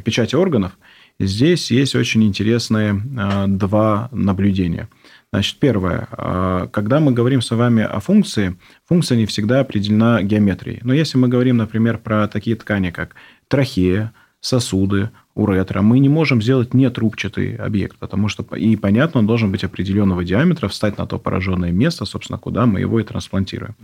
печати 0.05 0.37
органов, 0.37 0.73
здесь 1.21 1.71
есть 1.71 1.95
очень 1.95 2.23
интересные 2.23 3.01
а, 3.19 3.47
два 3.47 4.09
наблюдения. 4.13 4.89
Значит, 5.37 5.59
первое. 5.59 6.09
А, 6.13 6.67
когда 6.69 6.99
мы 6.99 7.13
говорим 7.13 7.43
с 7.43 7.51
вами 7.51 7.83
о 7.83 8.01
функции, 8.01 8.57
функция 8.89 9.19
не 9.19 9.27
всегда 9.27 9.61
определена 9.61 10.23
геометрией. 10.23 10.81
Но 10.83 10.95
если 10.95 11.19
мы 11.19 11.29
говорим, 11.29 11.59
например, 11.59 11.99
про 11.99 12.27
такие 12.27 12.57
ткани, 12.57 12.89
как 12.89 13.17
трахея, 13.47 14.15
сосуды, 14.41 15.11
уретра, 15.35 15.83
мы 15.83 15.99
не 15.99 16.09
можем 16.09 16.41
сделать 16.41 16.73
нетрубчатый 16.73 17.55
объект, 17.57 17.99
потому 17.99 18.29
что, 18.29 18.45
и 18.57 18.77
понятно, 18.77 19.21
он 19.21 19.27
должен 19.27 19.53
быть 19.53 19.63
определенного 19.63 20.25
диаметра, 20.25 20.69
встать 20.69 20.97
на 20.97 21.07
то 21.07 21.19
пораженное 21.19 21.71
место, 21.71 22.07
собственно, 22.07 22.39
куда 22.39 22.65
мы 22.65 22.81
его 22.81 22.99
и 22.99 23.05
трансплантируем. 23.05 23.75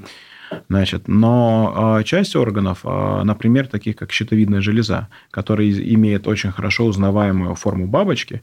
Значит, 0.70 1.06
но 1.06 1.98
э, 2.00 2.04
часть 2.04 2.34
органов, 2.34 2.80
э, 2.84 3.22
например, 3.24 3.66
таких 3.66 3.96
как 3.96 4.10
щитовидная 4.10 4.62
железа, 4.62 5.08
которая 5.30 5.70
имеет 5.70 6.26
очень 6.26 6.50
хорошо 6.50 6.86
узнаваемую 6.86 7.54
форму 7.56 7.86
бабочки, 7.86 8.40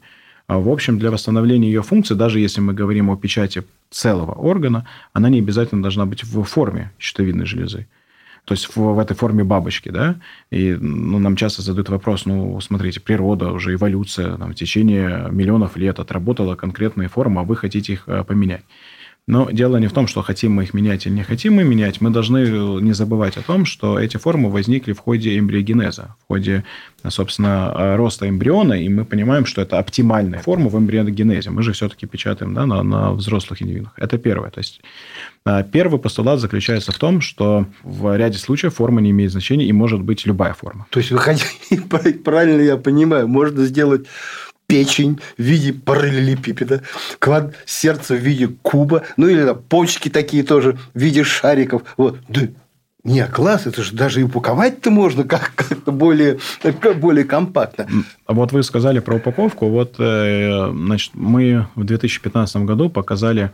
в 0.58 0.68
общем, 0.68 0.98
для 0.98 1.10
восстановления 1.10 1.68
ее 1.68 1.82
функции, 1.82 2.14
даже 2.14 2.40
если 2.40 2.60
мы 2.60 2.72
говорим 2.72 3.10
о 3.10 3.16
печати 3.16 3.62
целого 3.90 4.32
органа, 4.32 4.86
она 5.12 5.28
не 5.28 5.38
обязательно 5.38 5.82
должна 5.82 6.06
быть 6.06 6.24
в 6.24 6.42
форме 6.44 6.92
щитовидной 6.98 7.46
железы 7.46 7.86
то 8.44 8.52
есть 8.52 8.74
в, 8.74 8.76
в 8.76 8.98
этой 8.98 9.16
форме 9.16 9.44
бабочки, 9.44 9.90
да, 9.90 10.16
и 10.50 10.74
ну, 10.74 11.18
нам 11.18 11.36
часто 11.36 11.62
задают 11.62 11.88
вопрос, 11.88 12.26
ну, 12.26 12.60
смотрите, 12.60 13.00
природа, 13.00 13.52
уже 13.52 13.74
эволюция, 13.74 14.36
там, 14.36 14.52
в 14.52 14.54
течение 14.54 15.28
миллионов 15.30 15.76
лет 15.76 16.00
отработала 16.00 16.56
конкретные 16.56 17.08
формы, 17.08 17.42
а 17.42 17.44
вы 17.44 17.56
хотите 17.56 17.92
их 17.92 18.04
э, 18.06 18.24
поменять. 18.24 18.62
Но 19.26 19.50
дело 19.50 19.76
не 19.76 19.86
в 19.86 19.92
том, 19.92 20.06
что 20.06 20.22
хотим 20.22 20.52
мы 20.52 20.64
их 20.64 20.74
менять 20.74 21.06
или 21.06 21.12
не 21.12 21.22
хотим 21.22 21.54
мы 21.54 21.64
менять. 21.64 22.00
Мы 22.00 22.10
должны 22.10 22.38
не 22.80 22.92
забывать 22.92 23.36
о 23.36 23.42
том, 23.42 23.64
что 23.64 23.98
эти 23.98 24.16
формы 24.16 24.50
возникли 24.50 24.92
в 24.92 24.98
ходе 24.98 25.38
эмбриогенеза, 25.38 26.16
в 26.24 26.26
ходе, 26.26 26.64
собственно, 27.08 27.96
роста 27.96 28.28
эмбриона, 28.28 28.74
и 28.74 28.88
мы 28.88 29.04
понимаем, 29.04 29.46
что 29.46 29.62
это 29.62 29.78
оптимальная 29.78 30.40
форма 30.40 30.68
в 30.68 30.76
эмбриогенезе. 30.76 31.50
Мы 31.50 31.62
же 31.62 31.72
все-таки 31.72 32.06
печатаем 32.06 32.54
да, 32.54 32.66
на, 32.66 32.82
на 32.82 33.12
взрослых 33.12 33.62
индивидах. 33.62 33.92
Это 33.96 34.18
первое. 34.18 34.50
То 34.50 34.58
есть 34.58 34.80
а, 35.44 35.62
первый 35.62 36.00
постулат 36.00 36.40
заключается 36.40 36.92
в 36.92 36.98
том, 36.98 37.20
что 37.20 37.66
в 37.82 38.16
ряде 38.16 38.38
случаев 38.38 38.74
форма 38.74 39.00
не 39.00 39.10
имеет 39.10 39.32
значения 39.32 39.66
и 39.66 39.72
может 39.72 40.02
быть 40.02 40.26
любая 40.26 40.54
форма. 40.54 40.86
То 40.90 41.00
есть, 41.00 41.10
вы 41.10 41.18
хотите, 41.18 41.80
правильно 42.24 42.60
я 42.60 42.76
понимаю, 42.76 43.26
можно 43.26 43.64
сделать 43.64 44.06
печень 44.70 45.20
в 45.36 45.42
виде 45.42 45.72
параллелепипеда, 45.72 46.82
квад... 47.18 47.54
сердце 47.66 48.14
в 48.14 48.18
виде 48.18 48.48
куба, 48.62 49.02
ну 49.16 49.28
или 49.28 49.44
там, 49.44 49.58
почки 49.68 50.08
такие 50.08 50.44
тоже 50.44 50.78
в 50.94 50.98
виде 50.98 51.24
шариков. 51.24 51.82
Вот. 51.96 52.18
Да, 52.28 52.42
не, 53.02 53.26
класс, 53.26 53.66
это 53.66 53.82
же 53.82 53.94
даже 53.94 54.20
и 54.20 54.24
упаковать-то 54.24 54.90
можно 54.90 55.24
как- 55.24 55.52
как-то 55.56 55.90
более, 55.90 56.38
более 56.96 57.24
компактно. 57.24 57.86
А 58.26 58.32
Вот 58.32 58.52
вы 58.52 58.62
сказали 58.62 59.00
про 59.00 59.16
упаковку. 59.16 59.68
Вот, 59.68 59.94
э, 59.98 60.70
значит, 60.70 61.12
мы 61.14 61.66
в 61.74 61.84
2015 61.84 62.64
году 62.64 62.90
показали, 62.90 63.50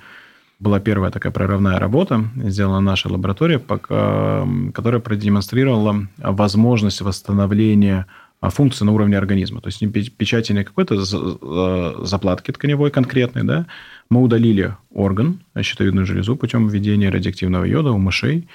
была 0.59 0.81
первая 0.81 1.11
такая 1.11 1.33
прорывная 1.33 1.79
работа, 1.79 2.25
сделана 2.37 2.81
наша 2.81 3.09
лаборатория, 3.09 3.59
которая 3.59 5.01
продемонстрировала 5.01 6.07
возможность 6.19 7.01
восстановления 7.01 8.07
функции 8.43 8.85
на 8.85 8.93
уровне 8.93 9.17
организма. 9.19 9.61
То 9.61 9.69
есть 9.69 9.81
не 9.81 9.89
пе- 9.89 10.11
печати 10.11 10.53
не 10.53 10.65
какой-то 10.65 10.95
э, 10.95 12.05
заплатки 12.05 12.53
тканевой 12.53 12.91
конкретной, 12.91 13.43
да, 13.45 13.67
мы 14.11 14.23
удалили 14.23 14.77
орган, 14.91 15.41
щитовидную 15.61 16.07
железу 16.07 16.37
путем 16.37 16.69
введения 16.69 17.11
радиоактивного 17.11 17.65
йода 17.65 17.93
у 17.93 17.99
мышей. 17.99 18.49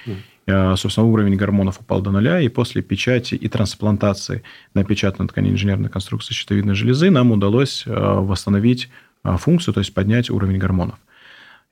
Э, 0.48 0.76
Собственно, 0.78 1.08
уровень 1.08 1.36
гормонов 1.36 1.80
упал 1.82 2.02
до 2.02 2.12
нуля, 2.12 2.40
и 2.42 2.48
после 2.48 2.82
печати 2.82 3.36
и 3.36 3.48
трансплантации 3.48 4.44
на 4.74 4.84
печатной 4.84 5.28
ткани 5.28 5.50
инженерной 5.50 5.90
конструкции 5.90 6.34
щитовидной 6.34 6.76
железы 6.76 7.10
нам 7.10 7.32
удалось 7.32 7.84
э, 7.86 7.92
восстановить 7.94 8.90
функцию, 9.24 9.74
то 9.74 9.82
есть 9.82 9.94
поднять 9.94 10.30
уровень 10.32 10.58
гормонов. 10.58 10.96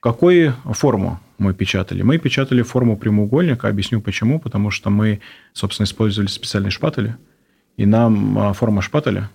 Какую 0.00 0.54
форму 0.64 1.20
мы 1.36 1.52
печатали? 1.52 2.00
Мы 2.02 2.16
печатали 2.16 2.62
форму 2.62 2.96
прямоугольника. 2.96 3.68
Объясню 3.68 4.00
почему. 4.00 4.40
Потому 4.40 4.70
что 4.70 4.88
мы, 4.88 5.20
собственно, 5.52 5.84
использовали 5.84 6.28
специальные 6.28 6.70
шпатели. 6.70 7.16
И 7.76 7.86
нам 7.86 8.38
а, 8.38 8.52
форма 8.52 8.82
шпателя 8.82 9.30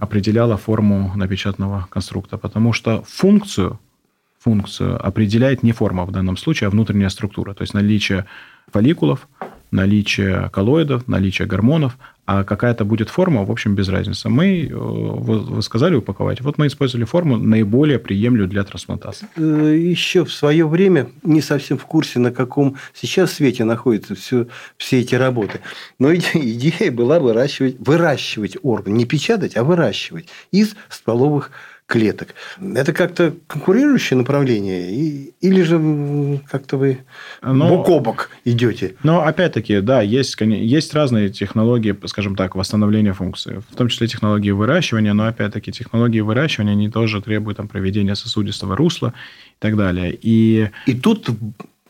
определяла 0.00 0.56
форму 0.56 1.12
напечатанного 1.14 1.86
конструкта. 1.90 2.36
Потому 2.36 2.72
что 2.72 3.02
функцию, 3.06 3.78
функцию 4.38 5.04
определяет 5.04 5.62
не 5.62 5.72
форма 5.72 6.04
в 6.04 6.10
данном 6.10 6.36
случае, 6.36 6.68
а 6.68 6.70
внутренняя 6.70 7.08
структура. 7.08 7.54
То 7.54 7.62
есть 7.62 7.74
наличие 7.74 8.26
фолликулов, 8.72 9.28
наличие 9.76 10.48
коллоидов, 10.52 11.06
наличие 11.06 11.46
гормонов, 11.46 11.96
а 12.24 12.42
какая-то 12.42 12.84
будет 12.84 13.08
форма, 13.08 13.44
в 13.44 13.50
общем, 13.52 13.76
без 13.76 13.88
разницы. 13.88 14.28
Мы, 14.28 14.66
э, 14.66 14.74
вы 14.74 15.38
вы 15.38 15.62
сказали 15.62 15.94
упаковать, 15.94 16.40
вот 16.40 16.58
мы 16.58 16.66
использовали 16.66 17.04
форму 17.04 17.36
наиболее 17.36 18.00
приемлемую 18.00 18.48
для 18.48 18.64
трансплантации. 18.64 19.28
Э, 19.36 19.76
Еще 19.78 20.24
в 20.24 20.32
свое 20.32 20.66
время 20.66 21.06
не 21.22 21.40
совсем 21.40 21.78
в 21.78 21.86
курсе, 21.86 22.18
на 22.18 22.32
каком 22.32 22.76
сейчас 22.94 23.32
свете 23.34 23.62
находятся 23.64 24.16
все, 24.16 24.46
все 24.76 25.00
эти 25.00 25.14
работы. 25.14 25.60
Но 26.00 26.12
иде- 26.12 26.40
идея 26.54 26.90
была 26.90 27.20
выращивать, 27.20 27.76
выращивать 27.78 28.56
орган. 28.62 28.94
Не 28.94 29.04
печатать, 29.04 29.56
а 29.56 29.62
выращивать 29.62 30.26
из 30.50 30.74
стволовых 30.88 31.52
клеток. 31.86 32.34
Это 32.60 32.92
как-то 32.92 33.32
конкурирующее 33.46 34.16
направление? 34.18 34.90
Или 35.40 35.62
же 35.62 36.40
как-то 36.50 36.76
вы 36.76 36.98
Но- 37.42 37.68
бок 37.68 37.88
о 37.88 38.00
бок 38.00 38.30
идете? 38.44 38.96
Но 39.02 39.24
опять-таки, 39.24 39.80
да, 39.80 40.02
есть, 40.02 40.36
есть 40.40 40.94
разные 40.94 41.30
технологии, 41.30 41.96
скажем 42.06 42.34
так, 42.34 42.56
восстановления 42.56 43.12
функции, 43.12 43.62
в 43.70 43.76
том 43.76 43.88
числе 43.88 44.08
технологии 44.08 44.50
выращивания, 44.50 45.14
но 45.14 45.26
опять-таки 45.26 45.70
технологии 45.70 46.20
выращивания, 46.20 46.72
они 46.72 46.90
тоже 46.90 47.22
требуют 47.22 47.58
там, 47.58 47.68
проведения 47.68 48.16
сосудистого 48.16 48.76
русла 48.76 49.14
и 49.50 49.58
так 49.60 49.76
далее. 49.76 50.16
И 50.20 50.68
И 50.86 50.94
тут 50.94 51.28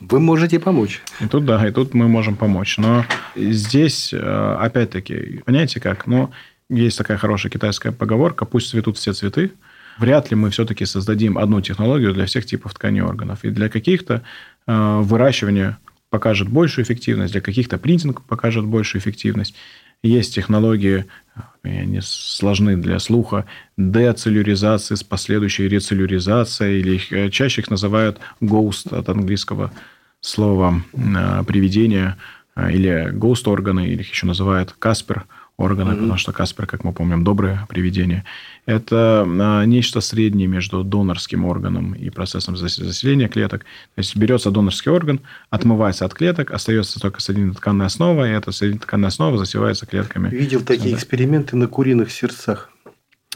вы 0.00 0.20
можете 0.20 0.60
помочь. 0.60 1.00
И 1.20 1.26
тут, 1.26 1.46
да, 1.46 1.66
и 1.66 1.72
тут 1.72 1.94
мы 1.94 2.06
можем 2.06 2.36
помочь. 2.36 2.76
Но 2.76 3.06
здесь, 3.34 4.12
э, 4.12 4.56
опять-таки, 4.60 5.40
понимаете 5.46 5.80
как? 5.80 6.06
Ну, 6.06 6.30
есть 6.68 6.98
такая 6.98 7.16
хорошая 7.16 7.50
китайская 7.50 7.92
поговорка, 7.92 8.44
пусть 8.44 8.68
цветут 8.70 8.98
все 8.98 9.14
цветы. 9.14 9.52
Вряд 9.98 10.30
ли 10.30 10.36
мы 10.36 10.50
все-таки 10.50 10.84
создадим 10.84 11.38
одну 11.38 11.60
технологию 11.60 12.12
для 12.12 12.26
всех 12.26 12.46
типов 12.46 12.74
тканей 12.74 13.02
органов. 13.02 13.44
И 13.44 13.50
для 13.50 13.68
каких-то 13.68 14.22
э, 14.66 14.98
выращивание 15.02 15.78
покажет 16.10 16.48
большую 16.48 16.84
эффективность, 16.84 17.32
для 17.32 17.40
каких-то 17.40 17.78
принтинг 17.78 18.22
покажет 18.22 18.64
большую 18.64 19.00
эффективность. 19.00 19.54
Есть 20.02 20.34
технологии, 20.34 21.06
э, 21.34 21.40
они 21.80 22.00
сложны 22.02 22.76
для 22.76 22.98
слуха, 22.98 23.46
децеллюризации 23.76 24.94
с 24.94 25.02
последующей 25.02 25.68
рецеллюризацией, 25.68 26.80
или 26.80 26.94
их, 26.96 27.12
э, 27.12 27.30
чаще 27.30 27.62
их 27.62 27.70
называют 27.70 28.18
ghost 28.40 28.94
от 28.96 29.08
английского 29.08 29.72
слова 30.20 30.82
э, 30.92 31.44
привидение 31.46 32.16
или 32.56 33.10
ghost 33.12 33.48
органы, 33.48 33.86
или 33.86 34.00
их 34.00 34.10
еще 34.10 34.26
называют 34.26 34.74
Каспер 34.78 35.26
органы, 35.58 35.94
потому 35.94 36.16
что 36.18 36.32
Каспер, 36.32 36.66
как 36.66 36.84
мы 36.84 36.92
помним, 36.92 37.24
доброе 37.24 37.66
привидение. 37.68 38.24
Это 38.66 39.24
э, 39.26 39.64
нечто 39.66 40.00
среднее 40.02 40.46
между 40.48 40.84
донорским 40.84 41.46
органом 41.46 41.94
и 41.94 42.10
процессом 42.10 42.56
зас- 42.56 42.82
заселения 42.82 43.28
клеток. 43.28 43.60
То 43.94 43.98
есть 44.00 44.14
берется 44.16 44.50
донорский 44.50 44.90
орган, 44.90 45.20
отмывается 45.48 46.04
от 46.04 46.12
клеток, 46.12 46.50
остается 46.50 47.00
только 47.00 47.22
соединительно-тканная 47.22 47.86
основа, 47.86 48.28
и 48.28 48.32
эта 48.32 48.52
соединительно-тканная 48.52 49.08
основа 49.08 49.38
засевается 49.38 49.86
клетками. 49.86 50.28
Видел 50.28 50.60
такие 50.60 50.90
Да. 50.90 50.96
эксперименты 50.96 51.56
на 51.56 51.68
куриных 51.68 52.10
сердцах. 52.10 52.70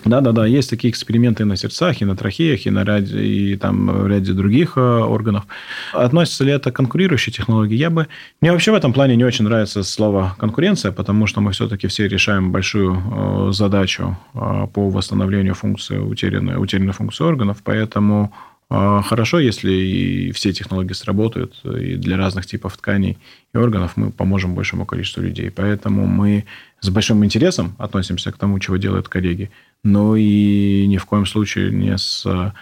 Да-да-да, 0.05 0.47
есть 0.47 0.71
такие 0.71 0.91
эксперименты 0.91 1.45
на 1.45 1.57
сердцах, 1.57 2.01
и 2.01 2.05
на 2.05 2.17
трахеях, 2.17 2.67
и 2.67 2.71
на 2.71 2.85
ряде, 2.85 3.23
и 3.23 3.57
там 3.57 4.07
ряде 4.07 4.33
других 4.33 4.77
э, 4.77 4.81
органов. 4.81 5.45
Относится 5.93 6.45
ли 6.45 6.53
это 6.53 6.73
к 6.73 6.77
конкурирующей 6.77 7.33
технологии? 7.33 7.77
Я 7.77 7.91
бы... 7.91 8.07
Мне 8.41 8.53
вообще 8.53 8.73
в 8.73 8.75
этом 8.75 8.93
плане 8.93 9.17
не 9.17 9.25
очень 9.25 9.45
нравится 9.45 9.83
слово 9.83 10.35
«конкуренция», 10.39 10.93
потому 10.93 11.27
что 11.27 11.41
мы 11.41 11.53
все-таки 11.53 11.87
все 11.87 12.09
решаем 12.09 12.51
большую 12.51 12.95
э, 12.95 13.53
задачу 13.53 14.17
э, 14.35 14.67
по 14.73 14.89
восстановлению 14.89 15.55
функции, 15.55 15.99
утерянной, 15.99 16.57
утерянной 16.57 16.93
функции 16.93 17.25
органов, 17.25 17.59
поэтому 17.63 18.33
хорошо, 18.71 19.41
если 19.41 19.73
и 19.73 20.31
все 20.33 20.53
технологии 20.53 20.93
сработают, 20.93 21.55
и 21.65 21.97
для 21.97 22.17
разных 22.17 22.47
типов 22.47 22.77
тканей 22.77 23.19
и 23.53 23.59
органов 23.59 23.97
мы 23.97 24.11
поможем 24.13 24.55
большему 24.55 24.87
количеству 24.87 25.23
людей. 25.23 25.51
Поэтому 25.51 26.07
мы 26.07 26.45
с 26.81 26.89
большим 26.89 27.25
интересом 27.25 27.75
относимся 27.79 28.31
к 28.31 28.37
тому, 28.39 28.59
чего 28.61 28.77
делают 28.77 29.09
коллеги, 29.09 29.51
но 29.83 30.15
и 30.17 30.87
ни 30.87 30.99
в 30.99 31.05
коем 31.05 31.27
случае 31.27 31.73
не 31.73 31.99
с 31.99 32.25
э, 32.25 32.53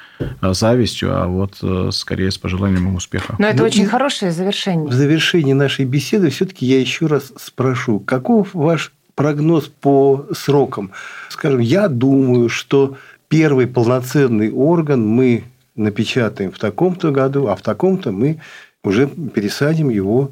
завистью, 0.55 1.15
а 1.15 1.27
вот 1.27 1.59
э, 1.63 1.91
скорее 1.93 2.31
с 2.31 2.39
пожеланием 2.39 2.89
им 2.89 2.95
успеха. 2.97 3.37
Но 3.39 3.47
это 3.47 3.59
Ну, 3.59 3.65
очень 3.65 3.83
и- 3.83 3.87
хорошее 3.87 4.31
В 4.31 4.35
завершение. 4.35 4.91
завершении 4.91 5.53
нашей 5.53 5.85
беседы 5.85 6.31
все-таки 6.31 6.65
я 6.65 6.81
еще 6.81 7.07
раз 7.07 7.33
спрошу, 7.39 8.01
каков 8.01 8.55
ваш 8.55 8.93
прогноз 9.15 9.67
по 9.81 10.27
срокам? 10.33 10.91
Скажем, 11.29 11.61
я 11.61 11.89
думаю, 11.89 12.49
что 12.49 12.97
первый 13.29 13.67
полноценный 13.67 14.51
орган 14.51 15.07
мы 15.07 15.45
напечатаем 15.79 16.53
в 16.53 16.59
таком-то 16.59 17.11
году, 17.11 17.47
а 17.47 17.57
в 17.57 17.63
таком-то 17.63 18.13
мы 18.13 18.41
уже 18.85 19.07
пересадим 19.07 19.89
его 19.89 20.31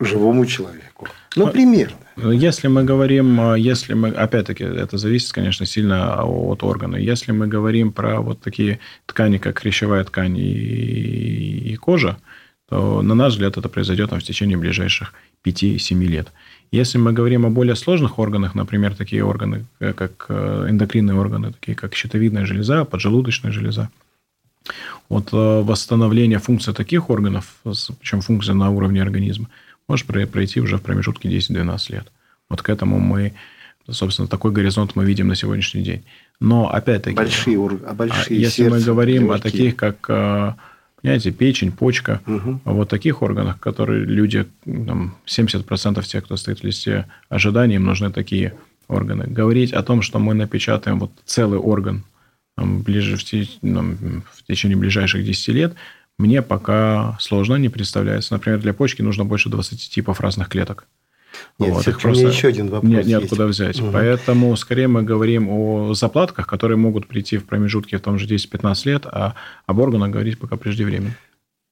живому 0.00 0.46
человеку. 0.46 1.08
Ну, 1.36 1.48
примерно. 1.48 1.96
Если 2.16 2.68
мы 2.68 2.84
говорим, 2.84 3.40
э, 3.40 3.60
если 3.60 3.94
мы, 3.94 4.08
опять-таки, 4.08 4.64
это 4.64 4.98
зависит, 4.98 5.32
конечно, 5.32 5.66
сильно 5.66 6.22
от 6.22 6.62
органа. 6.62 6.96
Если 6.96 7.32
мы 7.32 7.46
говорим 7.46 7.92
про 7.92 8.20
вот 8.20 8.40
такие 8.40 8.80
ткани, 9.06 9.38
как 9.38 9.58
хрящевая 9.58 10.04
ткань 10.04 10.36
и, 10.36 11.72
и 11.72 11.76
кожа, 11.76 12.16
то, 12.68 13.02
на 13.02 13.14
наш 13.14 13.32
взгляд, 13.32 13.56
это 13.56 13.68
произойдет 13.68 14.10
там, 14.10 14.20
в 14.20 14.24
течение 14.24 14.58
ближайших 14.58 15.14
5-7 15.44 16.04
лет. 16.04 16.28
Если 16.70 16.98
мы 16.98 17.12
говорим 17.12 17.46
о 17.46 17.50
более 17.50 17.76
сложных 17.76 18.18
органах, 18.18 18.54
например, 18.54 18.94
такие 18.94 19.24
органы, 19.24 19.64
э, 19.80 19.92
как 19.92 20.26
э, 20.28 20.66
эндокринные 20.68 21.16
органы, 21.16 21.52
такие 21.52 21.76
как 21.76 21.94
щитовидная 21.94 22.46
железа, 22.46 22.84
поджелудочная 22.84 23.52
железа, 23.52 23.90
вот 25.08 25.28
э, 25.32 25.62
восстановление 25.62 26.38
функции 26.38 26.72
таких 26.72 27.10
органов, 27.10 27.56
причем 28.00 28.20
функция 28.20 28.54
на 28.54 28.70
уровне 28.70 29.00
организма, 29.02 29.48
может 29.88 30.06
про- 30.06 30.26
пройти 30.26 30.60
уже 30.60 30.76
в 30.76 30.82
промежутке 30.82 31.28
10-12 31.28 31.92
лет. 31.92 32.12
Вот 32.50 32.62
к 32.62 32.68
этому 32.68 32.98
мы, 32.98 33.32
собственно, 33.90 34.28
такой 34.28 34.52
горизонт 34.52 34.96
мы 34.96 35.04
видим 35.04 35.28
на 35.28 35.34
сегодняшний 35.34 35.82
день. 35.82 36.02
Но 36.40 36.68
опять-таки... 36.70 37.16
Большие 37.16 37.58
а 37.58 37.90
а 37.90 37.94
большие 37.94 38.40
Если 38.40 38.64
мы 38.64 38.76
сердце, 38.76 38.86
говорим 38.86 39.30
о 39.30 39.34
легкие. 39.34 39.50
таких, 39.52 39.76
как, 39.76 39.96
э, 40.08 40.52
понимаете, 41.02 41.30
печень, 41.32 41.72
почка, 41.72 42.20
Мгм. 42.26 42.60
вот 42.64 42.88
таких 42.88 43.22
органах, 43.22 43.58
которые 43.60 44.04
люди, 44.04 44.46
там, 44.64 45.16
70% 45.26 46.06
тех, 46.06 46.24
кто 46.24 46.36
стоит 46.36 46.60
в 46.60 46.64
листе 46.64 47.06
ожиданий, 47.28 47.76
им 47.76 47.84
нужны 47.84 48.10
такие 48.12 48.54
органы. 48.88 49.24
Говорить 49.26 49.72
о 49.72 49.82
том, 49.82 50.02
что 50.02 50.18
мы 50.18 50.34
напечатаем 50.34 50.98
вот 51.00 51.10
целый 51.24 51.58
орган 51.58 52.04
там, 52.58 52.82
ближе 52.82 53.16
в, 53.16 53.22
те- 53.22 53.48
там, 53.62 54.24
в 54.32 54.42
течение 54.42 54.76
ближайших 54.76 55.24
10 55.24 55.48
лет, 55.48 55.74
мне 56.18 56.42
пока 56.42 57.16
сложно, 57.20 57.54
не 57.54 57.68
представляется. 57.68 58.34
Например, 58.34 58.58
для 58.60 58.74
почки 58.74 59.00
нужно 59.00 59.24
больше 59.24 59.48
20 59.48 59.90
типов 59.90 60.20
разных 60.20 60.48
клеток. 60.48 60.88
Нет, 61.60 61.72
Вот, 61.72 61.86
их 61.86 62.04
у 62.04 62.08
меня 62.08 62.28
еще 62.28 62.48
один 62.48 62.68
вопрос 62.68 62.90
Нет, 62.90 63.06
нет, 63.06 63.22
есть. 63.22 63.32
взять. 63.32 63.80
Мгм. 63.80 63.92
Поэтому 63.92 64.56
скорее 64.56 64.88
мы 64.88 65.04
говорим 65.04 65.48
о 65.48 65.94
заплатках, 65.94 66.48
которые 66.48 66.76
могут 66.76 67.06
прийти 67.06 67.38
в 67.38 67.44
промежутке 67.44 67.98
в 67.98 68.00
том 68.00 68.18
же 68.18 68.26
10-15 68.26 68.86
лет, 68.86 69.06
а 69.06 69.34
об 69.66 69.78
органах 69.78 70.10
говорить 70.10 70.38
пока 70.40 70.56
преждевременно. 70.56 71.14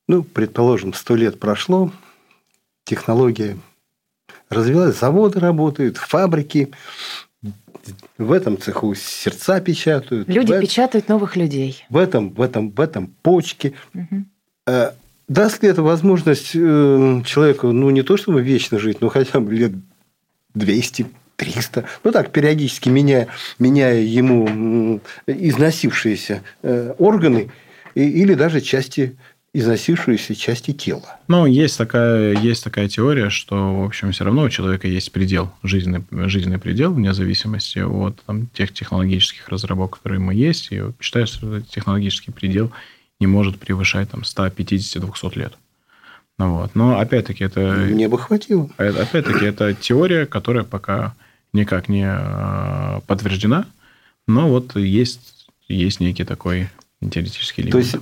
Ну, 0.07 0.23
предположим, 0.23 0.95
сто 0.95 1.17
лет 1.17 1.41
прошло, 1.41 1.91
технология 2.85 3.57
развилась, 4.51 5.01
заводы 5.01 5.41
работают, 5.41 5.97
фабрики, 5.97 6.71
в 8.19 8.33
этом 8.33 8.59
цеху 8.59 8.95
сердца 8.95 9.61
печатают. 9.61 10.29
Люди 10.29 10.53
в, 10.53 10.61
печатают 10.61 11.09
новых 11.09 11.37
людей. 11.37 11.85
В 11.89 11.97
этом, 11.97 12.31
в 12.31 12.41
этом, 12.41 12.71
в 12.71 12.81
этом 12.81 13.09
почки. 13.23 13.75
Угу. 13.95 14.25
Даст 15.29 15.63
ли 15.63 15.69
это 15.69 15.83
возможность 15.83 16.53
э, 16.55 17.23
человеку, 17.25 17.73
ну, 17.73 17.91
не 17.91 18.03
то 18.03 18.17
чтобы 18.17 18.43
вечно 18.43 18.79
жить, 18.79 19.01
но 19.01 19.09
хотя 19.09 19.41
бы 19.41 19.53
лет 19.53 19.73
200, 20.55 21.07
300, 21.37 21.85
ну 22.05 22.13
так, 22.13 22.31
периодически 22.31 22.89
меняя, 22.89 23.27
меняя 23.59 24.01
ему 24.01 25.01
износившиеся 25.27 26.43
э, 26.63 26.95
органы 26.99 27.51
или 27.95 28.35
даже 28.35 28.61
части 28.61 29.17
износившиеся 29.59 30.35
части 30.35 30.73
тела. 30.73 31.19
Ну, 31.29 31.47
есть 31.47 31.79
такая, 31.79 32.37
есть 32.39 32.63
такая 32.63 32.89
теория, 32.89 33.31
что, 33.31 33.81
в 33.81 33.85
общем, 33.87 34.13
все 34.13 34.25
равно 34.25 34.43
у 34.43 34.51
человека 34.51 34.87
есть 34.87 35.11
предел, 35.13 35.51
жизненный, 35.63 36.05
жизненный 36.29 36.59
предел, 36.59 36.93
вне 36.93 37.15
зависимости 37.15 37.79
от 37.79 38.23
там, 38.27 38.49
тех 38.49 38.75
технологических 38.75 39.49
разработок, 39.49 39.97
которые 39.99 40.21
мы 40.21 40.35
есть. 40.35 40.69
И 40.73 40.83
считается, 41.01 41.37
что 41.37 41.61
технологический 41.63 42.33
предел 42.33 42.71
не 43.19 43.27
может 43.27 43.59
превышать 43.59 44.11
там, 44.11 44.21
150-200 44.21 45.39
лет. 45.39 45.55
Ну, 46.39 46.59
вот. 46.59 46.75
Но 46.75 46.99
опять-таки 46.99 47.45
это... 47.45 47.61
Мне 47.89 48.09
бы 48.09 48.19
хватило. 48.19 48.69
Опять-таки 48.77 49.47
это 49.47 49.73
теория, 49.73 50.27
которая 50.27 50.65
пока 50.65 51.15
никак 51.55 51.89
не 51.89 52.05
а, 52.07 53.01
подтверждена, 53.07 53.65
но 54.27 54.49
вот 54.51 54.77
есть, 54.77 55.49
есть 55.67 56.01
некий 56.01 56.25
такой 56.25 56.69
теоретический 57.01 57.63
лимит. 57.63 57.73
То 57.73 57.79
есть 57.79 57.97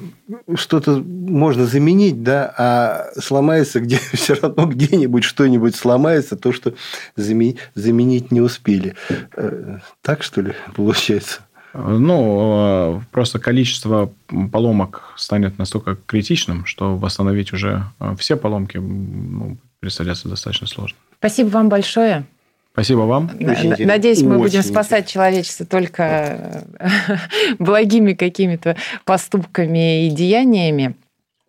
что-то 0.61 1.03
можно 1.03 1.67
заменить, 1.67 2.23
да, 2.23 2.55
а 2.57 3.21
сломается 3.21 3.81
где 3.81 3.97
все 4.13 4.35
равно 4.35 4.67
где-нибудь 4.67 5.25
что-нибудь 5.25 5.77
сломается, 5.77 6.37
то, 6.37 6.53
что 6.53 6.75
заменить, 7.17 8.31
не 8.31 8.41
успели. 8.41 8.95
Э, 9.37 9.79
так 10.03 10.23
что 10.23 10.41
ли 10.41 10.55
получается? 10.75 11.41
Ну, 11.75 12.53
а, 12.57 13.03
просто 13.11 13.41
количество 13.41 14.13
поломок 14.53 15.13
станет 15.17 15.59
настолько 15.59 15.97
критичным, 16.07 16.65
что 16.67 16.97
восстановить 16.97 17.53
уже 17.53 17.85
а, 17.99 18.15
все 18.15 18.37
поломки 18.37 18.77
ну, 18.77 19.59
представляется 19.81 20.29
достаточно 20.29 20.69
сложно. 20.69 20.97
Спасибо 21.19 21.49
вам 21.49 21.69
большое. 21.69 22.27
Спасибо 22.75 23.03
вам. 23.03 23.31
Очень 23.39 23.87
Надеюсь, 23.87 24.23
мы 24.23 24.37
будем 24.37 24.65
спасать 24.65 25.07
человечество 25.07 25.65
только 25.65 26.65
благими 27.61 28.15
какими-то 28.15 28.77
поступками 29.05 30.09
и 30.09 30.11
деяниями. 30.11 30.97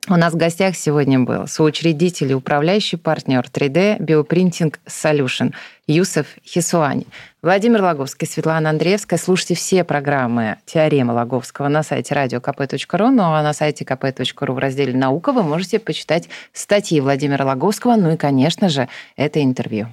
У 0.07 0.15
нас 0.15 0.33
в 0.33 0.37
гостях 0.37 0.75
сегодня 0.75 1.19
был 1.19 1.47
соучредитель 1.47 2.31
и 2.31 2.35
управляющий 2.35 2.95
партнер 2.95 3.43
3D 3.51 3.97
Bioprinting 3.97 4.75
Solution 4.85 5.53
Юсеф 5.87 6.27
Хисуани. 6.45 7.07
Владимир 7.41 7.81
Логовский, 7.81 8.27
Светлана 8.27 8.69
Андреевская. 8.69 9.17
Слушайте 9.17 9.55
все 9.55 9.83
программы 9.83 10.57
«Теорема 10.65 11.13
Логовского» 11.13 11.69
на 11.69 11.81
сайте 11.81 12.13
radiokp.ru, 12.13 13.09
ну 13.09 13.23
а 13.23 13.41
на 13.41 13.53
сайте 13.53 13.83
kp.ru 13.83 14.51
в 14.51 14.57
разделе 14.59 14.95
«Наука» 14.95 15.31
вы 15.31 15.41
можете 15.41 15.79
почитать 15.79 16.29
статьи 16.53 16.99
Владимира 17.01 17.43
Логовского, 17.43 17.95
ну 17.95 18.13
и, 18.13 18.17
конечно 18.17 18.69
же, 18.69 18.87
это 19.15 19.43
интервью. 19.43 19.87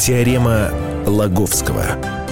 Теорема 0.00 0.70
Лаговского. 1.06 2.27